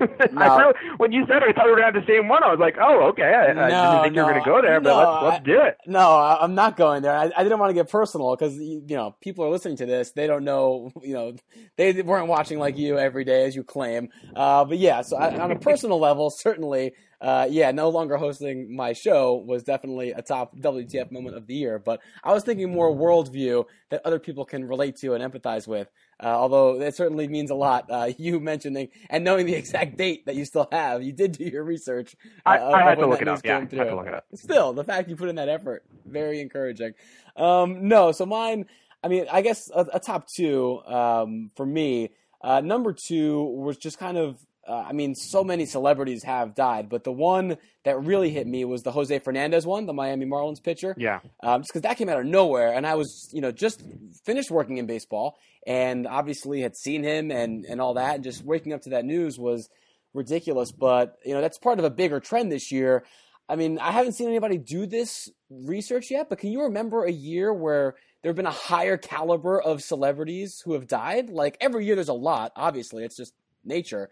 I 0.36 0.56
really, 0.58 0.74
when 0.98 1.12
you 1.12 1.24
said 1.26 1.42
it, 1.42 1.48
I 1.48 1.52
thought 1.52 1.64
we 1.64 1.70
were 1.70 1.76
going 1.78 1.92
to 1.92 1.98
have 1.98 2.06
the 2.06 2.12
same 2.12 2.28
one. 2.28 2.42
I 2.42 2.50
was 2.50 2.58
like, 2.60 2.76
oh, 2.80 3.08
okay. 3.08 3.22
I, 3.22 3.52
no, 3.52 3.62
I 3.62 3.68
didn't 3.68 4.02
think 4.04 4.14
no, 4.14 4.22
you 4.22 4.26
were 4.26 4.32
going 4.32 4.44
to 4.44 4.50
go 4.50 4.62
there, 4.62 4.80
but 4.80 4.96
let's, 4.96 5.22
let's 5.24 5.44
do 5.44 5.60
it. 5.60 5.78
No, 5.86 6.16
I'm 6.16 6.54
not 6.54 6.76
going 6.76 7.02
there. 7.02 7.16
I, 7.16 7.30
I 7.36 7.42
didn't 7.42 7.58
want 7.58 7.70
to 7.70 7.74
get 7.74 7.90
personal 7.90 8.34
because, 8.34 8.56
you 8.56 8.84
know, 8.88 9.16
people 9.20 9.44
are 9.44 9.50
listening 9.50 9.76
to 9.78 9.86
this. 9.86 10.12
They 10.12 10.26
don't 10.26 10.44
know, 10.44 10.92
you 11.02 11.14
know, 11.14 11.34
they 11.76 12.02
weren't 12.02 12.28
watching 12.28 12.58
like 12.58 12.76
you 12.78 12.98
every 12.98 13.24
day 13.24 13.44
as 13.44 13.56
you 13.56 13.64
claim. 13.64 14.10
Uh, 14.34 14.64
but 14.64 14.78
yeah, 14.78 15.02
so 15.02 15.16
I, 15.16 15.38
on 15.38 15.50
a 15.50 15.58
personal 15.58 15.98
level, 15.98 16.30
certainly 16.30 16.92
uh, 17.20 17.48
yeah, 17.50 17.72
no 17.72 17.88
longer 17.88 18.16
hosting 18.16 18.74
my 18.74 18.92
show 18.92 19.34
was 19.34 19.64
definitely 19.64 20.12
a 20.12 20.22
top 20.22 20.56
WTF 20.56 21.10
moment 21.10 21.36
of 21.36 21.46
the 21.46 21.54
year. 21.54 21.78
But 21.78 22.00
I 22.22 22.32
was 22.32 22.44
thinking 22.44 22.70
more 22.72 22.94
worldview 22.94 23.64
that 23.90 24.02
other 24.04 24.20
people 24.20 24.44
can 24.44 24.64
relate 24.66 24.96
to 24.98 25.14
and 25.14 25.32
empathize 25.32 25.66
with. 25.66 25.88
Uh, 26.20 26.26
although 26.26 26.78
that 26.78 26.94
certainly 26.94 27.28
means 27.28 27.50
a 27.50 27.54
lot. 27.54 27.86
Uh, 27.90 28.10
you 28.18 28.40
mentioning 28.40 28.88
and 29.10 29.24
knowing 29.24 29.46
the 29.46 29.54
exact 29.54 29.96
date 29.96 30.26
that 30.26 30.34
you 30.34 30.44
still 30.44 30.68
have, 30.72 31.02
you 31.02 31.12
did 31.12 31.32
do 31.32 31.44
your 31.44 31.64
research. 31.64 32.16
Uh, 32.44 32.50
I, 32.50 32.80
I 32.80 32.90
had 32.90 32.98
to 32.98 33.06
look 33.06 33.22
it 33.22 33.28
up. 33.28 33.40
Yeah, 33.44 33.58
I 33.58 33.60
had 33.60 33.70
to 33.70 33.96
look 33.96 34.06
it 34.06 34.14
up. 34.14 34.24
Still, 34.34 34.72
the 34.72 34.84
fact 34.84 35.08
you 35.08 35.16
put 35.16 35.28
in 35.28 35.36
that 35.36 35.48
effort, 35.48 35.84
very 36.04 36.40
encouraging. 36.40 36.94
Um, 37.36 37.88
no, 37.88 38.12
so 38.12 38.26
mine. 38.26 38.66
I 39.02 39.06
mean, 39.06 39.26
I 39.30 39.42
guess 39.42 39.70
a, 39.72 39.86
a 39.94 40.00
top 40.00 40.26
two 40.26 40.80
um, 40.86 41.50
for 41.56 41.64
me. 41.64 42.10
Uh, 42.40 42.60
number 42.60 42.92
two 42.92 43.42
was 43.42 43.76
just 43.76 43.98
kind 43.98 44.16
of 44.16 44.38
uh, 44.68 44.84
I 44.86 44.92
mean, 44.92 45.14
so 45.14 45.42
many 45.42 45.64
celebrities 45.64 46.22
have 46.24 46.54
died, 46.54 46.90
but 46.90 47.02
the 47.02 47.12
one 47.12 47.56
that 47.84 48.04
really 48.04 48.28
hit 48.28 48.46
me 48.46 48.66
was 48.66 48.82
the 48.82 48.92
Jose 48.92 49.18
Fernandez 49.20 49.66
one, 49.66 49.86
the 49.86 49.94
Miami 49.94 50.26
Marlins 50.26 50.62
pitcher. 50.62 50.94
Yeah. 50.98 51.20
Um, 51.42 51.62
just 51.62 51.70
because 51.70 51.82
that 51.82 51.96
came 51.96 52.10
out 52.10 52.20
of 52.20 52.26
nowhere, 52.26 52.74
and 52.74 52.86
I 52.86 52.94
was, 52.94 53.30
you 53.32 53.40
know, 53.40 53.50
just 53.50 53.82
finished 54.26 54.50
working 54.50 54.76
in 54.76 54.86
baseball, 54.86 55.38
and 55.66 56.06
obviously 56.06 56.60
had 56.60 56.76
seen 56.76 57.02
him 57.02 57.30
and 57.30 57.64
and 57.64 57.80
all 57.80 57.94
that, 57.94 58.16
and 58.16 58.24
just 58.24 58.44
waking 58.44 58.74
up 58.74 58.82
to 58.82 58.90
that 58.90 59.06
news 59.06 59.38
was 59.38 59.70
ridiculous. 60.12 60.70
But 60.70 61.16
you 61.24 61.32
know, 61.32 61.40
that's 61.40 61.58
part 61.58 61.78
of 61.78 61.86
a 61.86 61.90
bigger 61.90 62.20
trend 62.20 62.52
this 62.52 62.70
year. 62.70 63.04
I 63.48 63.56
mean, 63.56 63.78
I 63.78 63.92
haven't 63.92 64.12
seen 64.12 64.28
anybody 64.28 64.58
do 64.58 64.84
this 64.84 65.30
research 65.48 66.10
yet, 66.10 66.28
but 66.28 66.38
can 66.38 66.52
you 66.52 66.64
remember 66.64 67.04
a 67.04 67.12
year 67.12 67.54
where 67.54 67.94
there 68.22 68.28
have 68.28 68.36
been 68.36 68.44
a 68.44 68.50
higher 68.50 68.98
caliber 68.98 69.58
of 69.58 69.80
celebrities 69.80 70.60
who 70.62 70.74
have 70.74 70.86
died? 70.86 71.30
Like 71.30 71.56
every 71.58 71.86
year, 71.86 71.94
there's 71.94 72.08
a 72.08 72.12
lot. 72.12 72.52
Obviously, 72.54 73.04
it's 73.04 73.16
just 73.16 73.32
nature 73.64 74.10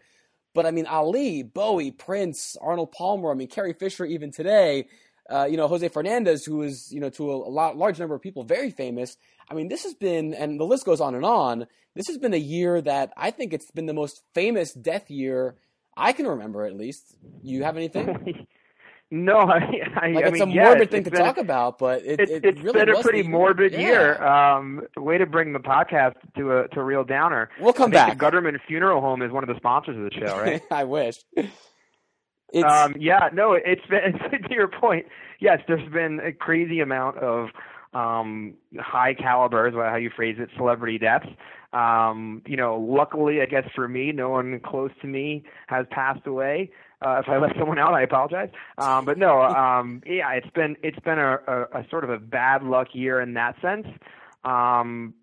but 0.57 0.67
I 0.67 0.73
mean, 0.73 0.87
Ali, 0.87 1.45
Bowie, 1.45 1.93
Prince, 1.93 2.57
Arnold 2.61 2.91
Palmer. 2.91 3.31
I 3.31 3.35
mean, 3.35 3.47
Carrie 3.47 3.75
Fisher. 3.75 4.05
Even 4.05 4.33
today, 4.33 4.89
uh, 5.31 5.45
you 5.45 5.57
know, 5.57 5.69
Jose 5.69 5.87
Fernandez, 5.89 6.45
who 6.45 6.63
is 6.63 6.91
you 6.91 6.99
know 6.99 7.11
to 7.11 7.31
a, 7.31 7.37
a 7.37 7.53
lot, 7.53 7.77
large 7.77 8.01
number 8.01 8.17
of 8.17 8.23
people 8.23 8.43
very 8.43 8.71
famous. 8.71 9.17
I 9.49 9.55
mean, 9.55 9.69
this 9.69 9.85
has 9.85 9.95
been, 9.95 10.35
and 10.35 10.59
the 10.59 10.65
list 10.65 10.85
goes 10.85 11.01
on 11.01 11.15
and 11.15 11.25
on. 11.25 11.67
This 11.95 12.09
has 12.09 12.19
been 12.19 12.35
a 12.35 12.39
year 12.39 12.81
that 12.81 13.13
I 13.17 13.31
think 13.31 13.53
it's 13.53 13.71
been 13.71 13.87
the 13.87 13.95
most 13.95 14.23
famous 14.35 14.73
death 14.73 15.09
year 15.11 15.57
I 15.97 16.13
can 16.13 16.27
remember, 16.27 16.65
at 16.65 16.77
least. 16.77 17.17
You 17.43 17.63
have 17.63 17.77
anything? 17.77 18.47
No, 19.11 19.39
I, 19.41 19.83
I, 19.95 20.09
like 20.09 20.25
I 20.25 20.29
it's 20.29 20.33
mean, 20.33 20.43
a 20.43 20.47
morbid 20.47 20.83
it's, 20.83 20.91
thing 20.91 21.05
to 21.05 21.11
talk 21.11 21.39
about, 21.39 21.79
but 21.79 22.05
it, 22.05 22.21
it, 22.21 22.31
it 22.31 22.45
it's 22.45 22.61
really 22.61 22.85
been 22.85 22.97
a 22.97 23.03
pretty 23.03 23.23
morbid 23.23 23.73
yeah. 23.73 23.79
year. 23.79 24.25
Um, 24.25 24.83
way 24.97 25.17
to 25.19 25.27
bring 25.27 25.53
the 25.53 25.61
podcast 25.61 26.15
to 26.37 26.59
a 26.59 26.69
to 26.69 26.81
a 26.81 26.85
real 26.85 27.05
downer. 27.05 27.49
We'll 27.61 27.73
come 27.73 27.91
back. 27.91 28.19
The 28.19 28.25
Gutterman 28.25 28.59
Funeral 28.67 29.01
Home 29.01 29.23
is 29.23 29.31
one 29.31 29.45
of 29.45 29.49
the 29.49 29.57
sponsors 29.57 29.97
of 29.97 30.03
the 30.03 30.11
show, 30.11 30.37
right? 30.39 30.63
I 30.71 30.85
wish. 30.85 31.19
It's, 32.53 32.65
um, 32.65 32.95
yeah, 32.99 33.29
no, 33.33 33.53
it's 33.65 33.87
been 33.87 34.13
to 34.49 34.55
your 34.55 34.69
point. 34.69 35.07
Yes, 35.41 35.61
there's 35.69 35.89
been 35.93 36.21
a 36.21 36.33
crazy 36.33 36.81
amount 36.81 37.19
of 37.19 37.51
um, 37.95 38.55
high 38.79 39.15
caliber, 39.15 39.69
is 39.69 39.75
how 39.75 39.97
you 39.97 40.11
phrase 40.15 40.37
it, 40.39 40.51
celebrity 40.57 40.99
deaths. 40.99 41.29
Um, 41.73 42.43
you 42.47 42.57
know, 42.57 42.79
luckily, 42.79 43.43
I 43.43 43.47
guess 43.47 43.69
for 43.75 43.87
me, 43.87 44.13
no 44.13 44.31
one 44.31 44.61
close 44.61 44.91
to 45.03 45.07
me 45.07 45.45
has 45.67 45.87
passed 45.91 46.27
away. 46.27 46.71
Uh, 47.03 47.21
if 47.23 47.29
I 47.29 47.37
left 47.37 47.59
someone 47.59 47.79
out, 47.79 47.93
I 47.93 48.03
apologize. 48.03 48.49
Um, 48.79 49.05
but 49.05 49.19
no, 49.19 49.43
um, 49.43 50.03
yeah, 50.07 50.33
it's 50.33 50.51
been 50.51 50.77
it's 50.83 50.99
been 51.01 51.19
a, 51.19 51.39
a, 51.47 51.81
a 51.81 51.87
sort 51.91 52.05
of 52.05 52.11
a 52.11 52.19
bad 52.19 52.63
luck 52.63 52.89
year 52.93 53.21
in 53.21 53.35
that 53.35 53.61
sense. 53.61 53.87
Um, 54.45 55.15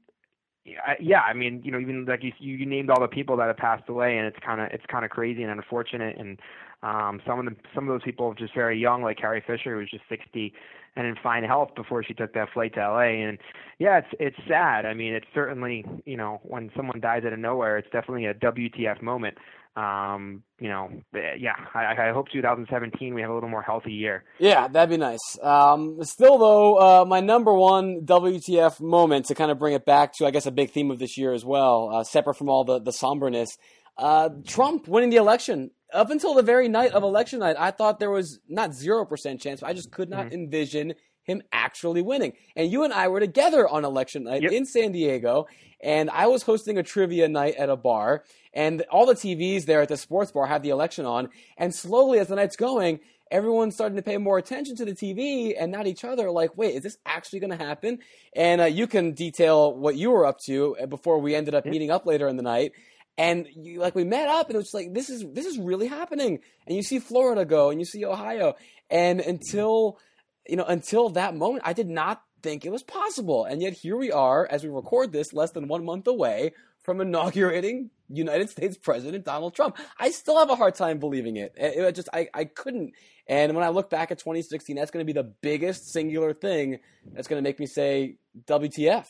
yeah, 0.99 1.21
I 1.21 1.33
mean, 1.33 1.62
you 1.65 1.71
know, 1.71 1.79
even 1.79 2.05
like 2.05 2.23
you, 2.23 2.31
you 2.39 2.65
named 2.65 2.89
all 2.89 3.01
the 3.01 3.07
people 3.07 3.36
that 3.38 3.47
have 3.47 3.57
passed 3.57 3.89
away, 3.89 4.17
and 4.17 4.25
it's 4.25 4.38
kind 4.45 4.62
of 4.62 4.67
it's 4.71 4.86
kind 4.88 5.03
of 5.03 5.12
crazy 5.12 5.43
and 5.43 5.51
unfortunate. 5.51 6.17
And 6.17 6.39
um, 6.83 7.21
some 7.27 7.39
of 7.39 7.45
the 7.45 7.55
some 7.75 7.89
of 7.89 7.93
those 7.93 8.03
people 8.03 8.27
are 8.27 8.36
just 8.36 8.53
very 8.53 8.79
young, 8.79 9.01
like 9.01 9.17
Carrie 9.17 9.43
Fisher, 9.45 9.73
who 9.73 9.79
was 9.79 9.89
just 9.89 10.03
60 10.07 10.53
and 10.95 11.07
in 11.07 11.15
fine 11.21 11.43
health 11.43 11.69
before 11.75 12.03
she 12.03 12.13
took 12.13 12.33
that 12.33 12.49
flight 12.53 12.75
to 12.75 12.79
LA. 12.79 13.25
And 13.25 13.39
yeah, 13.79 13.97
it's 13.97 14.07
it's 14.19 14.38
sad. 14.47 14.86
I 14.86 14.93
mean, 14.93 15.13
it's 15.13 15.27
certainly 15.33 15.86
you 16.05 16.15
know 16.15 16.39
when 16.43 16.71
someone 16.75 17.01
dies 17.01 17.23
out 17.25 17.33
of 17.33 17.39
nowhere, 17.39 17.77
it's 17.77 17.89
definitely 17.91 18.25
a 18.25 18.33
WTF 18.33 19.01
moment 19.01 19.38
um, 19.75 20.43
you 20.59 20.69
know, 20.69 20.89
yeah, 21.13 21.55
I, 21.73 22.09
I 22.09 22.12
hope 22.12 22.29
2017 22.29 23.13
we 23.13 23.21
have 23.21 23.31
a 23.31 23.33
little 23.33 23.49
more 23.49 23.63
healthy 23.63 23.91
year. 23.91 24.23
Yeah, 24.38 24.67
that'd 24.67 24.89
be 24.89 24.97
nice. 24.97 25.38
Um, 25.41 26.03
still, 26.03 26.38
though, 26.38 26.75
uh, 26.75 27.05
my 27.05 27.21
number 27.21 27.53
one 27.53 28.01
WTF 28.05 28.79
moment 28.79 29.25
to 29.27 29.36
kind 29.36 29.49
of 29.49 29.57
bring 29.57 29.73
it 29.73 29.86
back 29.86 30.13
to, 30.17 30.25
I 30.27 30.31
guess, 30.31 30.45
a 30.45 30.51
big 30.51 30.71
theme 30.71 30.91
of 30.91 30.99
this 30.99 31.17
year 31.17 31.33
as 31.33 31.43
well, 31.43 31.89
uh, 31.91 32.03
separate 32.03 32.36
from 32.36 32.49
all 32.49 32.63
the, 32.63 32.79
the 32.79 32.91
somberness. 32.91 33.57
Uh, 33.97 34.29
Trump 34.45 34.88
winning 34.88 35.09
the 35.09 35.17
election. 35.17 35.71
Up 35.91 36.09
until 36.09 36.33
the 36.33 36.41
very 36.41 36.67
night 36.67 36.91
of 36.91 37.03
election 37.03 37.39
night, 37.39 37.55
I 37.59 37.69
thought 37.69 37.99
there 37.99 38.09
was 38.09 38.39
not 38.47 38.71
0% 38.71 39.39
chance, 39.39 39.62
but 39.62 39.69
I 39.69 39.73
just 39.73 39.91
could 39.91 40.09
not 40.09 40.25
mm-hmm. 40.25 40.36
envision 40.36 40.93
him 41.23 41.41
actually 41.51 42.01
winning. 42.01 42.33
And 42.55 42.71
you 42.71 42.83
and 42.83 42.93
I 42.93 43.07
were 43.07 43.19
together 43.19 43.67
on 43.67 43.86
election 43.86 44.25
night 44.25 44.43
yep. 44.43 44.51
in 44.51 44.65
San 44.65 44.91
Diego, 44.91 45.47
and 45.81 46.09
I 46.09 46.27
was 46.27 46.43
hosting 46.43 46.77
a 46.77 46.83
trivia 46.83 47.27
night 47.27 47.55
at 47.55 47.69
a 47.69 47.75
bar, 47.75 48.23
and 48.53 48.83
all 48.91 49.05
the 49.05 49.15
TVs 49.15 49.65
there 49.65 49.81
at 49.81 49.89
the 49.89 49.97
sports 49.97 50.31
bar 50.31 50.47
had 50.47 50.63
the 50.63 50.69
election 50.69 51.05
on, 51.05 51.29
and 51.57 51.73
slowly 51.73 52.19
as 52.19 52.27
the 52.27 52.36
night's 52.36 52.55
going, 52.55 52.99
everyone's 53.33 53.73
starting 53.73 53.95
to 53.95 54.01
pay 54.01 54.17
more 54.17 54.38
attention 54.38 54.75
to 54.75 54.86
the 54.86 54.93
TV 54.93 55.53
and 55.59 55.71
not 55.71 55.88
each 55.88 56.05
other. 56.05 56.29
Like, 56.29 56.55
wait, 56.55 56.75
is 56.75 56.83
this 56.83 56.97
actually 57.05 57.39
going 57.39 57.57
to 57.57 57.63
happen? 57.63 57.99
And 58.36 58.62
uh, 58.62 58.65
you 58.65 58.86
can 58.88 59.13
detail 59.13 59.75
what 59.75 59.95
you 59.95 60.12
were 60.12 60.25
up 60.25 60.38
to 60.45 60.77
uh, 60.81 60.86
before 60.86 61.19
we 61.19 61.36
ended 61.36 61.55
up 61.55 61.65
meeting 61.65 61.89
up 61.89 62.05
later 62.05 62.27
in 62.27 62.38
the 62.38 62.43
night. 62.43 62.73
And 63.17 63.47
you, 63.55 63.79
like 63.79 63.95
we 63.95 64.03
met 64.03 64.27
up, 64.27 64.47
and 64.47 64.55
it 64.55 64.57
was 64.57 64.71
like 64.73 64.91
this 64.91 65.09
is 65.09 65.23
this 65.33 65.45
is 65.45 65.59
really 65.59 65.86
happening. 65.86 66.39
And 66.65 66.75
you 66.75 66.81
see 66.81 66.97
Florida 66.97 67.45
go, 67.45 67.69
and 67.69 67.79
you 67.79 67.86
see 67.86 68.03
Ohio, 68.05 68.55
and 68.89 69.19
until 69.19 69.99
you 70.47 70.56
know 70.56 70.65
until 70.65 71.10
that 71.10 71.36
moment, 71.36 71.63
I 71.65 71.73
did 71.73 71.89
not 71.89 72.23
think 72.43 72.65
it 72.65 72.71
was 72.71 72.84
possible. 72.84 73.45
And 73.45 73.62
yet 73.62 73.73
here 73.73 73.97
we 73.97 74.12
are 74.12 74.47
as 74.49 74.63
we 74.63 74.69
record 74.69 75.12
this, 75.12 75.34
less 75.34 75.51
than 75.51 75.67
one 75.67 75.86
month 75.86 76.06
away 76.08 76.51
from 76.84 77.01
inaugurating 77.01 77.89
United 78.10 78.49
States 78.49 78.77
President 78.77 79.25
Donald 79.25 79.56
Trump. 79.56 79.77
I 79.97 80.12
still 80.12 80.38
have 80.38 80.49
a 80.49 80.56
hard 80.56 80.75
time 80.75 80.99
believing 80.99 81.38
it. 81.38 81.53
It, 81.56 81.95
just 81.95 82.10
I, 82.13 82.27
I 82.34 82.45
couldn't. 82.45 82.93
And 83.27 83.56
when 83.56 83.63
I 83.63 83.69
look 83.69 83.89
back 83.89 84.12
at 84.12 84.19
2016, 84.19 84.75
that's 84.75 84.91
going 84.91 85.06
to 85.06 85.12
be 85.12 85.17
the 85.17 85.34
biggest 85.41 85.91
singular 85.91 86.34
thing 86.34 86.79
that's 87.13 87.27
going 87.27 87.41
to 87.41 87.47
make 87.47 87.60
me 87.60 87.65
say 87.65 88.17
WTF. 88.45 89.08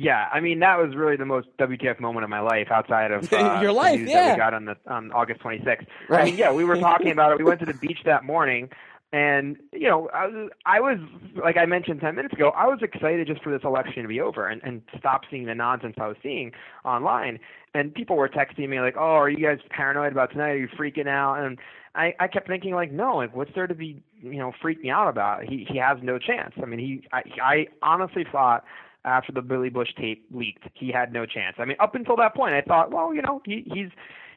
Yeah, 0.00 0.28
I 0.32 0.38
mean 0.38 0.60
that 0.60 0.78
was 0.78 0.94
really 0.94 1.16
the 1.16 1.26
most 1.26 1.48
WTF 1.58 1.98
moment 1.98 2.22
of 2.22 2.30
my 2.30 2.38
life 2.38 2.68
outside 2.70 3.10
of 3.10 3.32
uh, 3.32 3.58
your 3.60 3.72
life. 3.72 3.98
yeah, 3.98 4.26
that 4.26 4.34
we 4.34 4.38
got 4.38 4.54
on 4.54 4.64
the 4.64 4.76
on 4.86 5.10
August 5.10 5.40
26th. 5.40 5.86
Right. 6.08 6.20
I 6.20 6.24
mean, 6.26 6.36
yeah, 6.36 6.52
we 6.52 6.62
were 6.62 6.76
talking 6.76 7.10
about 7.10 7.32
it. 7.32 7.38
We 7.38 7.44
went 7.44 7.58
to 7.60 7.66
the 7.66 7.74
beach 7.82 7.98
that 8.04 8.22
morning, 8.22 8.70
and 9.12 9.56
you 9.72 9.88
know, 9.88 10.08
I 10.12 10.26
was, 10.26 10.50
I 10.66 10.80
was 10.80 10.98
like 11.42 11.56
I 11.56 11.64
mentioned 11.64 12.00
ten 12.00 12.14
minutes 12.14 12.34
ago, 12.34 12.50
I 12.50 12.66
was 12.66 12.80
excited 12.82 13.26
just 13.26 13.42
for 13.42 13.50
this 13.50 13.62
election 13.64 14.02
to 14.02 14.08
be 14.08 14.20
over 14.20 14.46
and, 14.46 14.60
and 14.62 14.82
stop 14.98 15.22
seeing 15.30 15.46
the 15.46 15.54
nonsense 15.54 15.94
I 15.98 16.08
was 16.08 16.16
seeing 16.22 16.52
online. 16.84 17.38
And 17.74 17.94
people 17.94 18.16
were 18.16 18.28
texting 18.28 18.68
me 18.68 18.80
like, 18.80 18.96
"Oh, 18.98 19.14
are 19.14 19.30
you 19.30 19.46
guys 19.46 19.58
paranoid 19.70 20.12
about 20.12 20.32
tonight? 20.32 20.50
Are 20.50 20.58
you 20.58 20.68
freaking 20.68 21.08
out?" 21.08 21.36
And 21.42 21.58
I, 21.94 22.14
I 22.20 22.28
kept 22.28 22.48
thinking 22.48 22.74
like, 22.74 22.92
"No, 22.92 23.16
like 23.16 23.34
what's 23.34 23.50
there 23.54 23.66
to 23.66 23.74
be, 23.74 24.02
you 24.20 24.38
know, 24.38 24.52
freaking 24.62 24.90
out 24.92 25.08
about? 25.08 25.44
He 25.44 25.66
he 25.70 25.78
has 25.78 25.98
no 26.02 26.18
chance. 26.18 26.52
I 26.62 26.66
mean, 26.66 26.78
he 26.78 27.08
I, 27.12 27.22
I 27.42 27.66
honestly 27.82 28.26
thought." 28.30 28.64
After 29.04 29.32
the 29.32 29.40
Billy 29.40 29.70
Bush 29.70 29.88
tape 29.96 30.26
leaked, 30.32 30.64
he 30.74 30.90
had 30.90 31.12
no 31.12 31.24
chance. 31.24 31.56
I 31.58 31.64
mean, 31.64 31.76
up 31.80 31.94
until 31.94 32.16
that 32.16 32.34
point, 32.34 32.52
I 32.52 32.60
thought, 32.60 32.90
well, 32.90 33.14
you 33.14 33.22
know, 33.22 33.40
he, 33.44 33.64
he's 33.72 33.90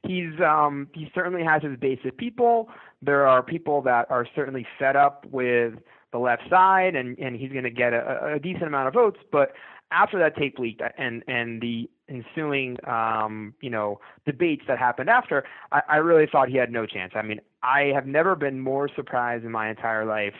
he's 0.04 0.40
um, 0.40 0.88
he 0.94 1.12
certainly 1.14 1.44
has 1.44 1.62
his 1.64 1.78
base 1.78 2.00
of 2.06 2.16
people. 2.18 2.70
There 3.02 3.28
are 3.28 3.44
people 3.44 3.82
that 3.84 4.10
are 4.10 4.26
certainly 4.36 4.66
fed 4.80 4.96
up 4.96 5.26
with 5.32 5.76
the 6.12 6.20
left 6.20 6.44
side, 6.50 6.96
and 6.96 7.18
and 7.20 7.36
he's 7.36 7.52
going 7.52 7.64
to 7.64 7.70
get 7.72 7.94
a, 7.94 8.34
a 8.36 8.40
decent 8.40 8.64
amount 8.64 8.88
of 8.88 8.94
votes. 8.94 9.20
But 9.32 9.54
after 9.92 10.18
that 10.20 10.36
tape 10.36 10.58
leaked 10.60 10.82
and 10.98 11.24
and 11.28 11.62
the 11.62 11.90
ensuing 12.10 12.78
um, 12.88 13.54
you 13.62 13.70
know 13.70 14.00
debates 14.26 14.64
that 14.68 14.78
happened 14.78 15.10
after, 15.10 15.44
I, 15.72 15.82
I 15.90 15.96
really 15.98 16.28
thought 16.32 16.50
he 16.50 16.58
had 16.58 16.72
no 16.72 16.86
chance. 16.86 17.14
I 17.16 17.22
mean, 17.22 17.40
I 17.64 17.92
have 17.94 18.06
never 18.06 18.36
been 18.36 18.60
more 18.60 18.90
surprised 18.96 19.46
in 19.46 19.52
my 19.52 19.70
entire 19.70 20.06
life 20.06 20.36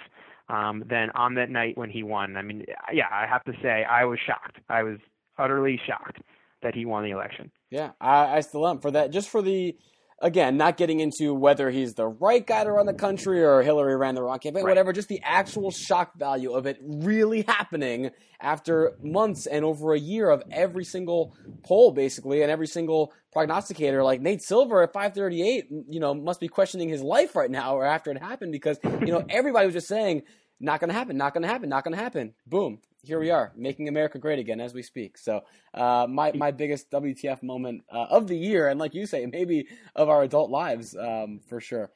um, 0.50 0.84
than 0.90 1.10
on 1.12 1.36
that 1.36 1.50
night 1.50 1.78
when 1.78 1.90
he 1.90 2.04
won. 2.04 2.36
I 2.36 2.42
mean, 2.42 2.66
yeah, 2.92 3.08
I 3.12 3.26
have 3.28 3.44
to 3.46 3.54
say 3.62 3.86
I 3.86 4.06
was 4.06 4.20
shocked. 4.26 4.58
I 4.70 4.84
was 4.84 4.98
utterly 5.38 5.80
shocked 5.86 6.20
that 6.62 6.76
he 6.76 6.86
won 6.86 7.04
the 7.04 7.12
election. 7.12 7.52
Yeah, 7.72 7.92
I, 8.00 8.38
I 8.38 8.40
still 8.42 8.68
am 8.68 8.80
for 8.80 8.92
that. 8.92 9.12
Just 9.12 9.30
for 9.30 9.42
the 9.42 9.76
again, 10.22 10.56
not 10.56 10.78
getting 10.78 11.00
into 11.00 11.34
whether 11.34 11.70
he's 11.72 11.96
the 11.96 12.08
right 12.08 12.46
guy 12.46 12.64
to 12.64 12.72
run 12.72 12.86
the 12.86 12.94
country 12.94 13.44
or 13.44 13.62
Hillary 13.64 13.96
ran 13.96 14.14
the 14.16 14.22
wrong 14.22 14.40
campaign, 14.40 14.64
right. 14.64 14.72
whatever, 14.72 14.94
just 14.94 15.08
the 15.08 15.22
actual 15.24 15.72
shock 15.72 16.16
value 16.16 16.52
of 16.54 16.66
it 16.68 16.78
really 16.82 17.42
happening 17.48 18.12
after 18.40 18.94
months 19.02 19.48
and 19.48 19.66
over 19.66 19.94
a 19.94 20.00
year 20.00 20.30
of 20.30 20.44
every 20.52 20.84
single 20.84 21.36
poll, 21.64 21.92
basically, 21.92 22.42
and 22.42 22.52
every 22.52 22.68
single 22.68 23.14
prognosticator. 23.32 24.04
Like 24.04 24.22
Nate 24.22 24.42
Silver 24.42 24.84
at 24.84 24.94
538, 24.94 25.66
you 25.90 26.00
know, 26.00 26.14
must 26.14 26.40
be 26.40 26.48
questioning 26.48 26.90
his 26.90 27.02
life 27.02 27.36
right 27.36 27.52
now 27.52 27.76
or 27.76 27.86
after 27.86 28.12
it 28.12 28.18
happened 28.20 28.52
because, 28.52 28.78
you 28.84 29.12
know, 29.12 29.24
everybody 29.30 29.66
was 29.66 29.74
just 29.74 29.88
saying, 29.88 30.24
not 30.60 30.80
going 30.80 30.90
to 30.90 30.94
happen, 30.94 31.18
not 31.18 31.34
going 31.34 31.42
to 31.42 31.48
happen, 31.48 31.70
not 31.70 31.84
going 31.84 31.96
to 31.96 32.02
happen. 32.02 32.34
Boom 32.46 32.80
here 33.04 33.20
we 33.20 33.32
are 33.32 33.52
making 33.56 33.88
America 33.88 34.20
great 34.20 34.40
again 34.40 34.60
as 34.60 34.74
we 34.74 34.84
speak. 34.84 35.18
So 35.18 35.42
uh, 35.74 36.08
my 36.10 36.32
my 36.34 36.52
biggest 36.52 36.92
WTF 36.92 37.42
moment 37.44 37.84
uh, 37.92 38.06
of 38.10 38.28
the 38.28 38.38
year, 38.38 38.68
and 38.68 38.80
like 38.80 38.94
you 38.94 39.06
say, 39.06 39.26
maybe 39.26 39.68
of 39.96 40.10
our 40.10 40.24
adult 40.24 40.50
lives 40.50 40.96
um, 40.96 41.40
for 41.48 41.60
sure. 41.60 41.92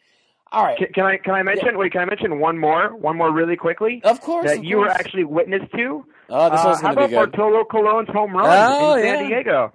All 0.52 0.64
right. 0.64 0.78
Can, 0.78 0.88
can 0.94 1.06
I 1.06 1.18
can 1.18 1.34
I 1.34 1.44
mention 1.44 1.70
yeah. 1.72 1.78
wait? 1.78 1.92
Can 1.92 2.02
I 2.02 2.06
mention 2.06 2.40
one 2.40 2.58
more? 2.58 2.96
One 2.96 3.18
more 3.18 3.32
really 3.32 3.56
quickly. 3.56 4.02
Of 4.04 4.22
course. 4.22 4.48
That 4.48 4.60
of 4.60 4.64
you 4.64 4.78
course. 4.78 4.88
were 4.88 4.94
actually 4.94 5.24
witness 5.26 5.62
to. 5.76 6.06
Oh, 6.30 6.50
this 6.50 6.60
uh, 6.60 6.78
How 6.82 6.94
about 6.94 7.12
Bartolo 7.12 7.66
Colon's 7.66 8.10
home 8.10 8.36
run 8.36 8.46
oh, 8.48 8.96
in 8.96 9.04
San 9.04 9.24
yeah. 9.24 9.28
Diego? 9.28 9.74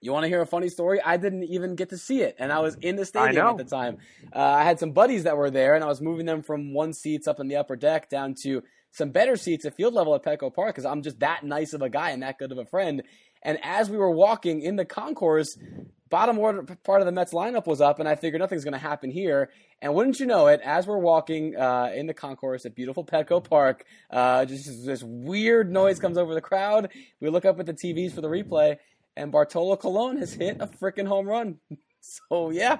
You 0.00 0.12
want 0.12 0.24
to 0.24 0.28
hear 0.28 0.42
a 0.42 0.46
funny 0.46 0.68
story? 0.68 1.00
I 1.00 1.16
didn't 1.16 1.44
even 1.44 1.76
get 1.76 1.88
to 1.88 1.96
see 1.96 2.20
it, 2.20 2.36
and 2.38 2.52
I 2.52 2.58
was 2.58 2.74
in 2.74 2.96
the 2.96 3.06
stadium 3.06 3.46
at 3.46 3.56
the 3.56 3.64
time. 3.64 3.98
Uh, 4.34 4.38
I 4.38 4.62
had 4.62 4.78
some 4.78 4.92
buddies 4.92 5.24
that 5.24 5.38
were 5.38 5.50
there, 5.50 5.74
and 5.74 5.82
I 5.82 5.86
was 5.86 6.02
moving 6.02 6.26
them 6.26 6.42
from 6.42 6.74
one 6.74 6.92
seats 6.92 7.26
up 7.26 7.40
in 7.40 7.48
the 7.48 7.56
upper 7.56 7.74
deck 7.74 8.10
down 8.10 8.34
to 8.42 8.62
some 8.94 9.10
better 9.10 9.36
seats 9.36 9.64
at 9.64 9.74
field 9.74 9.92
level 9.92 10.14
at 10.14 10.22
Petco 10.22 10.54
Park 10.54 10.68
because 10.68 10.84
I'm 10.84 11.02
just 11.02 11.18
that 11.18 11.42
nice 11.42 11.72
of 11.72 11.82
a 11.82 11.88
guy 11.88 12.10
and 12.10 12.22
that 12.22 12.38
good 12.38 12.52
of 12.52 12.58
a 12.58 12.64
friend. 12.64 13.02
And 13.42 13.58
as 13.62 13.90
we 13.90 13.96
were 13.96 14.10
walking 14.10 14.62
in 14.62 14.76
the 14.76 14.84
concourse, 14.84 15.58
bottom 16.08 16.38
order 16.38 16.62
part 16.84 17.00
of 17.00 17.06
the 17.06 17.12
Mets 17.12 17.34
lineup 17.34 17.66
was 17.66 17.80
up, 17.80 17.98
and 17.98 18.08
I 18.08 18.14
figured 18.14 18.40
nothing's 18.40 18.62
going 18.62 18.72
to 18.72 18.78
happen 18.78 19.10
here. 19.10 19.50
And 19.82 19.94
wouldn't 19.94 20.20
you 20.20 20.26
know 20.26 20.46
it, 20.46 20.60
as 20.64 20.86
we're 20.86 20.98
walking 20.98 21.56
uh, 21.56 21.90
in 21.92 22.06
the 22.06 22.14
concourse 22.14 22.64
at 22.64 22.76
beautiful 22.76 23.04
Petco 23.04 23.42
Park, 23.42 23.84
uh, 24.10 24.44
just 24.44 24.86
this 24.86 25.02
weird 25.02 25.72
noise 25.72 25.98
comes 25.98 26.16
over 26.16 26.32
the 26.32 26.40
crowd. 26.40 26.90
We 27.20 27.30
look 27.30 27.44
up 27.44 27.58
at 27.58 27.66
the 27.66 27.74
TVs 27.74 28.12
for 28.12 28.20
the 28.20 28.28
replay, 28.28 28.76
and 29.16 29.32
Bartolo 29.32 29.76
Colon 29.76 30.18
has 30.18 30.32
hit 30.32 30.58
a 30.60 30.68
freaking 30.68 31.08
home 31.08 31.26
run. 31.26 31.58
so 32.00 32.50
yeah, 32.50 32.78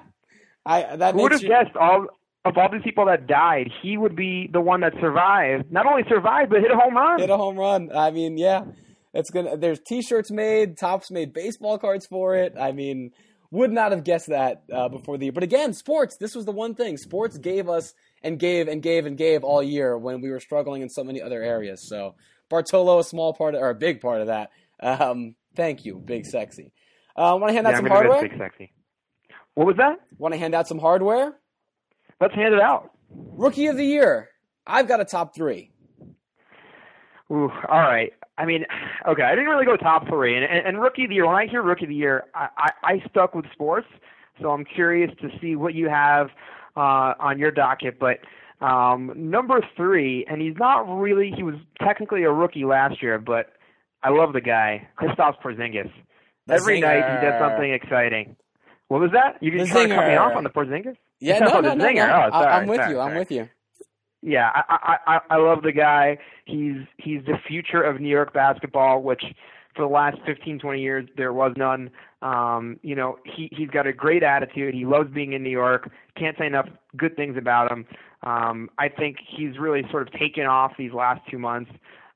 I 0.65 0.95
that 0.95 1.13
who 1.13 1.23
would 1.23 1.33
have 1.33 1.43
you, 1.43 1.49
guessed 1.49 1.75
all 1.75 2.07
of 2.45 2.57
all 2.57 2.69
these 2.71 2.83
people 2.83 3.07
that 3.07 3.27
died, 3.27 3.71
he 3.81 3.97
would 3.97 4.15
be 4.15 4.47
the 4.51 4.61
one 4.61 4.81
that 4.81 4.93
survived. 5.01 5.71
Not 5.71 5.85
only 5.87 6.03
survived, 6.07 6.51
but 6.51 6.61
hit 6.61 6.71
a 6.71 6.75
home 6.75 6.95
run. 6.95 7.19
Hit 7.19 7.29
a 7.29 7.37
home 7.37 7.57
run. 7.57 7.89
I 7.93 8.11
mean, 8.11 8.37
yeah, 8.37 8.65
it's 9.13 9.31
gonna. 9.31 9.57
There's 9.57 9.79
T-shirts 9.87 10.31
made, 10.31 10.77
Topps 10.77 11.09
made 11.09 11.33
baseball 11.33 11.77
cards 11.79 12.05
for 12.05 12.35
it. 12.35 12.53
I 12.59 12.71
mean, 12.71 13.11
would 13.51 13.71
not 13.71 13.91
have 13.91 14.03
guessed 14.03 14.27
that 14.27 14.63
uh, 14.71 14.89
before 14.89 15.17
the 15.17 15.25
year. 15.25 15.31
But 15.31 15.43
again, 15.43 15.73
sports. 15.73 16.17
This 16.19 16.35
was 16.35 16.45
the 16.45 16.51
one 16.51 16.75
thing 16.75 16.97
sports 16.97 17.37
gave 17.37 17.67
us 17.67 17.93
and 18.21 18.37
gave 18.37 18.67
and 18.67 18.81
gave 18.81 19.05
and 19.05 19.17
gave 19.17 19.43
all 19.43 19.63
year 19.63 19.97
when 19.97 20.21
we 20.21 20.29
were 20.29 20.39
struggling 20.39 20.81
in 20.81 20.89
so 20.89 21.03
many 21.03 21.21
other 21.21 21.41
areas. 21.41 21.87
So 21.87 22.15
Bartolo, 22.49 22.99
a 22.99 23.03
small 23.03 23.33
part 23.33 23.55
of, 23.55 23.61
or 23.61 23.69
a 23.69 23.75
big 23.75 24.01
part 24.01 24.21
of 24.21 24.27
that. 24.27 24.49
Um, 24.79 25.35
thank 25.55 25.85
you, 25.85 26.01
Big 26.03 26.25
Sexy. 26.25 26.73
Uh, 27.15 27.37
Want 27.39 27.49
to 27.49 27.53
hand 27.53 27.65
out 27.65 27.71
yeah, 27.71 27.77
some 27.77 27.87
hardware? 27.87 28.21
Big 28.21 28.37
Sexy. 28.37 28.73
What 29.55 29.67
was 29.67 29.77
that? 29.77 29.99
Want 30.17 30.33
to 30.33 30.37
hand 30.37 30.53
out 30.53 30.67
some 30.67 30.79
hardware? 30.79 31.33
Let's 32.19 32.33
hand 32.33 32.53
it 32.53 32.61
out. 32.61 32.91
Rookie 33.09 33.67
of 33.67 33.77
the 33.77 33.85
year. 33.85 34.29
I've 34.65 34.87
got 34.87 34.99
a 34.99 35.05
top 35.05 35.35
three. 35.35 35.71
Ooh, 37.31 37.49
all 37.67 37.79
right. 37.79 38.13
I 38.37 38.45
mean, 38.45 38.65
okay, 39.07 39.23
I 39.23 39.31
didn't 39.35 39.49
really 39.49 39.65
go 39.65 39.77
top 39.77 40.07
three. 40.07 40.35
And, 40.35 40.45
and, 40.45 40.67
and 40.67 40.81
rookie 40.81 41.03
of 41.03 41.09
the 41.09 41.15
year, 41.15 41.25
when 41.25 41.35
I 41.35 41.47
hear 41.47 41.61
rookie 41.61 41.85
of 41.85 41.89
the 41.89 41.95
year, 41.95 42.25
I, 42.33 42.49
I, 42.57 42.71
I 42.83 43.03
stuck 43.09 43.33
with 43.33 43.45
sports. 43.53 43.87
So 44.41 44.51
I'm 44.51 44.65
curious 44.65 45.11
to 45.21 45.29
see 45.39 45.55
what 45.55 45.73
you 45.73 45.89
have 45.89 46.27
uh, 46.75 47.13
on 47.19 47.39
your 47.39 47.51
docket. 47.51 47.99
But 47.99 48.19
um, 48.65 49.11
number 49.15 49.61
three, 49.77 50.25
and 50.29 50.41
he's 50.41 50.57
not 50.57 50.81
really, 50.99 51.31
he 51.35 51.43
was 51.43 51.55
technically 51.81 52.23
a 52.23 52.31
rookie 52.31 52.65
last 52.65 53.01
year, 53.01 53.17
but 53.17 53.53
I 54.03 54.09
love 54.09 54.33
the 54.33 54.41
guy, 54.41 54.87
Kristaps 54.99 55.41
Porzingis. 55.41 55.91
The 56.47 56.53
Every 56.53 56.79
night 56.79 56.97
he 56.97 57.25
does 57.25 57.39
something 57.39 57.71
exciting. 57.71 58.35
What 58.87 59.01
was 59.01 59.11
that? 59.13 59.41
You 59.41 59.51
The 59.51 59.65
trying 59.65 59.89
to 59.89 59.95
cut 59.95 60.07
me 60.07 60.15
off 60.15 60.35
on 60.35 60.43
the 60.43 60.49
Porzingis? 60.49 60.97
Yeah, 61.25 61.39
no, 61.39 61.59
no, 61.59 61.73
no, 61.73 61.89
no. 61.89 62.01
Oh, 62.01 62.15
I- 62.15 62.29
sorry, 62.29 62.47
I'm 62.53 62.67
with 62.67 62.77
sorry, 62.77 62.91
you. 62.91 62.99
I'm 62.99 63.15
with 63.15 63.31
you. 63.31 63.49
Yeah, 64.21 64.49
I, 64.55 64.97
I 65.07 65.15
I 65.15 65.19
I 65.31 65.37
love 65.37 65.61
the 65.61 65.71
guy. 65.71 66.17
He's 66.45 66.77
he's 66.97 67.23
the 67.25 67.37
future 67.47 67.81
of 67.81 67.99
New 67.99 68.09
York 68.09 68.33
basketball, 68.33 69.01
which 69.03 69.23
for 69.75 69.81
the 69.83 69.93
last 69.93 70.17
15, 70.25 70.57
20 70.59 70.81
years 70.81 71.07
there 71.17 71.33
was 71.33 71.53
none. 71.57 71.91
Um, 72.21 72.79
you 72.81 72.95
know, 72.95 73.19
he 73.25 73.49
he's 73.51 73.69
got 73.69 73.85
a 73.85 73.93
great 73.93 74.23
attitude. 74.23 74.73
He 74.73 74.85
loves 74.85 75.11
being 75.13 75.33
in 75.33 75.43
New 75.43 75.49
York. 75.51 75.89
Can't 76.17 76.35
say 76.37 76.47
enough 76.47 76.67
good 76.97 77.15
things 77.15 77.37
about 77.37 77.71
him. 77.71 77.85
Um, 78.23 78.69
I 78.79 78.89
think 78.89 79.17
he's 79.35 79.59
really 79.59 79.83
sort 79.91 80.07
of 80.07 80.13
taken 80.13 80.45
off 80.45 80.71
these 80.77 80.91
last 80.93 81.21
two 81.29 81.37
months. 81.37 81.69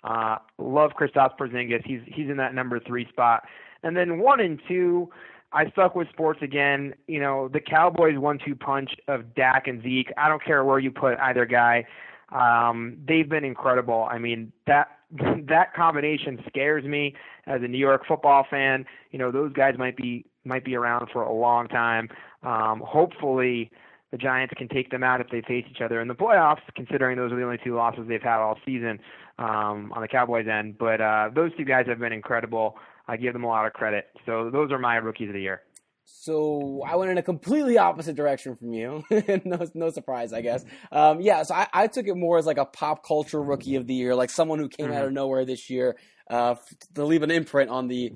Uh, 0.03 0.37
love 0.57 0.91
Kristaps 0.99 1.37
Porzingis. 1.37 1.85
He's 1.85 2.01
he's 2.07 2.29
in 2.29 2.37
that 2.37 2.55
number 2.55 2.79
three 2.79 3.07
spot. 3.09 3.43
And 3.83 3.95
then 3.95 4.19
one 4.19 4.39
and 4.39 4.59
two, 4.67 5.09
I 5.51 5.69
stuck 5.71 5.95
with 5.95 6.09
sports 6.09 6.39
again. 6.41 6.93
You 7.07 7.19
know, 7.19 7.47
the 7.47 7.59
Cowboys 7.59 8.17
one-two 8.17 8.55
punch 8.55 8.91
of 9.07 9.33
Dak 9.35 9.67
and 9.67 9.81
Zeke. 9.81 10.11
I 10.17 10.29
don't 10.29 10.43
care 10.43 10.63
where 10.63 10.79
you 10.79 10.91
put 10.91 11.17
either 11.19 11.45
guy. 11.45 11.85
Um, 12.31 12.97
they've 13.07 13.27
been 13.27 13.43
incredible. 13.43 14.07
I 14.09 14.19
mean, 14.19 14.51
that 14.67 14.89
that 15.47 15.73
combination 15.73 16.43
scares 16.47 16.85
me 16.85 17.15
as 17.47 17.61
a 17.63 17.67
New 17.67 17.79
York 17.79 18.03
football 18.07 18.45
fan. 18.49 18.85
You 19.11 19.19
know, 19.19 19.31
those 19.31 19.51
guys 19.53 19.75
might 19.77 19.97
be 19.97 20.25
might 20.45 20.63
be 20.63 20.75
around 20.75 21.09
for 21.11 21.23
a 21.23 21.33
long 21.33 21.67
time. 21.67 22.09
Um, 22.43 22.81
hopefully, 22.85 23.71
the 24.11 24.17
Giants 24.17 24.53
can 24.57 24.67
take 24.67 24.91
them 24.91 25.03
out 25.03 25.21
if 25.21 25.29
they 25.29 25.41
face 25.41 25.65
each 25.69 25.81
other 25.81 25.99
in 26.01 26.07
the 26.07 26.15
playoffs, 26.15 26.61
considering 26.75 27.17
those 27.17 27.31
are 27.31 27.35
the 27.35 27.43
only 27.43 27.59
two 27.63 27.75
losses 27.75 28.05
they've 28.07 28.21
had 28.21 28.39
all 28.39 28.57
season 28.65 28.99
um, 29.37 29.91
on 29.93 30.01
the 30.01 30.07
Cowboys 30.07 30.47
end. 30.47 30.77
But 30.77 31.01
uh, 31.01 31.29
those 31.33 31.51
two 31.57 31.65
guys 31.65 31.85
have 31.87 31.99
been 31.99 32.13
incredible. 32.13 32.77
I 33.09 33.17
give 33.17 33.33
them 33.33 33.43
a 33.43 33.47
lot 33.47 33.65
of 33.65 33.73
credit. 33.73 34.05
So 34.25 34.49
those 34.51 34.71
are 34.71 34.77
my 34.79 34.95
rookies 34.97 35.29
of 35.29 35.33
the 35.33 35.41
year. 35.41 35.61
So 36.05 36.83
I 36.87 36.95
went 36.95 37.11
in 37.11 37.17
a 37.17 37.23
completely 37.23 37.77
opposite 37.77 38.15
direction 38.15 38.55
from 38.55 38.73
you. 38.73 39.03
no, 39.45 39.59
no 39.73 39.89
surprise, 39.89 40.33
I 40.33 40.41
guess. 40.41 40.65
Um, 40.91 41.21
yeah, 41.21 41.43
so 41.43 41.53
I, 41.55 41.67
I 41.73 41.87
took 41.87 42.07
it 42.07 42.15
more 42.15 42.37
as 42.37 42.45
like 42.45 42.57
a 42.57 42.65
pop 42.65 43.05
culture 43.05 43.41
rookie 43.41 43.75
of 43.75 43.87
the 43.87 43.93
year, 43.93 44.15
like 44.15 44.29
someone 44.29 44.59
who 44.59 44.69
came 44.69 44.87
Mm-hmm. 44.87 44.95
out 44.95 45.05
of 45.05 45.13
nowhere 45.13 45.45
this 45.45 45.69
year 45.69 45.97
uh, 46.29 46.55
to 46.95 47.05
leave 47.05 47.23
an 47.23 47.31
imprint 47.31 47.69
on 47.69 47.87
the 47.87 48.13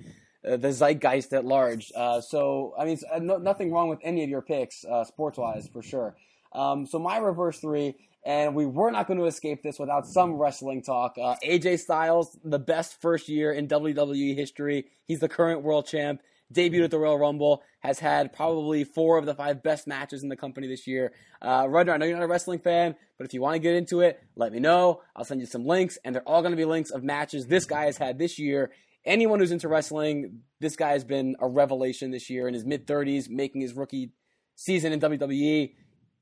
uh, 0.48 0.58
the 0.58 0.70
zeitgeist 0.74 1.34
at 1.34 1.46
large. 1.46 1.92
Uh, 1.96 2.20
so 2.22 2.74
I 2.78 2.86
mean, 2.86 2.98
uh, 3.14 3.20
no, 3.20 3.38
nothing 3.38 3.72
wrong 3.72 3.90
with 3.90 4.00
any 4.04 4.24
of 4.24 4.30
your 4.30 4.42
picks, 4.42 4.84
uh, 4.86 5.04
sports 5.06 5.38
wise, 5.38 5.68
for 5.72 5.82
sure. 5.82 6.16
Um, 6.52 6.86
so 6.86 7.00
my 7.00 7.18
reverse 7.18 7.60
three, 7.60 7.96
and 8.26 8.56
we 8.56 8.66
were 8.66 8.92
not 8.92 9.08
going 9.08 9.20
to 9.20 9.26
escape 9.26 9.64
this 9.64 9.80
without 9.80 10.08
some 10.08 10.34
wrestling 10.34 10.82
talk. 10.82 11.16
Uh, 11.22 11.36
AJ 11.46 11.80
Styles, 11.80 12.38
the 12.44 12.60
best 12.60 13.02
first 13.02 13.28
year 13.28 13.52
in 13.52 13.68
WWE 13.68 14.36
history. 14.36 14.86
He's 15.06 15.20
the 15.20 15.30
current 15.30 15.62
world 15.62 15.88
champ. 15.88 16.22
Debuted 16.54 16.84
at 16.84 16.92
the 16.92 17.00
Royal 17.00 17.18
Rumble, 17.18 17.64
has 17.80 17.98
had 18.00 18.32
probably 18.32 18.84
four 18.84 19.18
of 19.18 19.26
the 19.26 19.34
five 19.34 19.64
best 19.64 19.88
matches 19.88 20.22
in 20.22 20.30
the 20.30 20.36
company 20.36 20.68
this 20.68 20.86
year. 20.86 21.12
Uh, 21.42 21.64
Rudner, 21.64 21.94
I 21.94 21.98
know 21.98 22.06
you're 22.06 22.18
not 22.18 22.24
a 22.24 22.28
wrestling 22.28 22.60
fan, 22.60 22.96
but 23.18 23.26
if 23.26 23.34
you 23.34 23.42
want 23.42 23.56
to 23.56 23.60
get 23.60 23.76
into 23.76 24.02
it, 24.02 24.22
let 24.36 24.52
me 24.52 24.60
know. 24.60 25.02
I'll 25.16 25.26
send 25.26 25.42
you 25.42 25.48
some 25.48 25.66
links, 25.66 25.98
and 26.06 26.14
they're 26.14 26.28
all 26.28 26.42
going 26.42 26.52
to 26.52 26.58
be 26.58 26.66
links 26.66 26.92
of 26.92 27.02
matches 27.02 27.48
this 27.48 27.66
guy 27.66 27.86
has 27.86 27.98
had 27.98 28.20
this 28.20 28.38
year. 28.38 28.72
Anyone 29.04 29.40
who's 29.40 29.52
into 29.52 29.68
wrestling, 29.68 30.42
this 30.60 30.76
guy 30.76 30.92
has 30.92 31.04
been 31.04 31.36
a 31.40 31.48
revelation 31.48 32.12
this 32.12 32.30
year 32.30 32.48
in 32.48 32.54
his 32.54 32.66
mid 32.66 32.86
30s, 32.86 33.30
making 33.30 33.62
his 33.62 33.74
rookie 33.74 34.12
season 34.56 34.94
in 34.94 35.00
WWE. 35.00 35.74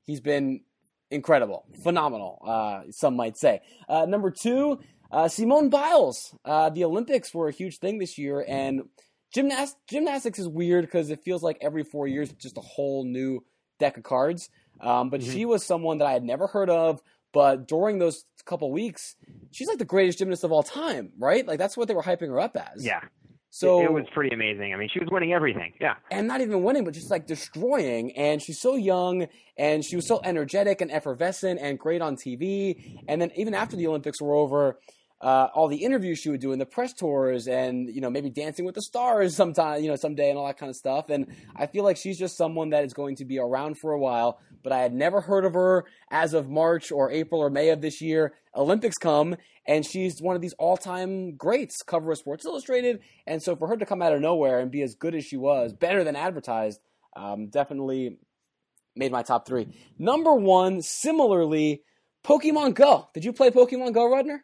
He's 0.04 0.20
been 0.20 0.62
incredible, 1.12 1.64
phenomenal, 1.82 2.42
uh, 2.46 2.82
some 2.90 3.14
might 3.16 3.36
say. 3.36 3.60
Uh, 3.88 4.06
number 4.06 4.30
two, 4.30 4.80
uh, 5.10 5.28
Simone 5.28 5.68
Biles. 5.68 6.34
Uh, 6.44 6.70
the 6.70 6.84
Olympics 6.84 7.34
were 7.34 7.48
a 7.48 7.52
huge 7.52 7.78
thing 7.78 7.98
this 7.98 8.18
year, 8.18 8.44
and 8.46 8.82
gymnast- 9.34 9.76
gymnastics 9.88 10.38
is 10.38 10.48
weird 10.48 10.84
because 10.84 11.10
it 11.10 11.20
feels 11.24 11.42
like 11.42 11.58
every 11.60 11.84
four 11.84 12.06
years 12.08 12.30
it's 12.30 12.42
just 12.42 12.58
a 12.58 12.62
whole 12.62 13.04
new 13.04 13.44
deck 13.78 13.96
of 13.96 14.02
cards. 14.02 14.48
Um, 14.80 15.10
but 15.10 15.22
she 15.22 15.44
was 15.44 15.64
someone 15.64 15.98
that 15.98 16.06
I 16.06 16.12
had 16.12 16.24
never 16.24 16.46
heard 16.48 16.70
of. 16.70 17.00
But 17.32 17.66
during 17.66 17.98
those 17.98 18.24
couple 18.44 18.70
weeks, 18.70 19.16
she's 19.52 19.68
like 19.68 19.78
the 19.78 19.84
greatest 19.86 20.18
gymnast 20.18 20.44
of 20.44 20.52
all 20.52 20.62
time, 20.62 21.12
right? 21.18 21.46
Like 21.46 21.58
that's 21.58 21.76
what 21.76 21.88
they 21.88 21.94
were 21.94 22.02
hyping 22.02 22.28
her 22.28 22.38
up 22.40 22.56
as. 22.56 22.84
Yeah. 22.84 23.00
So 23.54 23.80
it, 23.80 23.84
it 23.84 23.92
was 23.92 24.06
pretty 24.14 24.34
amazing. 24.34 24.72
I 24.72 24.76
mean, 24.78 24.88
she 24.90 24.98
was 24.98 25.10
winning 25.12 25.34
everything. 25.34 25.74
Yeah. 25.78 25.96
and 26.10 26.26
not 26.26 26.40
even 26.40 26.62
winning, 26.62 26.84
but 26.84 26.94
just 26.94 27.10
like 27.10 27.26
destroying. 27.26 28.16
And 28.16 28.40
she's 28.40 28.58
so 28.58 28.76
young, 28.76 29.26
and 29.58 29.84
she 29.84 29.94
was 29.94 30.06
so 30.08 30.22
energetic 30.24 30.80
and 30.80 30.90
effervescent 30.90 31.60
and 31.60 31.78
great 31.78 32.00
on 32.00 32.16
TV. 32.16 33.04
And 33.06 33.20
then 33.20 33.30
even 33.36 33.52
after 33.52 33.76
the 33.76 33.86
Olympics 33.88 34.22
were 34.22 34.34
over, 34.34 34.78
uh, 35.20 35.48
all 35.54 35.68
the 35.68 35.84
interviews 35.84 36.18
she 36.18 36.30
would 36.30 36.40
do 36.40 36.52
and 36.52 36.60
the 36.60 36.66
press 36.66 36.94
tours, 36.94 37.46
and 37.46 37.94
you 37.94 38.00
know 38.00 38.08
maybe 38.08 38.30
Dancing 38.30 38.64
with 38.64 38.74
the 38.74 38.82
Stars 38.82 39.36
sometime, 39.36 39.82
you 39.82 39.88
know 39.88 39.96
someday, 39.96 40.30
and 40.30 40.38
all 40.38 40.46
that 40.46 40.56
kind 40.58 40.70
of 40.70 40.76
stuff. 40.76 41.10
And 41.10 41.26
I 41.54 41.66
feel 41.66 41.84
like 41.84 41.98
she's 41.98 42.18
just 42.18 42.38
someone 42.38 42.70
that 42.70 42.84
is 42.84 42.94
going 42.94 43.16
to 43.16 43.26
be 43.26 43.38
around 43.38 43.78
for 43.78 43.92
a 43.92 43.98
while. 43.98 44.40
But 44.64 44.72
I 44.72 44.78
had 44.78 44.94
never 44.94 45.20
heard 45.20 45.44
of 45.44 45.54
her 45.54 45.84
as 46.10 46.34
of 46.34 46.48
March 46.48 46.90
or 46.90 47.10
April 47.10 47.40
or 47.40 47.50
May 47.50 47.68
of 47.68 47.82
this 47.82 48.00
year. 48.00 48.32
Olympics 48.56 48.96
come, 48.96 49.36
and 49.66 49.84
she's 49.86 50.20
one 50.20 50.36
of 50.36 50.42
these 50.42 50.54
all-time 50.54 51.36
greats, 51.36 51.82
cover 51.82 52.12
of 52.12 52.18
Sports 52.18 52.44
Illustrated. 52.44 53.00
And 53.26 53.42
so 53.42 53.56
for 53.56 53.68
her 53.68 53.76
to 53.76 53.86
come 53.86 54.02
out 54.02 54.12
of 54.12 54.20
nowhere 54.20 54.58
and 54.58 54.70
be 54.70 54.82
as 54.82 54.94
good 54.94 55.14
as 55.14 55.24
she 55.24 55.36
was, 55.36 55.72
better 55.72 56.04
than 56.04 56.16
advertised, 56.16 56.80
um, 57.14 57.48
definitely 57.48 58.18
made 58.96 59.12
my 59.12 59.22
top 59.22 59.46
three. 59.46 59.68
Number 59.98 60.34
one, 60.34 60.82
similarly, 60.82 61.82
Pokemon 62.24 62.74
Go. 62.74 63.08
Did 63.14 63.24
you 63.24 63.32
play 63.32 63.50
Pokemon 63.50 63.94
Go, 63.94 64.02
Rudner? 64.02 64.40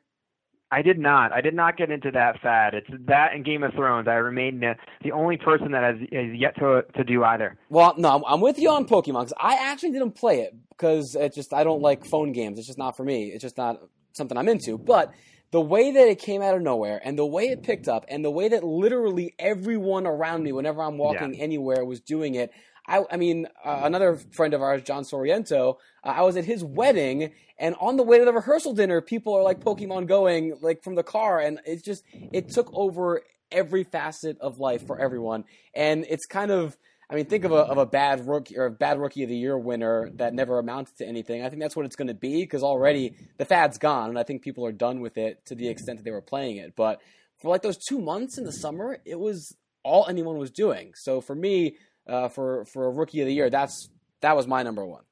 I 0.71 0.83
did 0.83 0.99
not. 0.99 1.33
I 1.33 1.41
did 1.41 1.55
not 1.55 1.79
get 1.79 1.91
into 1.91 2.11
that 2.11 2.41
fad. 2.43 2.75
It's 2.75 2.89
that 3.07 3.33
and 3.33 3.43
Game 3.45 3.63
of 3.63 3.73
Thrones. 3.73 4.07
I 4.07 4.15
remain 4.15 4.61
the, 5.03 5.13
only 5.13 5.39
person 5.39 5.73
that 5.73 5.83
has, 5.83 5.97
has 6.13 6.35
yet 6.35 6.57
to 6.57 6.83
to 6.95 7.05
do 7.05 7.25
either. 7.25 7.57
Well, 7.71 7.95
no, 7.97 8.17
I'm, 8.17 8.23
I'm 8.27 8.41
with 8.43 8.59
you 8.59 8.69
on 8.69 8.87
Pokemon 8.87 9.21
because 9.21 9.33
I 9.41 9.71
actually 9.71 9.93
didn't 9.93 10.13
play 10.13 10.43
it 10.43 10.55
because 10.69 11.15
it 11.15 11.35
just 11.35 11.55
I 11.55 11.65
don't 11.65 11.81
like 11.81 12.05
phone 12.05 12.33
games. 12.33 12.59
It's 12.59 12.67
just 12.67 12.79
not 12.79 12.99
for 12.99 13.05
me. 13.05 13.29
It's 13.29 13.43
just 13.43 13.57
not 13.57 13.81
something 14.19 14.37
I'm 14.37 14.49
into. 14.49 14.77
But 14.77 15.13
the 15.51 15.61
way 15.61 15.93
that 15.93 16.09
it 16.09 16.19
came 16.19 16.43
out 16.43 16.55
of 16.55 16.61
nowhere 16.61 17.01
and 17.03 17.19
the 17.19 17.25
way 17.25 17.49
it 17.49 17.63
picked 17.63 17.89
up 17.89 18.05
and 18.09 18.23
the 18.25 18.31
way 18.31 18.49
that 18.49 18.63
literally 18.63 19.35
everyone 19.39 20.07
around 20.07 20.43
me, 20.43 20.53
whenever 20.53 20.83
I'm 20.83 20.99
walking 20.99 21.41
anywhere, 21.41 21.85
was 21.85 22.01
doing 22.01 22.35
it, 22.35 22.53
I, 22.87 23.05
I 23.11 23.17
mean, 23.17 23.47
uh, 23.65 23.81
another 23.85 24.17
friend 24.33 24.55
of 24.55 24.63
ours, 24.63 24.83
John 24.83 25.05
Soriento, 25.05 25.77
uh, 26.05 26.09
I 26.09 26.23
was 26.23 26.37
at 26.37 26.45
his 26.45 26.65
wedding, 26.65 27.33
and 27.59 27.75
on 27.81 27.97
the 27.97 28.03
way 28.03 28.19
to 28.19 28.25
the 28.25 28.33
rehearsal 28.33 28.73
dinner, 28.73 29.01
people 29.01 29.35
are 29.35 29.43
like 29.43 29.61
Pokemon 29.61 30.07
going 30.07 30.59
like 30.63 30.83
from 30.83 30.95
the 30.95 31.03
car, 31.03 31.39
and 31.39 31.61
it's 31.67 31.83
just 31.83 32.03
it 32.33 32.49
took 32.49 32.71
over 32.73 33.23
every 33.53 33.85
facet 33.85 34.39
of 34.41 34.59
life 34.59 34.87
for 34.87 34.99
everyone, 34.99 35.45
and 35.75 36.07
it's 36.09 36.27
kind 36.27 36.51
of. 36.51 36.77
I 37.11 37.15
mean, 37.15 37.25
think 37.25 37.45
of 37.45 37.53
a 37.53 37.57
of 37.57 37.79
a 37.79 37.87
bad 37.87 38.29
rookie 38.29 38.59
or 38.59 38.67
a 38.67 38.71
bad 38.71 39.01
rookie 39.01 39.23
of 39.23 39.31
the 39.31 39.37
year 39.37 39.57
winner 39.57 40.11
that 40.17 40.35
never 40.35 40.59
amounted 40.59 40.97
to 40.99 41.07
anything. 41.07 41.43
I 41.43 41.49
think 41.49 41.63
that's 41.63 41.75
what 41.75 41.87
it's 41.87 41.97
going 41.97 42.09
to 42.09 42.15
be 42.15 42.43
because 42.43 42.63
already 42.63 43.15
the 43.39 43.47
fad's 43.47 43.79
gone, 43.79 44.11
and 44.11 44.19
I 44.19 44.25
think 44.25 44.43
people 44.43 44.67
are 44.67 44.73
done 44.73 45.01
with 45.01 45.17
it 45.17 45.45
to 45.47 45.55
the 45.55 45.69
extent 45.69 45.99
that 45.99 46.05
they 46.05 46.11
were 46.11 46.21
playing 46.21 46.59
it. 46.59 46.75
But 46.77 47.01
for 47.39 47.49
like 47.49 47.63
those 47.63 47.79
two 47.79 47.99
months 47.99 48.37
in 48.37 48.45
the 48.45 48.53
summer, 48.53 48.99
it 49.07 49.19
was 49.19 49.57
all 49.85 50.07
anyone 50.07 50.37
was 50.37 50.51
doing. 50.51 50.93
So 50.97 51.23
for 51.23 51.35
me, 51.35 51.77
uh, 52.07 52.29
for 52.29 52.67
for 52.67 52.87
a 52.87 52.91
rookie 52.91 53.21
of 53.21 53.27
the 53.27 53.33
year, 53.33 53.49
that's 53.49 53.89
that 54.21 54.37
was 54.37 54.47
my 54.47 54.63
number 54.63 54.85
one. 54.85 55.05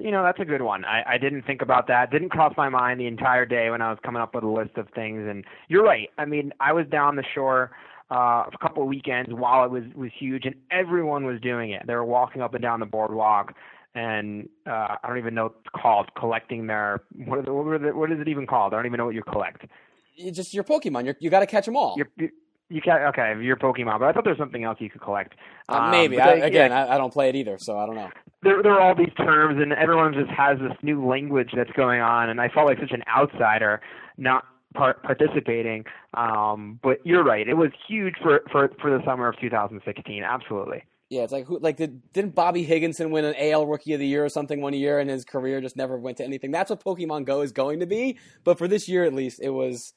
You 0.00 0.10
know, 0.10 0.24
that's 0.24 0.40
a 0.40 0.44
good 0.44 0.62
one. 0.62 0.84
I, 0.84 1.14
I 1.14 1.18
didn't 1.18 1.42
think 1.42 1.62
about 1.62 1.86
that. 1.86 2.10
Didn't 2.10 2.30
cross 2.30 2.52
my 2.56 2.68
mind 2.68 2.98
the 2.98 3.06
entire 3.06 3.46
day 3.46 3.70
when 3.70 3.80
I 3.80 3.90
was 3.90 4.00
coming 4.04 4.20
up 4.20 4.34
with 4.34 4.42
a 4.42 4.48
list 4.48 4.76
of 4.76 4.88
things. 4.96 5.28
And 5.28 5.44
you're 5.68 5.84
right. 5.84 6.08
I 6.18 6.24
mean, 6.24 6.50
I 6.58 6.72
was 6.72 6.86
down 6.90 7.14
the 7.14 7.22
shore 7.36 7.70
uh, 8.10 8.44
a 8.52 8.58
couple 8.60 8.82
of 8.82 8.88
weekends 8.88 9.30
while 9.32 9.64
it 9.64 9.70
was 9.70 9.84
was 9.94 10.10
huge, 10.18 10.44
and 10.44 10.54
everyone 10.70 11.24
was 11.24 11.40
doing 11.40 11.70
it. 11.70 11.82
They 11.86 11.94
were 11.94 12.04
walking 12.04 12.42
up 12.42 12.54
and 12.54 12.62
down 12.62 12.80
the 12.80 12.86
boardwalk, 12.86 13.54
and 13.94 14.48
uh, 14.66 14.96
I 15.02 15.08
don't 15.08 15.18
even 15.18 15.34
know 15.34 15.44
what 15.44 15.54
it's 15.60 15.82
called, 15.82 16.10
collecting 16.16 16.66
their 16.66 17.02
what, 17.24 17.40
is 17.40 17.44
it, 17.46 17.50
what, 17.50 17.82
it, 17.82 17.96
what 17.96 18.12
is 18.12 18.20
it 18.20 18.28
even 18.28 18.46
called? 18.46 18.74
I 18.74 18.76
don't 18.76 18.86
even 18.86 18.98
know 18.98 19.06
what 19.06 19.14
you 19.14 19.22
collect. 19.22 19.66
You 20.14 20.30
just 20.30 20.54
your 20.54 20.64
Pokemon. 20.64 21.04
You're, 21.04 21.16
you 21.20 21.30
got 21.30 21.40
to 21.40 21.46
catch 21.46 21.66
them 21.66 21.76
all. 21.76 21.96
You're, 21.96 22.30
you 22.68 22.80
can 22.80 23.00
okay, 23.08 23.34
your 23.40 23.56
Pokemon, 23.56 24.00
but 24.00 24.06
I 24.06 24.12
thought 24.12 24.24
there 24.24 24.32
was 24.32 24.38
something 24.38 24.64
else 24.64 24.78
you 24.80 24.90
could 24.90 25.00
collect. 25.00 25.34
Uh, 25.68 25.90
maybe. 25.90 26.20
Um, 26.20 26.28
I, 26.28 26.32
again, 26.32 26.70
yeah, 26.70 26.84
I, 26.84 26.94
I, 26.94 26.98
don't 26.98 27.12
play 27.12 27.28
it 27.28 27.36
either, 27.36 27.58
so 27.58 27.78
I 27.78 27.86
don't 27.86 27.94
know. 27.94 28.10
There, 28.42 28.62
there 28.62 28.72
are 28.72 28.80
all 28.80 28.94
these 28.94 29.12
terms, 29.16 29.60
and 29.60 29.72
everyone 29.72 30.14
just 30.14 30.30
has 30.30 30.58
this 30.58 30.76
new 30.82 31.06
language 31.06 31.50
that's 31.56 31.70
going 31.72 32.00
on, 32.00 32.28
and 32.28 32.40
I 32.40 32.48
felt 32.48 32.66
like 32.66 32.78
such 32.78 32.92
an 32.92 33.04
outsider 33.08 33.80
not 34.18 34.44
part, 34.74 35.02
participating. 35.02 35.84
Um, 36.14 36.78
but 36.82 36.98
you're 37.04 37.24
right; 37.24 37.46
it 37.48 37.54
was 37.54 37.70
huge 37.88 38.14
for 38.22 38.42
for 38.50 38.70
for 38.80 38.96
the 38.96 39.04
summer 39.04 39.28
of 39.28 39.38
2016. 39.40 40.22
Absolutely. 40.22 40.82
Yeah, 41.08 41.22
it's 41.22 41.32
like 41.32 41.46
who 41.46 41.58
like 41.60 41.76
did 41.76 42.12
didn't 42.12 42.34
Bobby 42.34 42.64
Higginson 42.64 43.10
win 43.10 43.24
an 43.24 43.34
AL 43.38 43.66
Rookie 43.66 43.92
of 43.92 44.00
the 44.00 44.06
Year 44.06 44.24
or 44.24 44.28
something 44.28 44.60
one 44.60 44.74
year, 44.74 44.98
and 44.98 45.08
his 45.08 45.24
career 45.24 45.60
just 45.60 45.76
never 45.76 45.96
went 45.96 46.16
to 46.16 46.24
anything. 46.24 46.50
That's 46.50 46.70
what 46.70 46.82
Pokemon 46.82 47.26
Go 47.26 47.42
is 47.42 47.52
going 47.52 47.80
to 47.80 47.86
be, 47.86 48.18
but 48.42 48.58
for 48.58 48.66
this 48.66 48.88
year 48.88 49.04
at 49.04 49.14
least, 49.14 49.40
it 49.40 49.50
was 49.50 49.94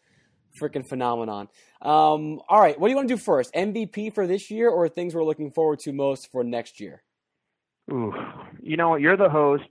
freaking 0.61 0.87
phenomenon. 0.87 1.47
Um, 1.81 2.41
all 2.47 2.59
right, 2.59 2.79
what 2.79 2.87
do 2.87 2.91
you 2.91 2.95
want 2.95 3.07
to 3.07 3.15
do 3.15 3.21
first? 3.21 3.53
MVP 3.55 4.13
for 4.13 4.27
this 4.27 4.51
year, 4.51 4.69
or 4.69 4.87
things 4.87 5.15
we're 5.15 5.23
looking 5.23 5.51
forward 5.51 5.79
to 5.79 5.93
most 5.93 6.31
for 6.31 6.43
next 6.43 6.79
year? 6.79 7.01
Ooh, 7.91 8.13
you 8.61 8.77
know 8.77 8.89
what? 8.89 9.01
You're 9.01 9.17
the 9.17 9.29
host. 9.29 9.63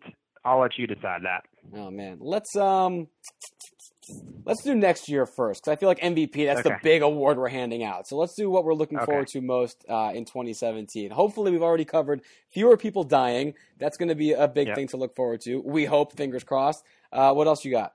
I'll 0.45 0.61
let 0.61 0.77
you 0.77 0.89
decide 0.89 1.23
that. 1.23 1.45
Oh 1.73 1.91
man, 1.91 2.19
let's 2.21 2.57
um, 2.57 3.07
let's 4.45 4.63
do 4.63 4.75
next 4.75 5.09
year 5.09 5.27
first 5.27 5.63
because 5.63 5.77
I 5.77 5.77
feel 5.79 5.89
like 5.89 6.01
MVP. 6.01 6.47
That's 6.47 6.61
okay. 6.61 6.71
the 6.71 6.79
big 6.83 7.03
award 7.03 7.39
we're 7.39 7.49
handing 7.49 7.85
out. 7.85 8.09
So 8.09 8.17
let's 8.17 8.35
do 8.35 8.51
what 8.51 8.65
we're 8.65 8.75
looking 8.75 8.99
okay. 8.99 9.07
forward 9.07 9.29
to 9.29 9.41
most 9.41 9.85
uh, 9.89 10.13
in 10.15 10.25
2017. 10.25 11.11
Hopefully, 11.11 11.51
we've 11.53 11.63
already 11.63 11.85
covered 11.85 12.23
fewer 12.49 12.77
people 12.77 13.05
dying. 13.05 13.55
That's 13.79 13.97
going 13.97 14.09
to 14.09 14.15
be 14.15 14.33
a 14.33 14.49
big 14.49 14.69
yep. 14.69 14.77
thing 14.77 14.89
to 14.89 14.97
look 14.97 15.15
forward 15.15 15.41
to. 15.43 15.61
We 15.61 15.85
hope. 15.85 16.17
Fingers 16.17 16.45
crossed. 16.45 16.85
Uh, 17.13 17.33
what 17.33 17.47
else 17.47 17.65
you 17.65 17.71
got? 17.71 17.95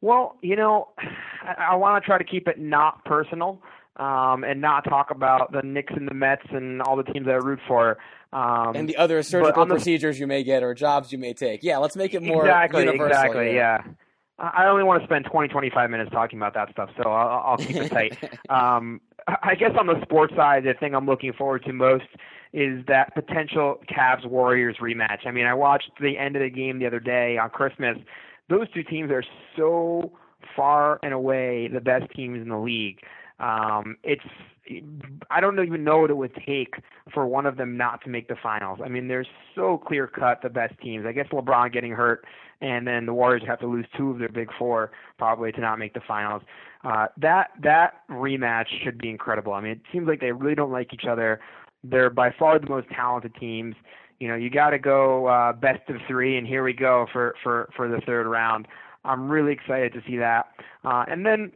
Well, 0.00 0.36
you 0.42 0.56
know, 0.56 0.88
I, 0.98 1.70
I 1.70 1.74
want 1.76 2.02
to 2.02 2.06
try 2.06 2.18
to 2.18 2.24
keep 2.24 2.48
it 2.48 2.58
not 2.58 3.04
personal 3.04 3.62
um, 3.96 4.44
and 4.44 4.60
not 4.60 4.84
talk 4.84 5.10
about 5.10 5.52
the 5.52 5.62
Knicks 5.62 5.92
and 5.96 6.08
the 6.08 6.14
Mets 6.14 6.46
and 6.50 6.82
all 6.82 6.96
the 6.96 7.04
teams 7.04 7.26
that 7.26 7.32
I 7.32 7.38
root 7.38 7.60
for. 7.66 7.98
Um, 8.32 8.74
and 8.74 8.88
the 8.88 8.96
other 8.96 9.22
surgical 9.22 9.66
the, 9.66 9.74
procedures 9.74 10.18
you 10.18 10.26
may 10.26 10.42
get 10.42 10.62
or 10.62 10.74
jobs 10.74 11.12
you 11.12 11.18
may 11.18 11.34
take. 11.34 11.62
Yeah, 11.62 11.78
let's 11.78 11.96
make 11.96 12.14
it 12.14 12.22
more 12.22 12.44
exactly, 12.46 12.84
universal. 12.84 13.06
Exactly, 13.06 13.54
yeah. 13.54 13.82
I 14.42 14.66
only 14.66 14.84
want 14.84 15.00
to 15.00 15.06
spend 15.06 15.24
20, 15.24 15.48
25 15.48 15.90
minutes 15.90 16.10
talking 16.10 16.38
about 16.38 16.54
that 16.54 16.70
stuff, 16.72 16.90
so 16.96 17.10
I'll, 17.10 17.52
I'll 17.52 17.56
keep 17.56 17.76
it 17.76 17.88
tight. 17.88 18.18
um, 18.50 19.00
I 19.42 19.54
guess 19.54 19.70
on 19.78 19.86
the 19.86 20.00
sports 20.02 20.34
side, 20.34 20.64
the 20.64 20.74
thing 20.74 20.94
I'm 20.94 21.06
looking 21.06 21.32
forward 21.32 21.64
to 21.64 21.72
most 21.72 22.06
is 22.52 22.84
that 22.86 23.14
potential 23.14 23.80
Cavs 23.88 24.26
Warriors 24.26 24.76
rematch. 24.80 25.26
I 25.26 25.30
mean, 25.30 25.46
I 25.46 25.54
watched 25.54 25.92
the 26.00 26.18
end 26.18 26.36
of 26.36 26.42
the 26.42 26.50
game 26.50 26.80
the 26.80 26.86
other 26.86 27.00
day 27.00 27.38
on 27.38 27.50
Christmas 27.50 27.96
those 28.52 28.70
two 28.72 28.82
teams 28.82 29.10
are 29.10 29.24
so 29.56 30.12
far 30.54 30.98
and 31.02 31.12
away 31.12 31.68
the 31.72 31.80
best 31.80 32.10
teams 32.14 32.40
in 32.40 32.48
the 32.48 32.58
league. 32.58 32.98
Um, 33.42 33.96
it's 34.02 34.22
I 35.30 35.40
don't 35.40 35.58
even 35.58 35.82
know 35.82 35.98
what 35.98 36.10
it 36.10 36.16
would 36.16 36.34
take 36.46 36.74
for 37.12 37.26
one 37.26 37.46
of 37.46 37.56
them 37.56 37.76
not 37.76 38.02
to 38.04 38.08
make 38.08 38.28
the 38.28 38.36
finals. 38.40 38.78
I 38.82 38.88
mean, 38.88 39.08
they're 39.08 39.26
so 39.56 39.76
clear 39.76 40.06
cut 40.06 40.40
the 40.40 40.48
best 40.48 40.74
teams. 40.80 41.04
I 41.04 41.12
guess 41.12 41.26
LeBron 41.32 41.72
getting 41.72 41.90
hurt, 41.92 42.24
and 42.60 42.86
then 42.86 43.04
the 43.04 43.12
Warriors 43.12 43.42
have 43.46 43.58
to 43.60 43.66
lose 43.66 43.86
two 43.96 44.10
of 44.12 44.20
their 44.20 44.28
big 44.28 44.48
four 44.58 44.92
probably 45.18 45.50
to 45.52 45.60
not 45.60 45.78
make 45.78 45.94
the 45.94 46.00
finals. 46.06 46.42
Uh, 46.84 47.08
that 47.16 47.50
that 47.62 48.08
rematch 48.08 48.66
should 48.82 48.98
be 48.98 49.10
incredible. 49.10 49.52
I 49.52 49.60
mean, 49.60 49.72
it 49.72 49.80
seems 49.92 50.06
like 50.06 50.20
they 50.20 50.32
really 50.32 50.54
don't 50.54 50.72
like 50.72 50.94
each 50.94 51.06
other. 51.10 51.40
They're 51.84 52.10
by 52.10 52.32
far 52.38 52.58
the 52.60 52.68
most 52.68 52.88
talented 52.90 53.34
teams 53.34 53.74
you 54.22 54.28
know, 54.28 54.36
you 54.36 54.50
got 54.50 54.70
to 54.70 54.78
go 54.78 55.26
uh, 55.26 55.52
best 55.52 55.80
of 55.88 55.96
three, 56.06 56.38
and 56.38 56.46
here 56.46 56.62
we 56.62 56.72
go 56.72 57.06
for 57.12 57.34
for 57.42 57.68
for 57.74 57.88
the 57.88 58.00
third 58.06 58.28
round. 58.28 58.68
I'm 59.04 59.28
really 59.28 59.52
excited 59.52 59.92
to 59.94 60.02
see 60.06 60.16
that. 60.18 60.46
Uh, 60.84 61.04
and 61.08 61.26
then 61.26 61.50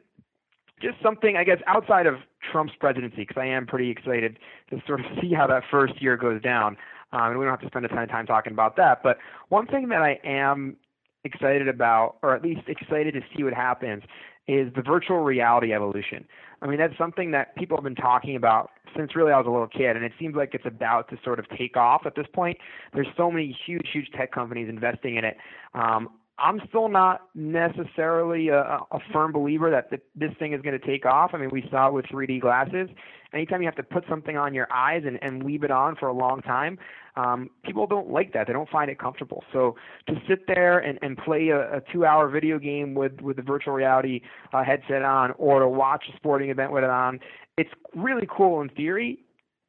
just 0.80 0.96
something, 1.02 1.36
I 1.36 1.44
guess, 1.44 1.58
outside 1.66 2.06
of 2.06 2.16
Trump's 2.52 2.74
presidency, 2.78 3.18
because 3.18 3.36
I 3.40 3.46
am 3.46 3.66
pretty 3.66 3.90
excited 3.90 4.38
to 4.70 4.82
sort 4.86 5.00
of 5.00 5.06
see 5.20 5.32
how 5.32 5.46
that 5.46 5.62
first 5.70 6.00
year 6.00 6.16
goes 6.16 6.40
down. 6.42 6.76
Um, 7.12 7.30
and 7.30 7.38
we 7.38 7.44
don't 7.44 7.52
have 7.52 7.60
to 7.60 7.68
spend 7.68 7.84
a 7.84 7.88
ton 7.88 8.02
of 8.02 8.08
time 8.08 8.26
talking 8.26 8.52
about 8.52 8.76
that. 8.76 9.02
But 9.02 9.18
one 9.48 9.66
thing 9.66 9.88
that 9.88 10.02
I 10.02 10.18
am 10.24 10.76
excited 11.24 11.68
about, 11.68 12.16
or 12.22 12.34
at 12.34 12.42
least 12.42 12.62
excited 12.68 13.14
to 13.14 13.20
see 13.34 13.42
what 13.42 13.54
happens, 13.54 14.02
is 14.48 14.72
the 14.74 14.82
virtual 14.82 15.18
reality 15.20 15.72
evolution. 15.72 16.26
I 16.62 16.66
mean, 16.66 16.78
that's 16.78 16.96
something 16.96 17.32
that 17.32 17.54
people 17.56 17.76
have 17.76 17.84
been 17.84 17.96
talking 17.96 18.36
about 18.36 18.70
since 18.96 19.14
really 19.16 19.32
I 19.32 19.38
was 19.38 19.46
a 19.46 19.50
little 19.50 19.66
kid, 19.66 19.96
and 19.96 20.04
it 20.04 20.12
seems 20.18 20.36
like 20.36 20.54
it's 20.54 20.66
about 20.66 21.08
to 21.10 21.18
sort 21.24 21.38
of 21.38 21.46
take 21.56 21.76
off 21.76 22.06
at 22.06 22.14
this 22.14 22.26
point. 22.32 22.56
There's 22.94 23.08
so 23.16 23.30
many 23.30 23.56
huge, 23.66 23.88
huge 23.92 24.08
tech 24.16 24.32
companies 24.32 24.68
investing 24.68 25.16
in 25.16 25.24
it. 25.24 25.36
Um, 25.74 26.08
I'm 26.38 26.60
still 26.68 26.88
not 26.88 27.28
necessarily 27.34 28.48
a, 28.48 28.60
a 28.90 28.98
firm 29.12 29.32
believer 29.32 29.70
that 29.70 29.90
the, 29.90 29.98
this 30.14 30.36
thing 30.38 30.52
is 30.52 30.60
going 30.60 30.78
to 30.78 30.86
take 30.86 31.06
off. 31.06 31.30
I 31.32 31.38
mean, 31.38 31.48
we 31.50 31.66
saw 31.70 31.88
it 31.88 31.94
with 31.94 32.04
3D 32.06 32.40
glasses. 32.42 32.90
Anytime 33.32 33.62
you 33.62 33.66
have 33.66 33.76
to 33.76 33.82
put 33.82 34.04
something 34.08 34.36
on 34.36 34.52
your 34.52 34.70
eyes 34.72 35.02
and, 35.06 35.18
and 35.22 35.42
leave 35.44 35.64
it 35.64 35.70
on 35.70 35.96
for 35.96 36.08
a 36.08 36.12
long 36.12 36.42
time, 36.42 36.78
um, 37.16 37.48
people 37.64 37.86
don't 37.86 38.10
like 38.10 38.34
that. 38.34 38.46
They 38.46 38.52
don't 38.52 38.68
find 38.68 38.90
it 38.90 38.98
comfortable. 38.98 39.44
So 39.52 39.76
to 40.08 40.14
sit 40.28 40.46
there 40.46 40.78
and, 40.78 40.98
and 41.00 41.16
play 41.16 41.48
a, 41.48 41.78
a 41.78 41.82
two-hour 41.92 42.28
video 42.28 42.58
game 42.58 42.94
with 42.94 43.20
with 43.22 43.36
the 43.36 43.42
virtual 43.42 43.72
reality 43.72 44.20
uh, 44.52 44.62
headset 44.62 45.02
on, 45.02 45.32
or 45.38 45.60
to 45.60 45.68
watch 45.68 46.04
a 46.12 46.16
sporting 46.16 46.50
event 46.50 46.70
with 46.72 46.84
it 46.84 46.90
on, 46.90 47.18
it's 47.56 47.70
really 47.94 48.28
cool 48.30 48.60
in 48.60 48.68
theory. 48.70 49.20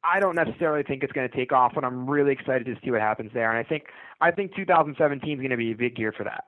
I 0.04 0.20
don't 0.20 0.36
necessarily 0.36 0.82
think 0.82 1.02
it's 1.02 1.12
going 1.12 1.28
to 1.28 1.36
take 1.36 1.52
off, 1.52 1.72
but 1.74 1.84
I'm 1.84 2.08
really 2.08 2.32
excited 2.32 2.66
to 2.66 2.76
see 2.84 2.90
what 2.90 3.00
happens 3.00 3.30
there. 3.32 3.50
And 3.50 3.58
I 3.58 3.66
think 3.68 3.84
I 4.20 4.30
think 4.30 4.54
2017 4.54 5.32
is 5.32 5.38
going 5.38 5.50
to 5.50 5.56
be 5.56 5.72
a 5.72 5.76
big 5.76 5.98
year 5.98 6.12
for 6.12 6.24
that. 6.24 6.44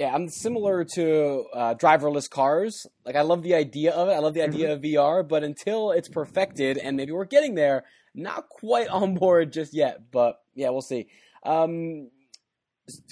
Yeah, 0.00 0.14
I'm 0.14 0.30
similar 0.30 0.82
to 0.94 1.44
uh, 1.52 1.74
driverless 1.74 2.30
cars. 2.30 2.86
Like 3.04 3.16
I 3.16 3.20
love 3.20 3.42
the 3.42 3.54
idea 3.54 3.92
of 3.92 4.08
it. 4.08 4.12
I 4.12 4.18
love 4.20 4.32
the 4.32 4.40
idea 4.40 4.68
mm-hmm. 4.68 4.72
of 4.72 4.80
VR, 4.80 5.28
but 5.28 5.44
until 5.44 5.90
it's 5.90 6.08
perfected, 6.08 6.78
and 6.78 6.96
maybe 6.96 7.12
we're 7.12 7.26
getting 7.26 7.54
there, 7.54 7.84
not 8.14 8.48
quite 8.48 8.88
on 9.00 9.14
board 9.14 9.52
just 9.52 9.74
yet. 9.74 10.10
But 10.10 10.40
yeah, 10.54 10.70
we'll 10.70 10.80
see. 10.80 11.08
Um, 11.44 12.08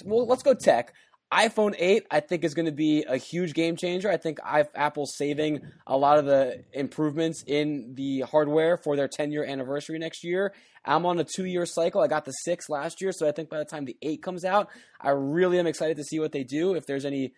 well, 0.03 0.25
let's 0.25 0.41
go 0.41 0.55
tech 0.55 0.95
iPhone 1.31 1.75
8, 1.77 2.07
I 2.09 2.21
think, 2.21 2.43
is 2.43 2.55
going 2.55 2.65
to 2.65 2.71
be 2.71 3.03
a 3.07 3.17
huge 3.17 3.53
game 3.53 3.75
changer. 3.75 4.09
I 4.09 4.17
think 4.17 4.39
Apple's 4.43 5.15
saving 5.15 5.61
a 5.85 5.95
lot 5.95 6.17
of 6.17 6.25
the 6.25 6.63
improvements 6.73 7.43
in 7.45 7.93
the 7.95 8.21
hardware 8.21 8.77
for 8.77 8.95
their 8.95 9.07
10 9.07 9.31
year 9.31 9.45
anniversary 9.45 9.99
next 9.99 10.23
year. 10.23 10.53
I'm 10.83 11.05
on 11.05 11.19
a 11.19 11.23
two 11.23 11.45
year 11.45 11.67
cycle. 11.67 12.01
I 12.01 12.07
got 12.07 12.25
the 12.25 12.31
6 12.31 12.69
last 12.69 12.99
year, 12.99 13.11
so 13.11 13.27
I 13.27 13.31
think 13.31 13.49
by 13.49 13.59
the 13.59 13.65
time 13.65 13.85
the 13.85 13.97
8 14.01 14.23
comes 14.23 14.43
out, 14.43 14.69
I 14.99 15.11
really 15.11 15.59
am 15.59 15.67
excited 15.67 15.97
to 15.97 16.03
see 16.03 16.19
what 16.19 16.31
they 16.31 16.43
do, 16.43 16.73
if 16.73 16.87
there's 16.87 17.05
any 17.05 17.33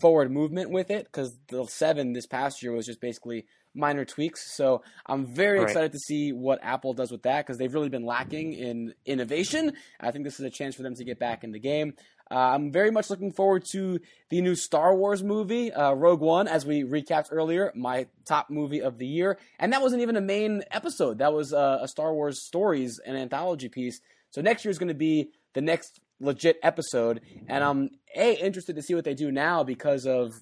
forward 0.00 0.30
movement 0.30 0.70
with 0.70 0.90
it, 0.90 1.06
because 1.06 1.36
the 1.48 1.64
7 1.64 2.12
this 2.12 2.26
past 2.26 2.62
year 2.62 2.72
was 2.72 2.86
just 2.86 3.00
basically 3.00 3.46
minor 3.74 4.04
tweaks. 4.04 4.54
So 4.56 4.82
I'm 5.06 5.26
very 5.26 5.58
right. 5.58 5.68
excited 5.68 5.92
to 5.92 5.98
see 5.98 6.32
what 6.32 6.60
Apple 6.62 6.92
does 6.92 7.10
with 7.10 7.22
that 7.22 7.46
because 7.46 7.58
they've 7.58 7.72
really 7.72 7.88
been 7.88 8.04
lacking 8.04 8.52
in 8.52 8.94
innovation. 9.06 9.72
I 10.00 10.10
think 10.10 10.24
this 10.24 10.38
is 10.38 10.46
a 10.46 10.50
chance 10.50 10.74
for 10.74 10.82
them 10.82 10.94
to 10.94 11.04
get 11.04 11.18
back 11.18 11.44
in 11.44 11.52
the 11.52 11.58
game. 11.58 11.94
Uh, 12.32 12.54
I'm 12.54 12.72
very 12.72 12.90
much 12.90 13.10
looking 13.10 13.30
forward 13.30 13.64
to 13.72 14.00
the 14.30 14.40
new 14.40 14.54
Star 14.54 14.96
Wars 14.96 15.22
movie, 15.22 15.70
uh, 15.70 15.92
Rogue 15.92 16.20
One, 16.20 16.48
as 16.48 16.64
we 16.64 16.82
recapped 16.82 17.28
earlier, 17.30 17.70
my 17.74 18.06
top 18.24 18.48
movie 18.48 18.80
of 18.80 18.96
the 18.96 19.06
year. 19.06 19.38
And 19.58 19.72
that 19.74 19.82
wasn't 19.82 20.00
even 20.00 20.16
a 20.16 20.22
main 20.22 20.62
episode, 20.70 21.18
that 21.18 21.34
was 21.34 21.52
uh, 21.52 21.80
a 21.82 21.88
Star 21.88 22.14
Wars 22.14 22.40
Stories, 22.40 22.98
an 23.04 23.16
anthology 23.16 23.68
piece. 23.68 24.00
So 24.30 24.40
next 24.40 24.64
year 24.64 24.70
is 24.70 24.78
going 24.78 24.88
to 24.88 24.94
be 24.94 25.28
the 25.52 25.60
next 25.60 26.00
legit 26.20 26.58
episode. 26.62 27.20
And 27.48 27.62
I'm 27.62 27.90
A, 28.16 28.34
interested 28.34 28.76
to 28.76 28.82
see 28.82 28.94
what 28.94 29.04
they 29.04 29.14
do 29.14 29.30
now 29.30 29.62
because 29.62 30.06
of 30.06 30.32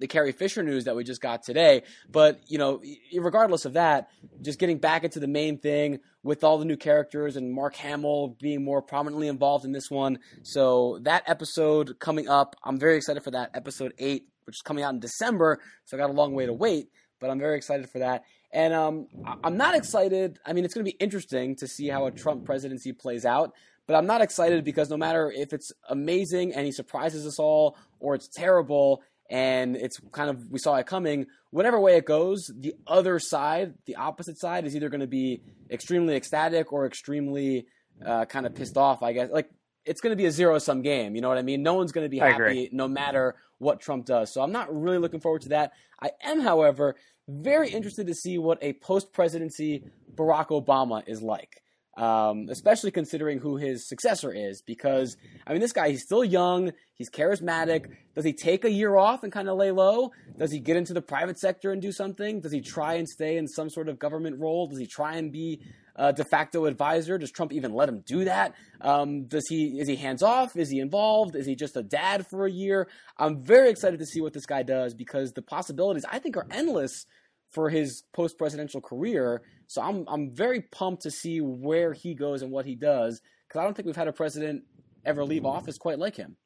the 0.00 0.06
Carrie 0.06 0.32
Fisher 0.32 0.62
news 0.62 0.84
that 0.84 0.96
we 0.96 1.04
just 1.04 1.20
got 1.20 1.42
today. 1.42 1.82
But, 2.10 2.40
you 2.46 2.58
know, 2.58 2.82
regardless 3.16 3.64
of 3.64 3.74
that, 3.74 4.08
just 4.42 4.58
getting 4.58 4.78
back 4.78 5.04
into 5.04 5.20
the 5.20 5.28
main 5.28 5.58
thing 5.58 6.00
with 6.22 6.42
all 6.42 6.58
the 6.58 6.64
new 6.64 6.76
characters 6.76 7.36
and 7.36 7.52
Mark 7.52 7.76
Hamill 7.76 8.36
being 8.40 8.64
more 8.64 8.82
prominently 8.82 9.28
involved 9.28 9.64
in 9.64 9.72
this 9.72 9.90
one. 9.90 10.18
So 10.42 10.98
that 11.02 11.22
episode 11.26 11.98
coming 11.98 12.28
up, 12.28 12.56
I'm 12.64 12.78
very 12.78 12.96
excited 12.96 13.22
for 13.22 13.30
that. 13.32 13.50
Episode 13.54 13.92
8, 13.98 14.26
which 14.44 14.56
is 14.56 14.62
coming 14.62 14.82
out 14.84 14.94
in 14.94 15.00
December. 15.00 15.60
So 15.84 15.96
I 15.96 16.00
got 16.00 16.10
a 16.10 16.14
long 16.14 16.34
way 16.34 16.46
to 16.46 16.52
wait, 16.52 16.88
but 17.20 17.30
I'm 17.30 17.38
very 17.38 17.56
excited 17.56 17.90
for 17.90 18.00
that. 18.00 18.24
And 18.52 18.72
um, 18.72 19.08
I'm 19.42 19.56
not 19.56 19.74
excited. 19.74 20.38
I 20.46 20.52
mean, 20.52 20.64
it's 20.64 20.74
going 20.74 20.86
to 20.86 20.90
be 20.90 20.96
interesting 20.98 21.56
to 21.56 21.66
see 21.66 21.88
how 21.88 22.06
a 22.06 22.10
Trump 22.10 22.44
presidency 22.44 22.92
plays 22.92 23.24
out. 23.24 23.52
But 23.86 23.96
I'm 23.96 24.06
not 24.06 24.22
excited 24.22 24.64
because 24.64 24.88
no 24.88 24.96
matter 24.96 25.30
if 25.30 25.52
it's 25.52 25.70
amazing 25.90 26.54
and 26.54 26.64
he 26.64 26.72
surprises 26.72 27.26
us 27.26 27.38
all 27.38 27.76
or 28.00 28.14
it's 28.14 28.28
terrible, 28.28 29.02
and 29.30 29.76
it's 29.76 30.00
kind 30.12 30.30
of 30.30 30.50
we 30.50 30.58
saw 30.58 30.76
it 30.76 30.86
coming. 30.86 31.26
Whatever 31.50 31.78
way 31.80 31.96
it 31.96 32.04
goes, 32.04 32.50
the 32.54 32.74
other 32.86 33.18
side, 33.18 33.74
the 33.86 33.96
opposite 33.96 34.38
side, 34.38 34.66
is 34.66 34.74
either 34.74 34.88
going 34.88 35.00
to 35.00 35.06
be 35.06 35.40
extremely 35.70 36.16
ecstatic 36.16 36.72
or 36.72 36.86
extremely 36.86 37.66
uh, 38.04 38.24
kind 38.24 38.46
of 38.46 38.54
pissed 38.54 38.76
off. 38.76 39.02
I 39.02 39.12
guess 39.12 39.30
like 39.30 39.50
it's 39.84 40.00
going 40.00 40.12
to 40.12 40.16
be 40.16 40.26
a 40.26 40.30
zero 40.30 40.58
sum 40.58 40.82
game. 40.82 41.14
You 41.14 41.20
know 41.20 41.28
what 41.28 41.38
I 41.38 41.42
mean? 41.42 41.62
No 41.62 41.74
one's 41.74 41.92
going 41.92 42.04
to 42.04 42.10
be 42.10 42.18
happy 42.18 42.68
no 42.72 42.88
matter 42.88 43.34
what 43.58 43.80
Trump 43.80 44.06
does. 44.06 44.32
So 44.32 44.42
I'm 44.42 44.52
not 44.52 44.74
really 44.74 44.98
looking 44.98 45.20
forward 45.20 45.42
to 45.42 45.50
that. 45.50 45.72
I 46.00 46.10
am, 46.22 46.40
however, 46.40 46.96
very 47.28 47.70
interested 47.70 48.06
to 48.08 48.14
see 48.14 48.38
what 48.38 48.58
a 48.62 48.74
post 48.74 49.12
presidency 49.12 49.84
Barack 50.14 50.48
Obama 50.48 51.06
is 51.06 51.22
like 51.22 51.62
um, 51.96 52.48
especially 52.50 52.90
considering 52.90 53.38
who 53.38 53.56
his 53.56 53.88
successor 53.88 54.32
is. 54.32 54.62
Because 54.62 55.16
I 55.46 55.52
mean, 55.52 55.60
this 55.60 55.72
guy 55.72 55.90
he's 55.90 56.02
still 56.02 56.24
young, 56.24 56.72
he's 56.94 57.10
charismatic. 57.10 57.90
Does 58.14 58.24
he 58.24 58.32
take 58.32 58.64
a 58.64 58.70
year 58.70 58.96
off 58.96 59.22
and 59.22 59.32
kind 59.32 59.48
of 59.48 59.56
lay 59.56 59.70
low? 59.70 60.12
Does 60.38 60.52
he 60.52 60.60
get 60.60 60.76
into 60.76 60.94
the 60.94 61.02
private 61.02 61.38
sector 61.38 61.72
and 61.72 61.82
do 61.82 61.92
something? 61.92 62.40
Does 62.40 62.52
he 62.52 62.60
try 62.60 62.94
and 62.94 63.08
stay 63.08 63.36
in 63.36 63.48
some 63.48 63.70
sort 63.70 63.88
of 63.88 63.98
government 63.98 64.40
role? 64.40 64.66
Does 64.66 64.78
he 64.78 64.86
try 64.86 65.16
and 65.16 65.32
be 65.32 65.60
a 65.96 66.12
de 66.12 66.24
facto 66.24 66.64
advisor? 66.64 67.18
Does 67.18 67.30
Trump 67.30 67.52
even 67.52 67.72
let 67.72 67.88
him 67.88 68.02
do 68.06 68.24
that? 68.24 68.54
Um, 68.80 69.26
does 69.26 69.46
he 69.48 69.78
is 69.78 69.88
he 69.88 69.96
hands 69.96 70.22
off? 70.22 70.56
Is 70.56 70.70
he 70.70 70.80
involved? 70.80 71.36
Is 71.36 71.46
he 71.46 71.54
just 71.54 71.76
a 71.76 71.82
dad 71.82 72.26
for 72.28 72.46
a 72.46 72.50
year? 72.50 72.88
I'm 73.18 73.42
very 73.42 73.70
excited 73.70 73.98
to 74.00 74.06
see 74.06 74.20
what 74.20 74.32
this 74.32 74.46
guy 74.46 74.62
does 74.62 74.94
because 74.94 75.32
the 75.32 75.42
possibilities 75.42 76.04
I 76.10 76.18
think 76.18 76.36
are 76.36 76.46
endless 76.50 77.06
for 77.54 77.70
his 77.70 78.02
post 78.12 78.36
presidential 78.36 78.80
career. 78.80 79.42
So 79.68 79.80
I'm 79.80 80.04
I'm 80.08 80.30
very 80.30 80.60
pumped 80.60 81.02
to 81.04 81.10
see 81.10 81.40
where 81.40 81.92
he 81.92 82.14
goes 82.14 82.42
and 82.42 82.50
what 82.50 82.66
he 82.66 82.74
does 82.74 83.22
because 83.48 83.60
I 83.60 83.64
don't 83.64 83.74
think 83.74 83.86
we've 83.86 83.96
had 83.96 84.08
a 84.08 84.12
president 84.12 84.64
ever 85.06 85.24
leave 85.24 85.46
office 85.46 85.78
quite 85.78 85.98
like 85.98 86.16
him. 86.16 86.36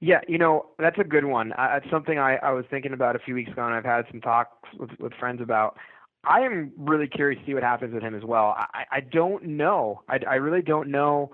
Yeah, 0.00 0.20
you 0.28 0.38
know 0.38 0.66
that's 0.78 0.98
a 0.98 1.04
good 1.04 1.24
one. 1.24 1.52
Uh, 1.52 1.80
it's 1.82 1.90
something 1.90 2.18
I, 2.18 2.36
I 2.36 2.52
was 2.52 2.64
thinking 2.70 2.92
about 2.92 3.16
a 3.16 3.18
few 3.18 3.34
weeks 3.34 3.50
ago, 3.50 3.66
and 3.66 3.74
I've 3.74 3.84
had 3.84 4.04
some 4.10 4.20
talks 4.20 4.52
with, 4.78 4.90
with 5.00 5.12
friends 5.14 5.40
about. 5.42 5.76
I 6.24 6.40
am 6.40 6.72
really 6.76 7.08
curious 7.08 7.40
to 7.40 7.46
see 7.46 7.54
what 7.54 7.62
happens 7.62 7.94
with 7.94 8.02
him 8.02 8.14
as 8.14 8.24
well. 8.24 8.54
I, 8.56 8.84
I 8.90 9.00
don't 9.00 9.44
know. 9.44 10.02
I, 10.08 10.18
I 10.28 10.34
really 10.36 10.62
don't 10.62 10.88
know 10.88 11.30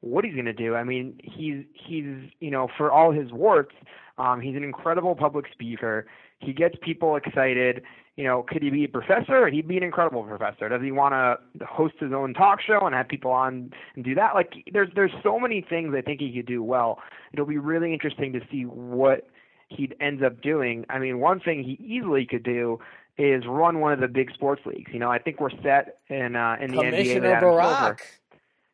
what 0.00 0.24
he's 0.24 0.34
going 0.34 0.46
to 0.46 0.52
do. 0.52 0.74
I 0.74 0.84
mean, 0.84 1.18
he's 1.22 1.64
he's 1.74 2.30
you 2.40 2.50
know 2.50 2.68
for 2.76 2.90
all 2.90 3.12
his 3.12 3.32
warts, 3.32 3.74
um, 4.18 4.40
he's 4.40 4.56
an 4.56 4.64
incredible 4.64 5.14
public 5.14 5.46
speaker. 5.52 6.06
He 6.38 6.52
gets 6.52 6.76
people 6.82 7.16
excited 7.16 7.82
you 8.18 8.24
know, 8.24 8.42
could 8.42 8.64
he 8.64 8.70
be 8.70 8.82
a 8.82 8.88
professor? 8.88 9.46
He'd 9.48 9.68
be 9.68 9.76
an 9.76 9.84
incredible 9.84 10.24
professor. 10.24 10.68
Does 10.68 10.82
he 10.82 10.90
want 10.90 11.12
to 11.14 11.64
host 11.64 11.94
his 12.00 12.12
own 12.12 12.34
talk 12.34 12.60
show 12.60 12.80
and 12.84 12.92
have 12.92 13.06
people 13.06 13.30
on 13.30 13.72
and 13.94 14.04
do 14.04 14.12
that? 14.16 14.34
Like, 14.34 14.54
there's 14.72 14.88
there's 14.96 15.12
so 15.22 15.38
many 15.38 15.60
things 15.60 15.94
I 15.96 16.00
think 16.00 16.20
he 16.20 16.32
could 16.32 16.46
do 16.46 16.60
well. 16.60 16.98
It'll 17.32 17.46
be 17.46 17.58
really 17.58 17.92
interesting 17.92 18.32
to 18.32 18.40
see 18.50 18.64
what 18.64 19.28
he 19.68 19.92
ends 20.00 20.20
up 20.20 20.42
doing. 20.42 20.84
I 20.90 20.98
mean, 20.98 21.20
one 21.20 21.38
thing 21.38 21.62
he 21.62 21.78
easily 21.80 22.26
could 22.26 22.42
do 22.42 22.80
is 23.18 23.44
run 23.46 23.78
one 23.78 23.92
of 23.92 24.00
the 24.00 24.08
big 24.08 24.32
sports 24.34 24.62
leagues. 24.66 24.90
You 24.92 24.98
know, 24.98 25.12
I 25.12 25.20
think 25.20 25.38
we're 25.38 25.50
set 25.62 25.98
in 26.08 26.34
uh, 26.34 26.56
in 26.60 26.72
the 26.72 26.82
Commissioner 26.82 27.40
NBA. 27.40 27.42
Barack. 27.42 28.00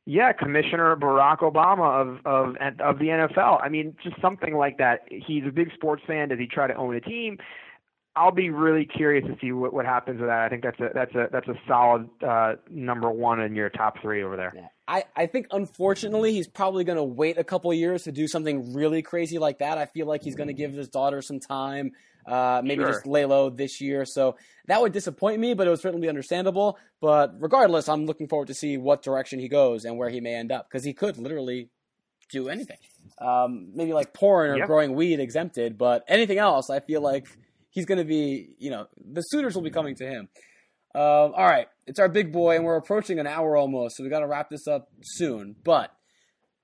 Yeah, 0.07 0.32
Commissioner 0.32 0.96
Barack 0.96 1.38
Obama 1.38 2.00
of 2.00 2.26
of 2.26 2.57
of 2.80 2.98
the 2.98 3.07
NFL. 3.07 3.62
I 3.62 3.68
mean, 3.68 3.96
just 4.02 4.20
something 4.20 4.55
like 4.55 4.76
that. 4.78 5.00
He's 5.09 5.44
a 5.46 5.50
big 5.50 5.72
sports 5.74 6.02
fan. 6.07 6.28
Does 6.28 6.38
he 6.38 6.46
try 6.46 6.66
to 6.66 6.74
own 6.74 6.94
a 6.94 7.00
team? 7.00 7.38
I'll 8.16 8.30
be 8.30 8.50
really 8.50 8.84
curious 8.84 9.26
to 9.26 9.36
see 9.40 9.50
what, 9.50 9.72
what 9.72 9.86
happens 9.86 10.20
with 10.20 10.28
that. 10.28 10.40
I 10.40 10.48
think 10.48 10.62
that's 10.62 10.78
a 10.78 10.90
that's 10.94 11.14
a 11.14 11.28
that's 11.32 11.48
a 11.48 11.55
solid 11.66 12.09
uh, 12.22 12.55
number 12.70 13.11
one 13.11 13.40
in 13.40 13.57
your 13.57 13.70
top 13.70 14.00
three 14.00 14.22
over 14.22 14.36
there. 14.36 14.52
Yeah. 14.55 14.68
I, 14.86 15.05
I 15.16 15.26
think 15.26 15.46
unfortunately 15.50 16.32
he's 16.32 16.46
probably 16.46 16.84
going 16.84 16.98
to 16.98 17.05
wait 17.05 17.38
a 17.38 17.44
couple 17.44 17.72
years 17.72 18.02
to 18.05 18.12
do 18.12 18.28
something 18.28 18.74
really 18.74 19.02
crazy 19.02 19.38
like 19.38 19.59
that. 19.59 19.78
I 19.78 19.86
feel 19.86 20.07
like 20.07 20.22
he's 20.22 20.36
going 20.36 20.48
to 20.48 20.55
give 20.55 20.74
his 20.74 20.88
daughter 20.88 21.22
some 21.22 21.40
time, 21.40 21.92
uh, 22.27 22.62
maybe 22.64 22.83
sure. 22.83 22.93
just 22.93 23.07
lay 23.07 23.25
low 23.25 23.51
this 23.51 23.81
year. 23.81 24.05
So 24.05 24.37
that 24.66 24.81
would 24.81 24.93
disappoint 24.93 25.41
me, 25.41 25.55
but 25.55 25.66
it 25.66 25.70
would 25.70 25.81
certainly 25.81 26.05
be 26.05 26.09
understandable. 26.09 26.79
But 27.01 27.35
regardless, 27.39 27.89
I'm 27.89 28.07
looking 28.07 28.29
forward 28.29 28.49
to 28.49 28.55
see 28.55 28.77
what 28.79 29.03
direction 29.03 29.39
he 29.39 29.49
goes 29.49 29.85
and 29.85 29.99
where 29.99 30.09
he 30.09 30.20
may 30.20 30.35
end 30.35 30.53
up 30.53 30.68
because 30.68 30.85
he 30.85 30.93
could 30.93 31.18
literally 31.18 31.70
do 32.31 32.49
anything. 32.49 32.79
Um, 33.20 33.70
maybe 33.75 33.93
like 33.93 34.14
porn 34.14 34.51
or 34.51 34.57
yep. 34.57 34.66
growing 34.66 34.95
weed 34.95 35.20
exempted, 35.20 35.79
but 35.79 36.05
anything 36.09 36.39
else, 36.39 36.70
I 36.70 36.81
feel 36.81 37.01
like 37.01 37.27
he's 37.70 37.87
going 37.87 37.99
to 37.99 38.05
be, 38.05 38.51
you 38.59 38.70
know, 38.70 38.87
the 38.97 39.20
suitors 39.22 39.55
will 39.55 39.62
be 39.62 39.70
coming 39.70 39.95
to 39.97 40.07
him. 40.07 40.29
Um, 40.95 41.35
all 41.37 41.47
right, 41.47 41.66
it's 41.87 41.99
our 41.99 42.09
big 42.09 42.33
boy, 42.33 42.57
and 42.57 42.64
we're 42.64 42.77
approaching 42.77 43.18
an 43.18 43.27
hour 43.27 43.57
almost, 43.57 43.97
so 43.97 44.05
we 44.05 44.11
got 44.11 44.20
to 44.20 44.29
wrap 44.29 44.49
this 44.49 44.68
up 44.68 44.89
soon. 45.03 45.57
But 45.64 45.91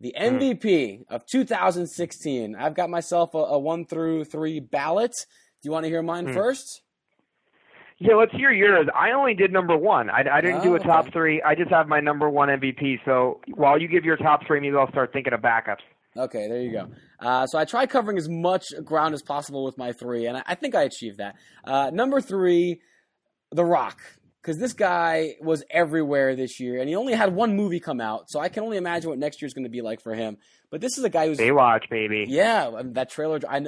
the 0.01 0.15
MVP 0.19 1.05
of 1.11 1.27
2016, 1.27 2.55
I've 2.55 2.75
got 2.75 2.91
myself 2.91 3.35
a, 3.35 3.39
a 3.39 3.59
one 3.59 3.87
through 3.87 4.25
three 4.25 4.61
ballot. 4.61 5.15
Do 5.63 5.69
you 5.69 5.73
want 5.73 5.85
to 5.85 5.91
hear 5.91 6.03
mine 6.03 6.27
mm. 6.27 6.35
first? 6.35 6.83
Yeah, 7.99 8.15
let's 8.15 8.33
hear 8.33 8.51
yours. 8.51 8.87
I 8.99 9.11
only 9.13 9.35
did 9.35 9.53
number 9.53 9.77
one. 9.77 10.09
I, 10.09 10.25
I 10.33 10.41
didn't 10.41 10.61
oh, 10.61 10.65
do 10.65 10.75
a 10.75 10.79
top 10.79 11.05
okay. 11.05 11.11
three. 11.13 11.43
I 11.43 11.55
just 11.55 11.71
have 11.71 11.87
my 11.87 12.01
number 12.01 12.31
one 12.31 12.49
MVP. 12.49 13.01
So 13.05 13.41
while 13.55 13.79
you 13.79 13.89
give 13.89 14.07
your 14.07 14.17
top 14.17 14.41
three, 14.47 14.59
maybe 14.59 14.75
I'll 14.75 14.91
start 14.91 15.13
thinking 15.13 15.35
of 15.35 15.41
backups. 15.41 15.83
Okay, 16.17 16.49
there 16.49 16.63
you 16.63 16.73
go. 16.73 16.89
Uh, 17.21 17.47
so 17.47 17.59
I 17.59 17.67
tried 17.67 17.91
covering 17.91 18.17
as 18.17 18.29
much 18.29 18.65
ground 18.85 19.15
as 19.15 19.23
possible 19.23 19.65
with 19.65 19.77
my 19.77 19.93
three, 19.93 20.27
and 20.27 20.39
I, 20.39 20.43
I 20.47 20.55
think 20.55 20.75
I 20.75 20.83
achieved 20.83 21.19
that. 21.19 21.37
Uh, 21.63 21.91
number 21.93 22.21
three, 22.23 22.81
The 23.53 23.65
Rock, 23.65 24.01
because 24.43 24.59
this 24.59 24.73
guy 24.73 25.35
was 25.41 25.63
everywhere 25.71 26.35
this 26.35 26.59
year, 26.59 26.81
and 26.81 26.89
he 26.89 26.97
only 26.97 27.13
had 27.13 27.35
one 27.35 27.55
movie 27.55 27.81
come 27.81 28.01
out, 28.01 28.31
so 28.31 28.41
I 28.41 28.49
can 28.49 28.65
only 28.65 28.79
imagine 28.79 29.11
what 29.11 29.19
next 29.19 29.41
year's 29.41 29.55
going 29.55 29.65
to 29.65 29.71
be 29.71 29.83
like 29.83 30.01
for 30.01 30.15
him. 30.15 30.39
But 30.71 30.81
this 30.81 30.99
is 30.99 31.05
a 31.05 31.11
guy 31.11 31.27
who's 31.27 31.39
Baywatch, 31.39 31.89
baby. 31.91 32.27
Yeah, 32.29 32.71
that 32.83 33.11
trailer. 33.11 33.41
I, 33.49 33.67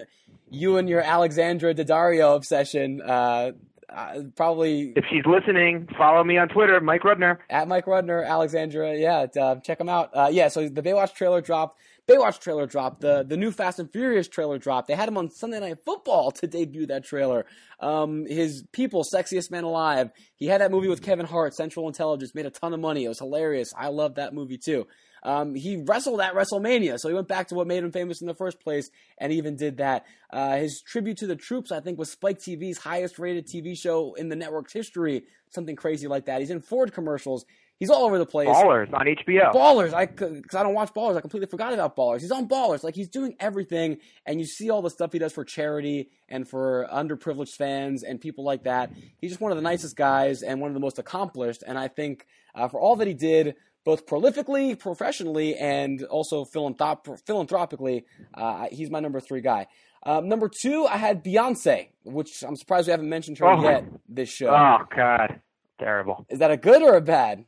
you 0.50 0.76
and 0.76 0.88
your 0.88 1.00
Alexandra 1.00 1.74
Daddario 1.74 2.36
obsession. 2.36 3.02
Uh, 3.02 3.52
uh, 3.88 4.22
probably 4.36 4.92
if 4.96 5.04
she's 5.10 5.24
listening, 5.26 5.86
follow 5.98 6.24
me 6.24 6.38
on 6.38 6.48
Twitter, 6.48 6.80
Mike 6.80 7.02
Rudner 7.02 7.38
at 7.50 7.68
Mike 7.68 7.84
Rudner, 7.86 8.26
Alexandra. 8.26 8.96
Yeah, 8.96 9.26
uh, 9.40 9.56
check 9.56 9.80
him 9.80 9.88
out. 9.88 10.10
Uh, 10.14 10.30
yeah, 10.32 10.48
so 10.48 10.68
the 10.68 10.82
Baywatch 10.82 11.14
trailer 11.14 11.40
dropped. 11.40 11.78
Baywatch 12.08 12.40
trailer 12.40 12.66
dropped. 12.66 13.00
The 13.00 13.22
the 13.22 13.36
new 13.36 13.50
Fast 13.50 13.78
and 13.78 13.90
Furious 13.90 14.28
trailer 14.28 14.58
dropped. 14.58 14.88
They 14.88 14.94
had 14.94 15.08
him 15.08 15.18
on 15.18 15.30
Sunday 15.30 15.60
Night 15.60 15.78
Football 15.84 16.30
to 16.32 16.46
debut 16.46 16.86
that 16.86 17.04
trailer. 17.04 17.44
Um, 17.80 18.24
his 18.26 18.64
People, 18.72 19.04
Sexiest 19.04 19.50
Man 19.50 19.64
Alive. 19.64 20.10
He 20.36 20.46
had 20.46 20.60
that 20.60 20.70
movie 20.70 20.88
with 20.88 21.02
Kevin 21.02 21.26
Hart, 21.26 21.54
Central 21.54 21.86
Intelligence, 21.86 22.34
made 22.34 22.46
a 22.46 22.50
ton 22.50 22.72
of 22.72 22.80
money. 22.80 23.04
It 23.04 23.08
was 23.08 23.18
hilarious. 23.18 23.74
I 23.76 23.88
love 23.88 24.14
that 24.14 24.32
movie 24.32 24.58
too. 24.58 24.86
Um, 25.22 25.54
he 25.54 25.76
wrestled 25.76 26.20
at 26.20 26.34
WrestleMania, 26.34 26.98
so 26.98 27.08
he 27.08 27.14
went 27.14 27.28
back 27.28 27.48
to 27.48 27.54
what 27.54 27.66
made 27.66 27.84
him 27.84 27.92
famous 27.92 28.20
in 28.20 28.26
the 28.26 28.34
first 28.34 28.60
place, 28.60 28.90
and 29.18 29.32
even 29.32 29.56
did 29.56 29.76
that. 29.76 30.04
Uh, 30.32 30.56
his 30.56 30.82
tribute 30.84 31.18
to 31.18 31.26
the 31.26 31.36
troops, 31.36 31.70
I 31.70 31.80
think, 31.80 31.98
was 31.98 32.10
Spike 32.10 32.38
TV's 32.38 32.78
highest 32.78 33.18
rated 33.18 33.46
TV 33.46 33.76
show 33.76 34.14
in 34.14 34.28
the 34.28 34.36
network's 34.36 34.72
history, 34.72 35.22
something 35.50 35.76
crazy 35.76 36.08
like 36.08 36.26
that. 36.26 36.40
He's 36.40 36.50
in 36.50 36.60
Ford 36.60 36.92
commercials. 36.92 37.44
He's 37.82 37.90
all 37.90 38.04
over 38.04 38.16
the 38.16 38.26
place. 38.26 38.48
Ballers 38.48 38.92
on 38.92 39.06
HBO. 39.06 39.52
Ballers, 39.52 39.92
I 39.92 40.06
because 40.06 40.54
I 40.54 40.62
don't 40.62 40.74
watch 40.74 40.94
Ballers, 40.94 41.16
I 41.16 41.20
completely 41.20 41.48
forgot 41.48 41.72
about 41.72 41.96
Ballers. 41.96 42.20
He's 42.20 42.30
on 42.30 42.46
Ballers, 42.46 42.84
like 42.84 42.94
he's 42.94 43.08
doing 43.08 43.34
everything, 43.40 43.98
and 44.24 44.38
you 44.38 44.46
see 44.46 44.70
all 44.70 44.82
the 44.82 44.90
stuff 44.90 45.12
he 45.12 45.18
does 45.18 45.32
for 45.32 45.44
charity 45.44 46.10
and 46.28 46.48
for 46.48 46.86
underprivileged 46.92 47.56
fans 47.56 48.04
and 48.04 48.20
people 48.20 48.44
like 48.44 48.64
that. 48.64 48.92
He's 49.18 49.32
just 49.32 49.40
one 49.40 49.50
of 49.50 49.56
the 49.56 49.62
nicest 49.62 49.96
guys 49.96 50.42
and 50.42 50.60
one 50.60 50.70
of 50.70 50.74
the 50.74 50.80
most 50.80 51.00
accomplished. 51.00 51.64
And 51.66 51.76
I 51.76 51.88
think 51.88 52.24
uh, 52.54 52.68
for 52.68 52.80
all 52.80 52.94
that 52.96 53.08
he 53.08 53.14
did, 53.14 53.56
both 53.84 54.06
prolifically, 54.06 54.78
professionally, 54.78 55.56
and 55.56 56.02
also 56.04 56.44
philanthrop- 56.44 57.20
philanthropically, 57.26 58.04
uh, 58.34 58.66
he's 58.70 58.90
my 58.90 59.00
number 59.00 59.20
three 59.20 59.40
guy. 59.40 59.66
Um, 60.04 60.28
number 60.28 60.48
two, 60.48 60.86
I 60.86 60.96
had 60.96 61.22
Beyonce, 61.22 61.88
which 62.04 62.42
I'm 62.42 62.56
surprised 62.56 62.88
we 62.88 62.90
haven't 62.90 63.08
mentioned 63.08 63.38
her 63.38 63.46
oh. 63.46 63.62
yet 63.62 63.84
this 64.08 64.28
show. 64.28 64.48
Oh 64.48 64.84
God, 64.94 65.40
terrible. 65.78 66.26
Is 66.28 66.40
that 66.40 66.50
a 66.50 66.56
good 66.56 66.82
or 66.82 66.96
a 66.96 67.00
bad? 67.00 67.44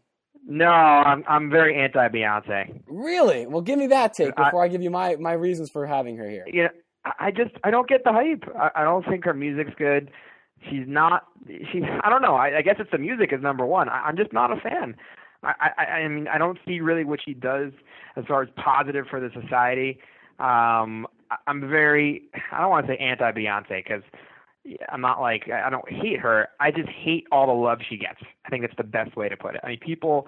No, 0.46 0.66
I'm 0.66 1.24
I'm 1.26 1.50
very 1.50 1.80
anti 1.80 2.08
Beyonce. 2.08 2.82
Really? 2.86 3.46
Well, 3.46 3.62
give 3.62 3.78
me 3.78 3.88
that 3.88 4.14
take 4.14 4.36
before 4.36 4.62
I, 4.62 4.66
I, 4.66 4.68
give 4.68 4.82
you 4.82 4.90
my 4.90 5.16
my 5.16 5.32
reasons 5.32 5.70
for 5.70 5.86
having 5.86 6.16
her 6.18 6.28
here. 6.28 6.44
Yeah, 6.52 6.68
I 7.18 7.30
just 7.30 7.54
I 7.64 7.70
don't 7.70 7.88
get 7.88 8.04
the 8.04 8.12
hype. 8.12 8.44
I, 8.56 8.82
I 8.82 8.84
don't 8.84 9.04
think 9.06 9.24
her 9.24 9.34
music's 9.34 9.72
good. 9.76 10.10
She's 10.70 10.86
not. 10.86 11.24
She's. 11.72 11.82
I 12.02 12.10
don't 12.10 12.22
know. 12.22 12.36
I, 12.36 12.58
I 12.58 12.62
guess 12.62 12.76
it's 12.78 12.90
the 12.90 12.98
music 12.98 13.32
is 13.32 13.42
number 13.42 13.66
one. 13.66 13.88
I, 13.88 14.02
I'm 14.06 14.16
just 14.16 14.32
not 14.32 14.52
a 14.52 14.60
fan. 14.60 14.96
I, 15.44 15.70
I, 15.76 15.82
I 15.82 16.08
mean, 16.08 16.28
I 16.28 16.38
don't 16.38 16.58
see 16.66 16.80
really 16.80 17.04
what 17.04 17.20
she 17.24 17.34
does 17.34 17.72
as 18.16 18.24
far 18.26 18.42
as 18.42 18.48
positive 18.56 19.06
for 19.08 19.20
the 19.20 19.30
society. 19.40 19.98
Um, 20.38 21.06
I'm 21.46 21.68
very 21.68 22.22
I 22.52 22.60
don't 22.60 22.70
want 22.70 22.86
to 22.86 22.92
say 22.92 22.98
anti 22.98 23.32
Beyonce 23.32 23.84
because 23.84 24.02
I'm 24.88 25.00
not 25.00 25.20
like 25.20 25.50
I 25.50 25.70
don't 25.70 25.88
hate 25.90 26.20
her. 26.20 26.48
I 26.60 26.70
just 26.70 26.88
hate 26.88 27.26
all 27.30 27.46
the 27.46 27.52
love 27.52 27.78
she 27.88 27.96
gets. 27.96 28.20
I 28.44 28.50
think 28.50 28.62
that's 28.62 28.76
the 28.76 28.84
best 28.84 29.16
way 29.16 29.28
to 29.28 29.36
put 29.36 29.54
it. 29.54 29.60
I 29.64 29.68
mean, 29.68 29.78
people. 29.80 30.26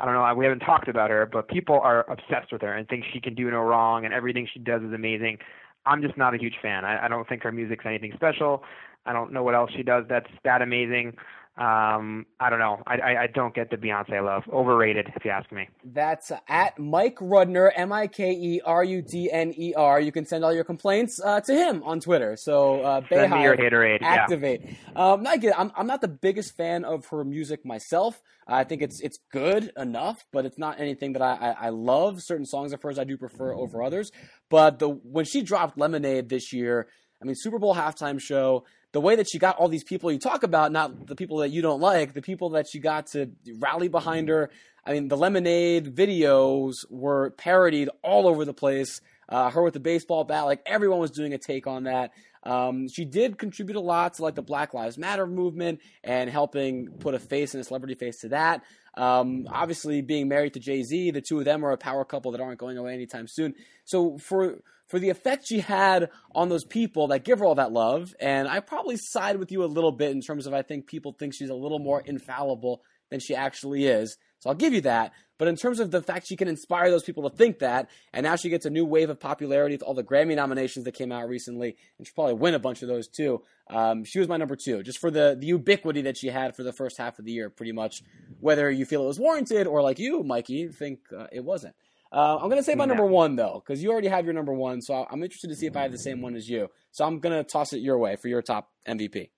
I 0.00 0.06
don't 0.06 0.14
know. 0.14 0.34
We 0.34 0.44
haven't 0.44 0.58
talked 0.58 0.88
about 0.88 1.10
her, 1.10 1.24
but 1.24 1.46
people 1.46 1.78
are 1.78 2.04
obsessed 2.10 2.50
with 2.50 2.62
her 2.62 2.74
and 2.74 2.88
think 2.88 3.04
she 3.12 3.20
can 3.20 3.36
do 3.36 3.48
no 3.48 3.60
wrong 3.60 4.04
and 4.04 4.12
everything 4.12 4.48
she 4.52 4.58
does 4.58 4.82
is 4.82 4.92
amazing. 4.92 5.38
I'm 5.86 6.02
just 6.02 6.16
not 6.16 6.34
a 6.34 6.36
huge 6.36 6.56
fan. 6.60 6.84
I, 6.84 7.04
I 7.04 7.08
don't 7.08 7.28
think 7.28 7.44
her 7.44 7.52
music's 7.52 7.84
anything 7.86 8.10
special. 8.16 8.64
I 9.06 9.12
don't 9.12 9.32
know 9.32 9.44
what 9.44 9.54
else 9.54 9.70
she 9.76 9.84
does 9.84 10.04
that's 10.08 10.26
that 10.44 10.62
amazing. 10.62 11.16
Um, 11.56 12.26
I 12.40 12.50
don't 12.50 12.58
know. 12.58 12.82
I, 12.84 12.94
I, 12.96 13.22
I 13.22 13.26
don't 13.28 13.54
get 13.54 13.70
the 13.70 13.76
Beyonce 13.76 14.24
love. 14.24 14.42
Overrated, 14.52 15.12
if 15.14 15.24
you 15.24 15.30
ask 15.30 15.52
me. 15.52 15.68
That's 15.84 16.32
at 16.48 16.76
Mike 16.80 17.16
Rudner, 17.18 17.70
M 17.76 17.92
I 17.92 18.08
K 18.08 18.32
E 18.32 18.60
R 18.64 18.82
U 18.82 19.02
D 19.02 19.30
N 19.30 19.54
E 19.56 19.72
R. 19.74 20.00
You 20.00 20.10
can 20.10 20.26
send 20.26 20.44
all 20.44 20.52
your 20.52 20.64
complaints 20.64 21.20
uh, 21.24 21.40
to 21.42 21.54
him 21.54 21.84
on 21.84 22.00
Twitter. 22.00 22.36
So 22.36 22.80
uh, 22.80 23.02
send 23.08 23.32
me 23.32 23.42
your 23.44 23.56
haterade. 23.56 24.02
Activate. 24.02 24.62
Yeah. 24.64 25.12
Um, 25.12 25.22
not 25.22 25.44
I'm, 25.56 25.70
I'm 25.76 25.86
not 25.86 26.00
the 26.00 26.08
biggest 26.08 26.56
fan 26.56 26.84
of 26.84 27.06
her 27.06 27.24
music 27.24 27.64
myself. 27.64 28.20
I 28.48 28.64
think 28.64 28.82
it's 28.82 29.00
it's 29.00 29.20
good 29.30 29.70
enough, 29.76 30.26
but 30.32 30.46
it's 30.46 30.58
not 30.58 30.80
anything 30.80 31.12
that 31.12 31.22
I, 31.22 31.34
I, 31.34 31.66
I 31.66 31.68
love. 31.68 32.20
Certain 32.20 32.46
songs 32.46 32.72
of 32.72 32.82
hers 32.82 32.98
I 32.98 33.04
do 33.04 33.16
prefer 33.16 33.54
over 33.54 33.80
others. 33.80 34.10
But 34.50 34.80
the 34.80 34.88
when 34.88 35.24
she 35.24 35.42
dropped 35.42 35.78
Lemonade 35.78 36.28
this 36.28 36.52
year, 36.52 36.88
I 37.22 37.26
mean 37.26 37.36
Super 37.36 37.60
Bowl 37.60 37.76
halftime 37.76 38.20
show 38.20 38.64
the 38.94 39.00
way 39.00 39.16
that 39.16 39.28
she 39.28 39.40
got 39.40 39.56
all 39.56 39.66
these 39.66 39.82
people 39.82 40.12
you 40.12 40.20
talk 40.20 40.44
about, 40.44 40.70
not 40.70 41.08
the 41.08 41.16
people 41.16 41.38
that 41.38 41.50
you 41.50 41.60
don't 41.60 41.80
like, 41.80 42.14
the 42.14 42.22
people 42.22 42.50
that 42.50 42.68
she 42.68 42.78
got 42.78 43.08
to 43.08 43.32
rally 43.58 43.88
behind 43.88 44.28
her. 44.28 44.50
I 44.86 44.92
mean, 44.92 45.08
the 45.08 45.16
Lemonade 45.16 45.96
videos 45.96 46.74
were 46.88 47.30
parodied 47.30 47.88
all 48.04 48.28
over 48.28 48.44
the 48.44 48.54
place. 48.54 49.00
Uh, 49.28 49.50
her 49.50 49.62
with 49.62 49.74
the 49.74 49.80
baseball 49.80 50.22
bat, 50.22 50.44
like 50.44 50.62
everyone 50.64 51.00
was 51.00 51.10
doing 51.10 51.34
a 51.34 51.38
take 51.38 51.66
on 51.66 51.84
that. 51.84 52.12
Um, 52.44 52.88
she 52.88 53.04
did 53.04 53.36
contribute 53.36 53.76
a 53.76 53.80
lot 53.80 54.14
to 54.14 54.22
like 54.22 54.36
the 54.36 54.42
Black 54.42 54.74
Lives 54.74 54.96
Matter 54.96 55.26
movement 55.26 55.80
and 56.04 56.30
helping 56.30 56.92
put 57.00 57.14
a 57.14 57.18
face 57.18 57.54
and 57.54 57.62
a 57.62 57.64
celebrity 57.64 57.96
face 57.96 58.20
to 58.20 58.28
that. 58.28 58.62
Um, 58.96 59.48
obviously, 59.50 60.02
being 60.02 60.28
married 60.28 60.54
to 60.54 60.60
Jay 60.60 60.84
Z, 60.84 61.10
the 61.10 61.20
two 61.20 61.40
of 61.40 61.46
them 61.46 61.64
are 61.64 61.72
a 61.72 61.78
power 61.78 62.04
couple 62.04 62.30
that 62.30 62.40
aren't 62.40 62.60
going 62.60 62.78
away 62.78 62.94
anytime 62.94 63.26
soon. 63.26 63.54
So 63.84 64.18
for 64.18 64.58
for 64.94 65.00
the 65.00 65.10
effect 65.10 65.44
she 65.48 65.58
had 65.58 66.08
on 66.36 66.48
those 66.48 66.64
people 66.64 67.08
that 67.08 67.24
give 67.24 67.40
her 67.40 67.44
all 67.44 67.56
that 67.56 67.72
love. 67.72 68.14
And 68.20 68.46
I 68.46 68.60
probably 68.60 68.96
side 68.96 69.38
with 69.38 69.50
you 69.50 69.64
a 69.64 69.66
little 69.66 69.90
bit 69.90 70.12
in 70.12 70.20
terms 70.20 70.46
of 70.46 70.54
I 70.54 70.62
think 70.62 70.86
people 70.86 71.16
think 71.18 71.34
she's 71.34 71.50
a 71.50 71.54
little 71.54 71.80
more 71.80 72.00
infallible 72.00 72.80
than 73.10 73.18
she 73.18 73.34
actually 73.34 73.86
is. 73.86 74.16
So 74.38 74.50
I'll 74.50 74.54
give 74.54 74.72
you 74.72 74.82
that. 74.82 75.10
But 75.36 75.48
in 75.48 75.56
terms 75.56 75.80
of 75.80 75.90
the 75.90 76.00
fact 76.00 76.28
she 76.28 76.36
can 76.36 76.46
inspire 76.46 76.92
those 76.92 77.02
people 77.02 77.28
to 77.28 77.36
think 77.36 77.58
that, 77.58 77.90
and 78.12 78.22
now 78.22 78.36
she 78.36 78.50
gets 78.50 78.66
a 78.66 78.70
new 78.70 78.84
wave 78.84 79.10
of 79.10 79.18
popularity 79.18 79.74
with 79.74 79.82
all 79.82 79.94
the 79.94 80.04
Grammy 80.04 80.36
nominations 80.36 80.84
that 80.84 80.94
came 80.94 81.10
out 81.10 81.28
recently, 81.28 81.74
and 81.98 82.06
she'll 82.06 82.14
probably 82.14 82.34
win 82.34 82.54
a 82.54 82.60
bunch 82.60 82.82
of 82.82 82.88
those 82.88 83.08
too. 83.08 83.42
Um, 83.68 84.04
she 84.04 84.20
was 84.20 84.28
my 84.28 84.36
number 84.36 84.54
two, 84.54 84.84
just 84.84 84.98
for 85.00 85.10
the, 85.10 85.36
the 85.36 85.48
ubiquity 85.48 86.02
that 86.02 86.16
she 86.16 86.28
had 86.28 86.54
for 86.54 86.62
the 86.62 86.72
first 86.72 86.98
half 86.98 87.18
of 87.18 87.24
the 87.24 87.32
year, 87.32 87.50
pretty 87.50 87.72
much. 87.72 88.04
Whether 88.38 88.70
you 88.70 88.84
feel 88.84 89.02
it 89.02 89.08
was 89.08 89.18
warranted 89.18 89.66
or 89.66 89.82
like 89.82 89.98
you, 89.98 90.22
Mikey, 90.22 90.68
think 90.68 91.00
uh, 91.12 91.26
it 91.32 91.44
wasn't. 91.44 91.74
Uh, 92.14 92.36
I'm 92.36 92.48
going 92.48 92.60
to 92.60 92.62
say 92.62 92.76
my 92.76 92.84
number 92.84 93.04
one, 93.04 93.34
though, 93.34 93.60
because 93.66 93.82
you 93.82 93.90
already 93.90 94.06
have 94.06 94.24
your 94.24 94.34
number 94.34 94.54
one. 94.54 94.80
So 94.80 95.04
I'm 95.10 95.20
interested 95.24 95.50
to 95.50 95.56
see 95.56 95.66
if 95.66 95.76
I 95.76 95.82
have 95.82 95.90
the 95.90 95.98
same 95.98 96.22
one 96.22 96.36
as 96.36 96.48
you. 96.48 96.70
So 96.92 97.04
I'm 97.04 97.18
going 97.18 97.36
to 97.36 97.42
toss 97.42 97.72
it 97.72 97.78
your 97.78 97.98
way 97.98 98.14
for 98.14 98.28
your 98.28 98.40
top 98.40 98.70
MVP. 98.86 99.30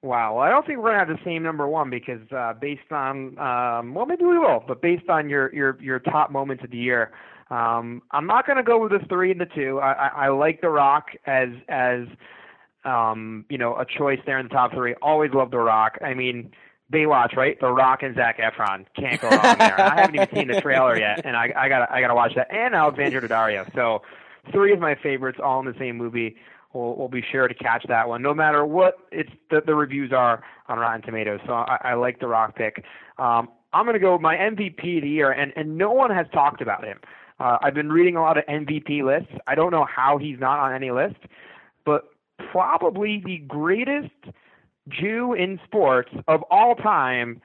Wow. 0.00 0.36
Well, 0.36 0.44
I 0.44 0.50
don't 0.50 0.64
think 0.64 0.78
we're 0.78 0.92
going 0.92 1.06
to 1.06 1.12
have 1.12 1.18
the 1.18 1.24
same 1.24 1.42
number 1.42 1.66
one 1.66 1.90
because 1.90 2.20
uh, 2.30 2.52
based 2.60 2.92
on, 2.92 3.36
um, 3.38 3.94
well, 3.94 4.06
maybe 4.06 4.24
we 4.24 4.38
will, 4.38 4.62
but 4.68 4.80
based 4.80 5.08
on 5.08 5.28
your, 5.28 5.52
your, 5.52 5.76
your 5.82 5.98
top 5.98 6.30
moments 6.30 6.62
of 6.62 6.70
the 6.70 6.76
year, 6.76 7.10
um, 7.50 8.02
I'm 8.12 8.26
not 8.28 8.46
going 8.46 8.58
to 8.58 8.62
go 8.62 8.80
with 8.80 8.92
the 8.92 9.04
three 9.08 9.32
and 9.32 9.40
the 9.40 9.46
two. 9.46 9.80
I, 9.80 9.92
I, 9.92 10.26
I 10.26 10.28
like 10.28 10.60
The 10.60 10.68
Rock 10.68 11.06
as, 11.26 11.48
as, 11.68 12.06
um, 12.84 13.44
you 13.48 13.58
know, 13.58 13.74
a 13.74 13.84
choice 13.98 14.20
there 14.24 14.38
in 14.38 14.46
the 14.46 14.54
top 14.54 14.72
three. 14.72 14.94
Always 15.02 15.32
love 15.32 15.50
The 15.50 15.58
Rock. 15.58 15.98
I 16.00 16.14
mean, 16.14 16.52
Baywatch, 16.94 17.36
right? 17.36 17.58
The 17.60 17.70
Rock 17.70 18.02
and 18.02 18.14
Zac 18.14 18.38
Efron 18.38 18.86
can't 18.96 19.20
go 19.20 19.28
wrong 19.28 19.58
there. 19.58 19.80
I 19.80 20.00
haven't 20.00 20.14
even 20.14 20.28
seen 20.34 20.48
the 20.48 20.60
trailer 20.60 20.98
yet, 20.98 21.22
and 21.24 21.36
I, 21.36 21.52
I 21.56 21.68
gotta 21.68 21.92
I 21.92 22.00
gotta 22.00 22.14
watch 22.14 22.34
that. 22.36 22.52
And 22.52 22.74
Alexandra 22.74 23.20
Daddario. 23.20 23.72
So 23.74 24.02
three 24.52 24.72
of 24.72 24.78
my 24.78 24.94
favorites, 24.94 25.38
all 25.42 25.60
in 25.60 25.66
the 25.66 25.78
same 25.78 25.96
movie. 25.96 26.36
We'll, 26.72 26.96
we'll 26.96 27.08
be 27.08 27.22
sure 27.30 27.46
to 27.46 27.54
catch 27.54 27.84
that 27.86 28.08
one, 28.08 28.20
no 28.20 28.34
matter 28.34 28.64
what 28.66 28.94
it's 29.12 29.30
the, 29.48 29.60
the 29.64 29.74
reviews 29.76 30.12
are 30.12 30.42
on 30.68 30.78
Rotten 30.78 31.02
Tomatoes. 31.02 31.38
So 31.46 31.52
I, 31.52 31.78
I 31.82 31.94
like 31.94 32.18
the 32.18 32.26
Rock 32.26 32.56
pick. 32.56 32.84
Um, 33.18 33.48
I'm 33.72 33.86
gonna 33.86 33.98
go 33.98 34.18
my 34.18 34.36
MVP 34.36 34.96
of 34.96 35.02
the 35.02 35.08
year, 35.08 35.30
and 35.30 35.52
and 35.56 35.76
no 35.78 35.92
one 35.92 36.10
has 36.10 36.26
talked 36.32 36.60
about 36.60 36.84
him. 36.84 36.98
Uh, 37.40 37.58
I've 37.62 37.74
been 37.74 37.90
reading 37.90 38.16
a 38.16 38.22
lot 38.22 38.38
of 38.38 38.44
MVP 38.46 39.02
lists. 39.02 39.32
I 39.46 39.54
don't 39.54 39.70
know 39.70 39.84
how 39.84 40.18
he's 40.18 40.38
not 40.38 40.60
on 40.60 40.72
any 40.72 40.90
list, 40.90 41.16
but 41.84 42.04
probably 42.52 43.22
the 43.24 43.38
greatest 43.38 44.10
Jew 44.88 45.32
in 45.32 45.60
sports 45.64 46.10
of 46.28 46.42
all 46.50 46.74
time, 46.74 47.40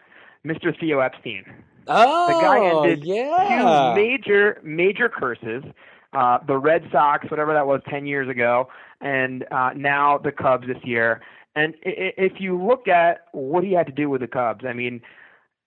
Mr. 0.46 0.78
Theo 0.78 1.00
Epstein. 1.00 1.46
Oh, 1.88 2.28
the 2.28 2.42
guy 2.42 2.66
ended 2.66 3.04
yeah. 3.04 3.94
two 3.96 4.02
major 4.02 4.62
major 4.64 5.10
curses. 5.10 5.64
Uh, 6.12 6.40
the 6.48 6.58
Red 6.58 6.88
Sox, 6.92 7.30
whatever 7.30 7.54
that 7.54 7.68
was, 7.68 7.82
ten 7.88 8.06
years 8.06 8.28
ago, 8.30 8.70
and 9.00 9.46
uh, 9.52 9.72
now 9.76 10.18
the 10.18 10.32
Cubs 10.32 10.68
this 10.68 10.84
year. 10.84 11.22
And 11.56 11.76
if 11.84 12.34
you 12.40 12.62
look 12.62 12.88
at 12.88 13.26
what 13.32 13.64
he 13.64 13.74
had 13.74 13.86
to 13.88 13.92
do 13.92 14.10
with 14.10 14.22
the 14.22 14.28
Cubs, 14.28 14.66
I 14.68 14.74
mean, 14.74 15.02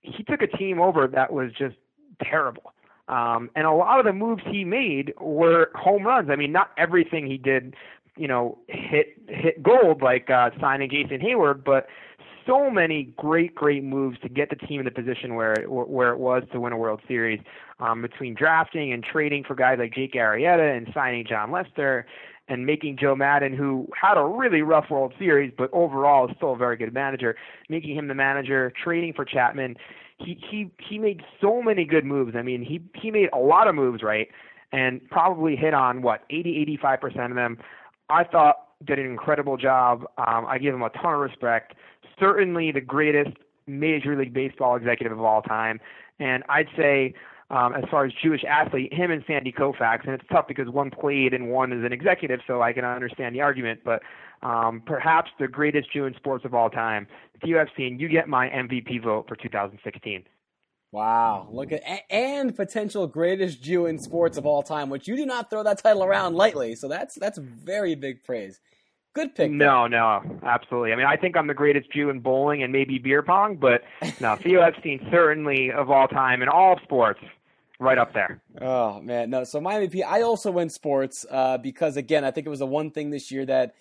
he 0.00 0.22
took 0.24 0.42
a 0.42 0.46
team 0.46 0.80
over 0.80 1.06
that 1.06 1.32
was 1.32 1.52
just 1.52 1.76
terrible. 2.22 2.72
Um, 3.08 3.50
and 3.54 3.66
a 3.66 3.72
lot 3.72 3.98
of 3.98 4.04
the 4.06 4.12
moves 4.12 4.42
he 4.50 4.64
made 4.64 5.12
were 5.20 5.70
home 5.74 6.04
runs. 6.06 6.30
I 6.30 6.36
mean, 6.36 6.52
not 6.52 6.70
everything 6.78 7.26
he 7.26 7.36
did 7.36 7.74
you 8.16 8.28
know, 8.28 8.58
hit 8.68 9.16
hit 9.28 9.62
gold 9.62 10.02
like 10.02 10.30
uh, 10.30 10.50
signing 10.60 10.90
Jason 10.90 11.20
Heyward, 11.20 11.64
but 11.64 11.86
so 12.46 12.70
many 12.70 13.04
great, 13.16 13.54
great 13.54 13.84
moves 13.84 14.18
to 14.20 14.28
get 14.28 14.50
the 14.50 14.56
team 14.56 14.80
in 14.80 14.84
the 14.84 14.90
position 14.90 15.34
where 15.34 15.52
it, 15.52 15.70
where 15.70 16.12
it 16.12 16.18
was 16.18 16.42
to 16.52 16.60
win 16.60 16.72
a 16.72 16.76
World 16.76 17.00
Series. 17.06 17.40
Um, 17.80 18.00
between 18.00 18.34
drafting 18.34 18.92
and 18.92 19.02
trading 19.02 19.42
for 19.42 19.56
guys 19.56 19.78
like 19.80 19.92
Jake 19.92 20.12
Arrieta 20.12 20.76
and 20.76 20.88
signing 20.94 21.26
Jon 21.28 21.50
Lester 21.50 22.06
and 22.48 22.66
making 22.66 22.98
Joe 23.00 23.16
Maddon, 23.16 23.56
who 23.56 23.88
had 24.00 24.16
a 24.16 24.24
really 24.24 24.62
rough 24.62 24.86
World 24.90 25.14
Series, 25.18 25.52
but 25.56 25.70
overall 25.72 26.28
is 26.28 26.36
still 26.36 26.52
a 26.52 26.56
very 26.56 26.76
good 26.76 26.92
manager, 26.92 27.34
making 27.68 27.96
him 27.96 28.08
the 28.08 28.14
manager, 28.14 28.72
trading 28.82 29.12
for 29.12 29.24
Chapman. 29.24 29.76
He 30.18 30.38
he 30.50 30.70
he 30.78 30.98
made 30.98 31.22
so 31.40 31.62
many 31.62 31.84
good 31.84 32.04
moves. 32.04 32.34
I 32.36 32.42
mean, 32.42 32.62
he 32.62 32.82
he 32.94 33.10
made 33.10 33.30
a 33.32 33.38
lot 33.38 33.68
of 33.68 33.74
moves 33.74 34.02
right, 34.02 34.28
and 34.70 35.00
probably 35.10 35.56
hit 35.56 35.74
on 35.74 36.02
what 36.02 36.22
80 36.30 36.58
85 36.58 37.00
percent 37.00 37.32
of 37.32 37.36
them. 37.36 37.58
I 38.08 38.24
thought 38.24 38.56
did 38.84 38.98
an 38.98 39.06
incredible 39.06 39.56
job. 39.56 40.02
Um, 40.18 40.46
I 40.46 40.58
give 40.58 40.74
him 40.74 40.82
a 40.82 40.90
ton 40.90 41.14
of 41.14 41.20
respect. 41.20 41.74
Certainly 42.18 42.72
the 42.72 42.80
greatest 42.80 43.36
Major 43.66 44.16
League 44.16 44.34
Baseball 44.34 44.76
executive 44.76 45.12
of 45.12 45.24
all 45.24 45.42
time. 45.42 45.80
And 46.18 46.42
I'd 46.48 46.68
say, 46.76 47.14
um, 47.50 47.74
as 47.74 47.84
far 47.90 48.04
as 48.06 48.12
Jewish 48.22 48.44
athlete, 48.44 48.92
him 48.92 49.10
and 49.10 49.22
Sandy 49.26 49.52
Koufax, 49.52 50.04
and 50.04 50.14
it's 50.14 50.24
tough 50.30 50.48
because 50.48 50.68
one 50.68 50.90
played 50.90 51.34
and 51.34 51.50
one 51.50 51.72
is 51.72 51.84
an 51.84 51.92
executive, 51.92 52.40
so 52.46 52.62
I 52.62 52.72
can 52.72 52.84
understand 52.84 53.34
the 53.34 53.42
argument. 53.42 53.80
But 53.84 54.02
um, 54.42 54.82
perhaps 54.86 55.30
the 55.38 55.48
greatest 55.48 55.92
Jew 55.92 56.06
in 56.06 56.14
sports 56.14 56.44
of 56.44 56.54
all 56.54 56.70
time, 56.70 57.06
Theo 57.44 57.58
Epstein, 57.58 57.98
you 58.00 58.08
get 58.08 58.28
my 58.28 58.48
MVP 58.48 59.02
vote 59.04 59.26
for 59.28 59.36
2016. 59.36 60.24
Wow, 60.92 61.48
look 61.50 61.72
at 61.72 61.82
and 62.10 62.54
potential 62.54 63.06
greatest 63.06 63.62
Jew 63.62 63.86
in 63.86 63.98
sports 63.98 64.36
of 64.36 64.44
all 64.44 64.62
time, 64.62 64.90
which 64.90 65.08
you 65.08 65.16
do 65.16 65.24
not 65.24 65.48
throw 65.48 65.62
that 65.62 65.82
title 65.82 66.04
around 66.04 66.34
lightly. 66.34 66.74
So 66.74 66.86
that's 66.86 67.14
that's 67.14 67.38
very 67.38 67.94
big 67.94 68.22
praise. 68.22 68.60
Good 69.14 69.34
pick. 69.34 69.50
No, 69.50 69.86
no, 69.86 70.20
absolutely. 70.42 70.92
I 70.92 70.96
mean, 70.96 71.06
I 71.06 71.16
think 71.16 71.34
I'm 71.34 71.46
the 71.46 71.54
greatest 71.54 71.90
Jew 71.92 72.10
in 72.10 72.20
bowling 72.20 72.62
and 72.62 72.72
maybe 72.72 72.98
beer 72.98 73.22
pong, 73.22 73.56
but 73.56 73.82
no, 74.20 74.36
Theo 74.42 74.60
Epstein 74.60 75.06
certainly 75.10 75.72
of 75.72 75.90
all 75.90 76.08
time 76.08 76.42
in 76.42 76.48
all 76.50 76.78
sports, 76.82 77.20
right 77.80 77.96
up 77.96 78.12
there. 78.12 78.42
Oh 78.60 79.00
man, 79.00 79.30
no. 79.30 79.44
So 79.44 79.62
my 79.62 79.76
MVP, 79.76 80.04
I 80.04 80.20
also 80.20 80.50
went 80.50 80.72
sports 80.72 81.24
uh, 81.30 81.56
because 81.56 81.96
again, 81.96 82.22
I 82.22 82.30
think 82.30 82.46
it 82.46 82.50
was 82.50 82.58
the 82.58 82.66
one 82.66 82.90
thing 82.90 83.08
this 83.08 83.30
year 83.30 83.46
that 83.46 83.74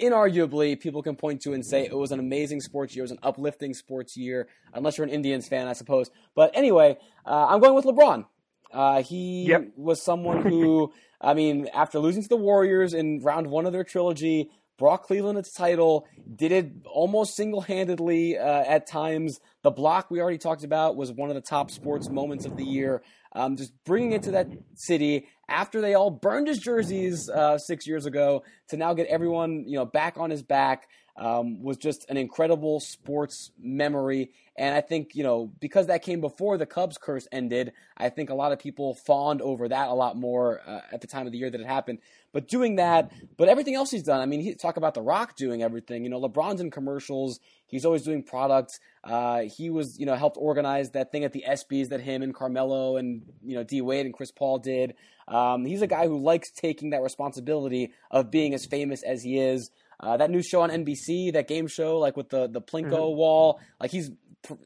inarguably 0.00 0.78
people 0.78 1.02
can 1.02 1.16
point 1.16 1.40
to 1.42 1.52
and 1.52 1.64
say 1.64 1.84
it 1.84 1.96
was 1.96 2.12
an 2.12 2.18
amazing 2.18 2.60
sports 2.60 2.94
year, 2.94 3.02
it 3.02 3.04
was 3.04 3.10
an 3.12 3.18
uplifting 3.22 3.74
sports 3.74 4.16
year, 4.16 4.48
unless 4.72 4.98
you're 4.98 5.06
an 5.06 5.12
Indians 5.12 5.46
fan, 5.48 5.68
I 5.68 5.72
suppose. 5.72 6.10
But 6.34 6.50
anyway, 6.54 6.96
uh, 7.26 7.46
I'm 7.48 7.60
going 7.60 7.74
with 7.74 7.84
LeBron. 7.84 8.26
Uh, 8.72 9.02
he 9.02 9.44
yep. 9.44 9.68
was 9.76 10.02
someone 10.02 10.42
who, 10.42 10.92
I 11.20 11.34
mean, 11.34 11.68
after 11.72 11.98
losing 11.98 12.22
to 12.22 12.28
the 12.28 12.36
Warriors 12.36 12.92
in 12.92 13.20
round 13.22 13.46
one 13.46 13.66
of 13.66 13.72
their 13.72 13.84
trilogy, 13.84 14.50
brought 14.78 15.02
Cleveland 15.02 15.38
its 15.38 15.52
title, 15.52 16.06
did 16.34 16.52
it 16.52 16.72
almost 16.84 17.36
single 17.36 17.60
handedly 17.60 18.38
uh, 18.38 18.64
at 18.66 18.86
times, 18.86 19.40
The 19.62 19.70
block 19.70 20.10
we 20.10 20.20
already 20.20 20.38
talked 20.38 20.62
about 20.62 20.96
was 20.96 21.10
one 21.10 21.30
of 21.30 21.34
the 21.34 21.40
top 21.40 21.70
sports 21.70 22.10
moments 22.10 22.44
of 22.44 22.56
the 22.56 22.64
year. 22.64 23.02
Um, 23.32 23.56
just 23.56 23.72
bringing 23.84 24.12
it 24.12 24.24
to 24.24 24.32
that 24.32 24.48
city 24.74 25.26
after 25.48 25.80
they 25.80 25.94
all 25.94 26.10
burned 26.10 26.46
his 26.46 26.58
jerseys 26.58 27.28
uh, 27.28 27.58
six 27.58 27.86
years 27.86 28.06
ago 28.06 28.44
to 28.68 28.76
now 28.76 28.94
get 28.94 29.06
everyone 29.08 29.64
you 29.66 29.76
know 29.76 29.84
back 29.84 30.18
on 30.18 30.30
his 30.30 30.42
back 30.42 30.88
um, 31.16 31.62
was 31.62 31.76
just 31.76 32.08
an 32.10 32.16
incredible 32.16 32.80
sports 32.80 33.50
memory. 33.58 34.30
And 34.56 34.74
I 34.74 34.80
think, 34.80 35.14
you 35.14 35.22
know, 35.22 35.52
because 35.60 35.86
that 35.86 36.02
came 36.02 36.20
before 36.20 36.58
the 36.58 36.66
Cubs 36.66 36.98
curse 36.98 37.26
ended, 37.32 37.72
I 37.96 38.08
think 38.08 38.30
a 38.30 38.34
lot 38.34 38.52
of 38.52 38.58
people 38.58 38.94
fawned 38.94 39.42
over 39.42 39.68
that 39.68 39.88
a 39.88 39.94
lot 39.94 40.16
more 40.16 40.60
uh, 40.66 40.80
at 40.92 41.00
the 41.00 41.06
time 41.06 41.26
of 41.26 41.32
the 41.32 41.38
year 41.38 41.50
that 41.50 41.60
it 41.60 41.66
happened. 41.66 41.98
But 42.34 42.48
doing 42.48 42.76
that, 42.76 43.12
but 43.36 43.48
everything 43.48 43.76
else 43.76 43.92
he's 43.92 44.02
done, 44.02 44.20
I 44.20 44.26
mean, 44.26 44.40
he 44.40 44.56
talk 44.56 44.76
about 44.76 44.94
The 44.94 45.00
Rock 45.00 45.36
doing 45.36 45.62
everything. 45.62 46.02
You 46.02 46.10
know, 46.10 46.20
LeBron's 46.20 46.60
in 46.60 46.72
commercials. 46.72 47.38
He's 47.68 47.84
always 47.84 48.02
doing 48.02 48.24
products. 48.24 48.80
Uh, 49.04 49.42
he 49.42 49.70
was, 49.70 50.00
you 50.00 50.04
know, 50.04 50.16
helped 50.16 50.36
organize 50.36 50.90
that 50.90 51.12
thing 51.12 51.22
at 51.22 51.32
the 51.32 51.44
ESPYS 51.48 51.90
that 51.90 52.00
him 52.00 52.22
and 52.22 52.34
Carmelo 52.34 52.96
and, 52.96 53.22
you 53.44 53.54
know, 53.54 53.62
D 53.62 53.80
Wade 53.80 54.04
and 54.04 54.12
Chris 54.12 54.32
Paul 54.32 54.58
did. 54.58 54.94
Um, 55.28 55.64
he's 55.64 55.80
a 55.80 55.86
guy 55.86 56.08
who 56.08 56.18
likes 56.18 56.50
taking 56.50 56.90
that 56.90 57.02
responsibility 57.02 57.92
of 58.10 58.32
being 58.32 58.52
as 58.52 58.66
famous 58.66 59.04
as 59.04 59.22
he 59.22 59.38
is. 59.38 59.70
Uh, 60.00 60.16
that 60.16 60.28
new 60.28 60.42
show 60.42 60.62
on 60.62 60.70
NBC, 60.70 61.34
that 61.34 61.46
game 61.46 61.68
show, 61.68 61.98
like 61.98 62.16
with 62.16 62.28
the 62.28 62.48
the 62.48 62.60
Plinko 62.60 62.90
mm-hmm. 62.90 63.16
wall, 63.16 63.60
like 63.80 63.92
he's 63.92 64.10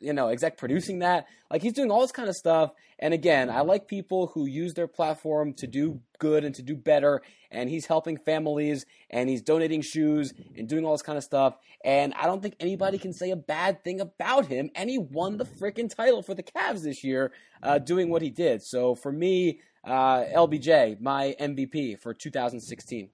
you 0.00 0.12
know 0.12 0.28
exec 0.28 0.56
producing 0.56 1.00
that. 1.00 1.26
Like 1.50 1.62
he's 1.62 1.72
doing 1.72 1.90
all 1.90 2.00
this 2.00 2.12
kind 2.12 2.28
of 2.28 2.34
stuff. 2.34 2.72
And 2.98 3.14
again, 3.14 3.48
I 3.48 3.60
like 3.60 3.88
people 3.88 4.28
who 4.28 4.46
use 4.46 4.74
their 4.74 4.88
platform 4.88 5.54
to 5.54 5.66
do 5.66 6.00
good 6.18 6.44
and 6.44 6.54
to 6.56 6.62
do 6.62 6.76
better. 6.76 7.22
And 7.50 7.70
he's 7.70 7.86
helping 7.86 8.18
families 8.18 8.84
and 9.08 9.28
he's 9.28 9.40
donating 9.40 9.80
shoes 9.80 10.34
and 10.56 10.68
doing 10.68 10.84
all 10.84 10.92
this 10.92 11.02
kind 11.02 11.16
of 11.16 11.24
stuff. 11.24 11.56
And 11.84 12.12
I 12.14 12.24
don't 12.24 12.42
think 12.42 12.56
anybody 12.60 12.98
can 12.98 13.12
say 13.12 13.30
a 13.30 13.36
bad 13.36 13.82
thing 13.84 14.00
about 14.00 14.46
him. 14.46 14.70
And 14.74 14.90
he 14.90 14.98
won 14.98 15.38
the 15.38 15.44
freaking 15.44 15.94
title 15.94 16.22
for 16.22 16.34
the 16.34 16.42
Cavs 16.42 16.82
this 16.82 17.02
year, 17.02 17.32
uh, 17.62 17.78
doing 17.78 18.10
what 18.10 18.20
he 18.20 18.30
did. 18.30 18.62
So 18.62 18.94
for 18.94 19.12
me, 19.12 19.60
uh, 19.84 20.24
LBJ, 20.24 21.00
my 21.00 21.34
MVP 21.40 21.98
for 22.00 22.12
2016. 22.12 23.10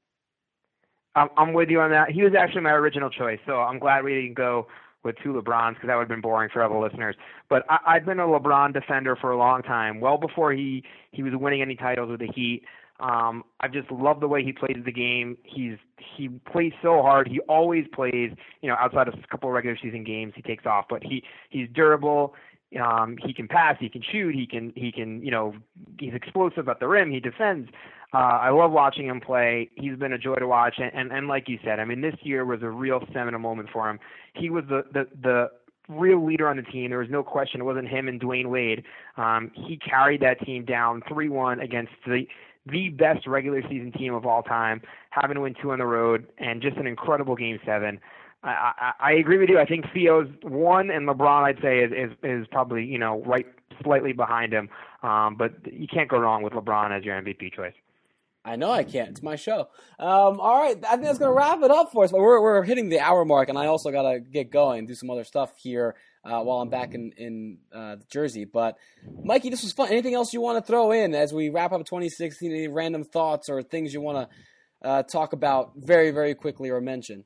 I'm 1.16 1.52
with 1.52 1.70
you 1.70 1.80
on 1.80 1.90
that. 1.92 2.10
He 2.10 2.24
was 2.24 2.32
actually 2.36 2.62
my 2.62 2.72
original 2.72 3.08
choice, 3.08 3.38
so 3.46 3.60
I'm 3.60 3.78
glad 3.78 4.02
we 4.02 4.14
didn't 4.14 4.34
go 4.34 4.66
with 5.04 5.16
two 5.22 5.32
LeBrons 5.32 5.74
because 5.74 5.88
that 5.88 5.94
would 5.94 6.02
have 6.02 6.08
been 6.08 6.20
boring 6.20 6.50
for 6.52 6.62
other 6.62 6.78
listeners. 6.78 7.16
But 7.48 7.64
I, 7.68 7.78
I've 7.86 8.06
been 8.06 8.20
a 8.20 8.26
LeBron 8.26 8.72
defender 8.72 9.16
for 9.16 9.30
a 9.30 9.38
long 9.38 9.62
time, 9.62 10.00
well 10.00 10.18
before 10.18 10.52
he 10.52 10.82
he 11.12 11.22
was 11.22 11.32
winning 11.34 11.62
any 11.62 11.76
titles 11.76 12.10
with 12.10 12.20
the 12.20 12.28
Heat. 12.34 12.62
Um, 13.00 13.42
I 13.60 13.68
just 13.68 13.90
love 13.90 14.20
the 14.20 14.28
way 14.28 14.44
he 14.44 14.52
plays 14.52 14.78
the 14.84 14.92
game. 14.92 15.36
He's 15.42 15.76
he 16.16 16.28
plays 16.28 16.72
so 16.80 17.02
hard. 17.02 17.26
He 17.28 17.40
always 17.40 17.86
plays, 17.92 18.30
you 18.62 18.68
know, 18.68 18.76
outside 18.78 19.08
of 19.08 19.14
a 19.14 19.26
couple 19.28 19.48
of 19.48 19.54
regular 19.54 19.76
season 19.82 20.04
games, 20.04 20.32
he 20.36 20.42
takes 20.42 20.64
off. 20.64 20.86
But 20.88 21.02
he 21.02 21.22
he's 21.50 21.68
durable. 21.72 22.34
Um, 22.80 23.16
he 23.24 23.32
can 23.32 23.48
pass. 23.48 23.76
He 23.80 23.88
can 23.88 24.02
shoot. 24.02 24.34
He 24.34 24.46
can 24.46 24.72
he 24.76 24.92
can 24.92 25.22
you 25.24 25.30
know 25.30 25.54
he's 25.98 26.14
explosive 26.14 26.68
at 26.68 26.78
the 26.80 26.86
rim. 26.86 27.10
He 27.10 27.20
defends. 27.20 27.68
Uh, 28.14 28.38
I 28.42 28.50
love 28.50 28.70
watching 28.70 29.06
him 29.06 29.20
play. 29.20 29.70
He's 29.74 29.96
been 29.96 30.12
a 30.12 30.18
joy 30.18 30.36
to 30.36 30.46
watch, 30.46 30.74
and, 30.78 30.92
and 30.94 31.10
and 31.10 31.26
like 31.26 31.48
you 31.48 31.58
said, 31.64 31.80
I 31.80 31.84
mean, 31.84 32.00
this 32.00 32.14
year 32.22 32.44
was 32.44 32.62
a 32.62 32.70
real 32.70 33.00
seminal 33.12 33.40
moment 33.40 33.70
for 33.72 33.90
him. 33.90 33.98
He 34.34 34.50
was 34.50 34.64
the 34.68 34.84
the 34.92 35.08
the 35.20 35.50
real 35.88 36.24
leader 36.24 36.48
on 36.48 36.56
the 36.56 36.62
team. 36.62 36.90
There 36.90 37.00
was 37.00 37.10
no 37.10 37.24
question. 37.24 37.60
It 37.60 37.64
wasn't 37.64 37.88
him 37.88 38.06
and 38.06 38.20
Dwyane 38.20 38.46
Wade. 38.50 38.84
Um, 39.16 39.50
he 39.54 39.76
carried 39.76 40.20
that 40.22 40.40
team 40.46 40.64
down 40.64 41.02
three 41.08 41.28
one 41.28 41.58
against 41.60 41.92
the 42.06 42.24
the 42.66 42.90
best 42.90 43.26
regular 43.26 43.62
season 43.62 43.90
team 43.92 44.14
of 44.14 44.24
all 44.24 44.42
time, 44.42 44.80
having 45.10 45.34
to 45.34 45.40
win 45.40 45.54
two 45.60 45.72
on 45.72 45.80
the 45.80 45.84
road, 45.84 46.26
and 46.38 46.62
just 46.62 46.76
an 46.76 46.86
incredible 46.86 47.34
game 47.34 47.58
seven. 47.66 47.98
I, 48.44 48.72
I, 48.78 48.92
I 49.00 49.12
agree 49.14 49.38
with 49.38 49.48
you. 49.48 49.58
I 49.58 49.64
think 49.64 49.86
Theo's 49.92 50.28
one, 50.42 50.90
and 50.90 51.08
LeBron, 51.08 51.42
I'd 51.42 51.60
say, 51.60 51.80
is 51.80 51.90
is, 51.90 52.16
is 52.22 52.46
probably 52.52 52.84
you 52.84 52.98
know 52.98 53.24
right 53.26 53.46
slightly 53.82 54.12
behind 54.12 54.52
him. 54.52 54.68
Um, 55.02 55.34
but 55.36 55.54
you 55.70 55.88
can't 55.88 56.08
go 56.08 56.18
wrong 56.18 56.42
with 56.44 56.52
LeBron 56.52 56.96
as 56.96 57.04
your 57.04 57.20
MVP 57.20 57.52
choice. 57.54 57.74
I 58.44 58.56
know 58.56 58.70
I 58.70 58.84
can't. 58.84 59.08
It's 59.08 59.22
my 59.22 59.36
show. 59.36 59.68
Um, 59.98 60.38
all 60.38 60.60
right, 60.60 60.76
I 60.84 60.90
think 60.92 61.04
that's 61.04 61.18
gonna 61.18 61.32
wrap 61.32 61.62
it 61.62 61.70
up 61.70 61.92
for 61.92 62.04
us. 62.04 62.12
But 62.12 62.20
we're 62.20 62.42
we're 62.42 62.62
hitting 62.62 62.90
the 62.90 63.00
hour 63.00 63.24
mark, 63.24 63.48
and 63.48 63.56
I 63.56 63.66
also 63.66 63.90
gotta 63.90 64.20
get 64.20 64.50
going, 64.50 64.86
do 64.86 64.94
some 64.94 65.08
other 65.08 65.24
stuff 65.24 65.52
here 65.56 65.94
uh, 66.24 66.40
while 66.40 66.58
I'm 66.58 66.68
back 66.68 66.94
in 66.94 67.12
in 67.16 67.58
uh, 67.74 67.96
Jersey. 68.10 68.44
But 68.44 68.76
Mikey, 69.24 69.48
this 69.48 69.62
was 69.62 69.72
fun. 69.72 69.88
Anything 69.88 70.14
else 70.14 70.34
you 70.34 70.42
want 70.42 70.64
to 70.64 70.70
throw 70.70 70.92
in 70.92 71.14
as 71.14 71.32
we 71.32 71.48
wrap 71.48 71.72
up 71.72 71.80
2016? 71.86 72.52
Any 72.52 72.68
random 72.68 73.04
thoughts 73.04 73.48
or 73.48 73.62
things 73.62 73.94
you 73.94 74.02
want 74.02 74.28
to 74.28 74.88
uh, 74.88 75.02
talk 75.04 75.32
about 75.32 75.72
very 75.76 76.10
very 76.10 76.34
quickly 76.34 76.68
or 76.68 76.82
mention? 76.82 77.24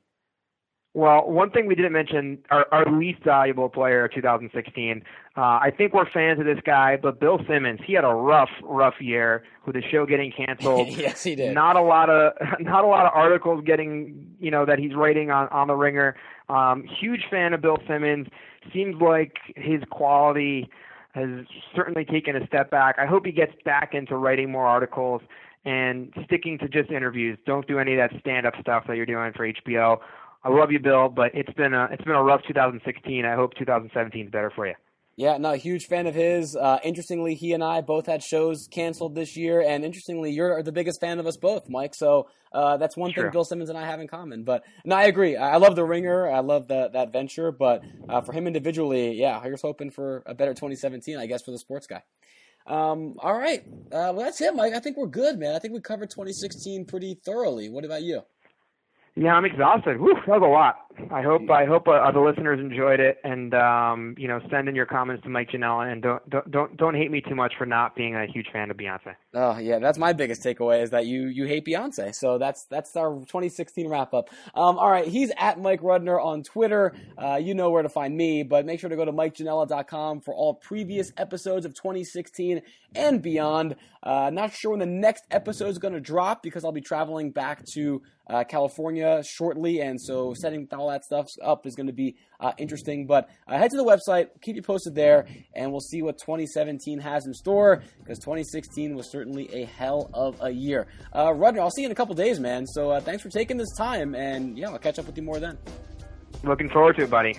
Well, 0.95 1.29
one 1.29 1.51
thing 1.51 1.67
we 1.67 1.75
didn't 1.75 1.91
mention, 1.91 2.39
our, 2.49 2.65
our 2.71 2.85
least 2.91 3.23
valuable 3.23 3.69
player 3.69 4.05
of 4.05 4.13
2016. 4.13 5.03
Uh, 5.37 5.39
I 5.39 5.71
think 5.75 5.93
we're 5.93 6.09
fans 6.09 6.39
of 6.39 6.45
this 6.45 6.57
guy, 6.65 6.97
but 6.97 7.19
Bill 7.19 7.39
Simmons, 7.47 7.79
he 7.85 7.93
had 7.93 8.03
a 8.03 8.13
rough, 8.13 8.49
rough 8.63 8.95
year 8.99 9.43
with 9.67 9.75
the 9.75 9.83
show 9.83 10.07
getting 10.07 10.31
canceled. 10.31 10.87
yes, 10.97 11.23
he 11.23 11.35
did. 11.35 11.53
Not 11.53 11.75
a 11.75 11.81
lot 11.81 12.09
of, 12.09 12.33
not 12.59 12.83
a 12.83 12.87
lot 12.87 13.05
of 13.05 13.11
articles 13.13 13.63
getting, 13.65 14.35
you 14.39 14.49
know, 14.49 14.65
that 14.65 14.79
he's 14.79 14.95
writing 14.95 15.29
on 15.29 15.47
on 15.49 15.67
the 15.67 15.75
Ringer. 15.75 16.15
Um, 16.49 16.83
huge 16.99 17.25
fan 17.29 17.53
of 17.53 17.61
Bill 17.61 17.77
Simmons. 17.87 18.27
Seems 18.73 18.99
like 18.99 19.37
his 19.55 19.83
quality 19.91 20.69
has 21.13 21.45
certainly 21.75 22.05
taken 22.05 22.35
a 22.35 22.45
step 22.47 22.71
back. 22.71 22.95
I 22.97 23.05
hope 23.05 23.25
he 23.25 23.31
gets 23.31 23.53
back 23.63 23.93
into 23.93 24.15
writing 24.15 24.51
more 24.51 24.65
articles 24.65 25.21
and 25.65 26.13
sticking 26.25 26.57
to 26.59 26.67
just 26.67 26.89
interviews. 26.89 27.37
Don't 27.45 27.67
do 27.67 27.79
any 27.79 27.97
of 27.97 27.97
that 27.97 28.19
stand-up 28.19 28.53
stuff 28.61 28.85
that 28.87 28.95
you're 28.95 29.05
doing 29.05 29.33
for 29.35 29.47
HBO. 29.47 29.99
I 30.43 30.49
love 30.49 30.71
you, 30.71 30.79
Bill, 30.79 31.09
but 31.09 31.31
it's 31.33 31.51
been 31.53 31.73
a 31.73 31.89
it's 31.91 32.03
been 32.03 32.15
a 32.15 32.23
rough 32.23 32.41
2016. 32.47 33.25
I 33.25 33.35
hope 33.35 33.53
2017 33.55 34.25
is 34.25 34.31
better 34.31 34.51
for 34.55 34.67
you. 34.67 34.73
Yeah, 35.19 35.37
no, 35.37 35.51
a 35.51 35.57
huge 35.57 35.87
fan 35.87 36.07
of 36.07 36.15
his. 36.15 36.55
Uh, 36.55 36.79
interestingly, 36.81 37.35
he 37.35 37.51
and 37.51 37.61
I 37.61 37.81
both 37.81 38.05
had 38.05 38.23
shows 38.23 38.69
canceled 38.71 39.15
this 39.15 39.35
year, 39.35 39.59
and 39.61 39.83
interestingly, 39.83 40.31
you're 40.31 40.63
the 40.63 40.71
biggest 40.71 41.01
fan 41.01 41.19
of 41.19 41.27
us 41.27 41.35
both, 41.35 41.67
Mike. 41.67 41.93
So 41.93 42.29
uh, 42.53 42.77
that's 42.77 42.95
one 42.95 43.11
thing 43.11 43.29
Bill 43.29 43.43
Simmons 43.43 43.67
and 43.67 43.77
I 43.77 43.85
have 43.85 43.99
in 43.99 44.07
common. 44.07 44.45
But 44.45 44.63
no, 44.85 44.95
I 44.95 45.03
agree. 45.03 45.35
I 45.35 45.57
love 45.57 45.75
the 45.75 45.83
Ringer. 45.83 46.31
I 46.31 46.39
love 46.39 46.69
the, 46.69 46.89
that 46.93 47.11
venture. 47.11 47.51
But 47.51 47.83
uh, 48.07 48.21
for 48.21 48.31
him 48.31 48.47
individually, 48.47 49.19
yeah, 49.19 49.41
here's 49.43 49.61
hoping 49.61 49.91
for 49.91 50.23
a 50.25 50.33
better 50.33 50.53
2017, 50.53 51.17
I 51.17 51.25
guess, 51.25 51.43
for 51.43 51.51
the 51.51 51.59
sports 51.59 51.85
guy. 51.85 52.01
Um, 52.65 53.15
all 53.19 53.37
right, 53.37 53.61
uh, 53.91 54.13
well 54.15 54.19
that's 54.19 54.39
it, 54.39 54.55
Mike. 54.55 54.73
I 54.73 54.79
think 54.79 54.95
we're 54.95 55.07
good, 55.07 55.37
man. 55.37 55.53
I 55.53 55.59
think 55.59 55.73
we 55.73 55.81
covered 55.81 56.11
2016 56.11 56.85
pretty 56.85 57.19
thoroughly. 57.25 57.67
What 57.67 57.83
about 57.83 58.03
you? 58.03 58.21
Yeah, 59.15 59.33
I'm 59.33 59.45
exhausted. 59.45 59.99
Whew, 59.99 60.15
that 60.27 60.39
was 60.39 60.41
a 60.43 60.45
lot. 60.47 60.75
I 61.11 61.21
hope 61.21 61.49
I 61.49 61.65
hope 61.65 61.87
uh, 61.87 62.11
the 62.11 62.19
listeners 62.19 62.59
enjoyed 62.59 62.99
it, 62.99 63.17
and 63.23 63.53
um, 63.53 64.15
you 64.17 64.27
know, 64.27 64.39
send 64.49 64.69
in 64.69 64.75
your 64.75 64.85
comments 64.85 65.23
to 65.23 65.29
Mike 65.29 65.49
Janela, 65.49 65.91
and 65.91 66.01
don't 66.01 66.29
don't 66.29 66.51
don't 66.51 66.77
don't 66.77 66.95
hate 66.95 67.11
me 67.11 67.21
too 67.21 67.35
much 67.35 67.53
for 67.57 67.65
not 67.65 67.95
being 67.95 68.15
a 68.15 68.25
huge 68.25 68.47
fan 68.51 68.71
of 68.71 68.77
Beyonce. 68.77 69.15
Oh 69.33 69.57
yeah, 69.57 69.79
that's 69.79 69.97
my 69.97 70.13
biggest 70.13 70.43
takeaway 70.43 70.81
is 70.81 70.89
that 70.91 71.05
you 71.05 71.27
you 71.27 71.45
hate 71.45 71.65
Beyonce. 71.65 72.13
So 72.13 72.37
that's 72.37 72.65
that's 72.65 72.95
our 72.95 73.19
2016 73.19 73.87
wrap 73.87 74.13
up. 74.13 74.29
Um, 74.55 74.77
all 74.77 74.89
right, 74.89 75.07
he's 75.07 75.31
at 75.37 75.59
Mike 75.59 75.81
Rudner 75.81 76.23
on 76.23 76.43
Twitter. 76.43 76.93
Uh, 77.17 77.35
you 77.35 77.53
know 77.53 77.69
where 77.69 77.83
to 77.83 77.89
find 77.89 78.15
me, 78.15 78.43
but 78.43 78.65
make 78.65 78.79
sure 78.79 78.89
to 78.89 78.95
go 78.95 79.05
to 79.05 79.13
MikeJanela.com 79.13 80.21
for 80.21 80.33
all 80.33 80.53
previous 80.53 81.11
episodes 81.17 81.65
of 81.65 81.73
2016 81.73 82.61
and 82.95 83.21
beyond. 83.21 83.75
Uh, 84.01 84.29
not 84.29 84.53
sure 84.53 84.71
when 84.71 84.79
the 84.79 84.85
next 84.85 85.25
episode 85.29 85.67
is 85.67 85.77
going 85.77 85.93
to 85.93 85.99
drop 85.99 86.41
because 86.41 86.63
I'll 86.63 86.71
be 86.71 86.81
traveling 86.81 87.31
back 87.31 87.65
to 87.73 88.01
uh, 88.29 88.43
California 88.43 89.23
shortly, 89.23 89.81
and 89.81 89.99
so 89.99 90.33
setting 90.33 90.67
all 90.89 90.95
that 90.95 91.05
stuff 91.05 91.27
up 91.41 91.65
is 91.65 91.75
going 91.75 91.87
to 91.87 91.93
be 91.93 92.15
uh, 92.39 92.51
interesting. 92.57 93.05
But 93.05 93.29
uh, 93.47 93.57
head 93.57 93.71
to 93.71 93.77
the 93.77 93.83
website, 93.83 94.29
keep 94.41 94.55
you 94.55 94.61
posted 94.61 94.95
there, 94.95 95.27
and 95.53 95.71
we'll 95.71 95.79
see 95.79 96.01
what 96.01 96.17
2017 96.17 96.99
has 96.99 97.25
in 97.25 97.33
store 97.33 97.83
because 97.99 98.19
2016 98.19 98.95
was 98.95 99.11
certainly 99.11 99.49
a 99.53 99.65
hell 99.65 100.09
of 100.13 100.37
a 100.41 100.49
year. 100.49 100.87
Uh, 101.13 101.27
Rudner, 101.27 101.59
I'll 101.59 101.71
see 101.71 101.81
you 101.81 101.87
in 101.87 101.91
a 101.91 101.95
couple 101.95 102.15
days, 102.15 102.39
man. 102.39 102.65
So 102.65 102.91
uh, 102.91 103.01
thanks 103.01 103.23
for 103.23 103.29
taking 103.29 103.57
this 103.57 103.73
time, 103.77 104.15
and 104.15 104.57
yeah, 104.57 104.69
I'll 104.69 104.79
catch 104.79 104.99
up 104.99 105.05
with 105.05 105.17
you 105.17 105.23
more 105.23 105.39
then. 105.39 105.57
Looking 106.43 106.69
forward 106.69 106.95
to 106.97 107.03
it, 107.03 107.09
buddy. 107.09 107.37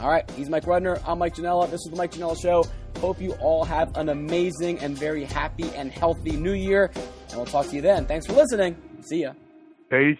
All 0.00 0.08
right, 0.08 0.28
he's 0.32 0.50
Mike 0.50 0.64
Rudner. 0.64 1.00
I'm 1.06 1.18
Mike 1.18 1.36
Janela. 1.36 1.70
This 1.70 1.80
is 1.84 1.90
the 1.90 1.96
Mike 1.96 2.12
Janela 2.12 2.40
Show. 2.40 2.64
Hope 2.98 3.20
you 3.20 3.32
all 3.34 3.64
have 3.64 3.96
an 3.96 4.08
amazing 4.08 4.80
and 4.80 4.98
very 4.98 5.24
happy 5.24 5.70
and 5.76 5.90
healthy 5.90 6.32
new 6.32 6.52
year, 6.52 6.90
and 7.28 7.36
we'll 7.36 7.46
talk 7.46 7.66
to 7.68 7.76
you 7.76 7.82
then. 7.82 8.04
Thanks 8.06 8.26
for 8.26 8.32
listening. 8.32 8.76
See 9.02 9.22
ya. 9.22 9.34
Peace. 9.90 10.18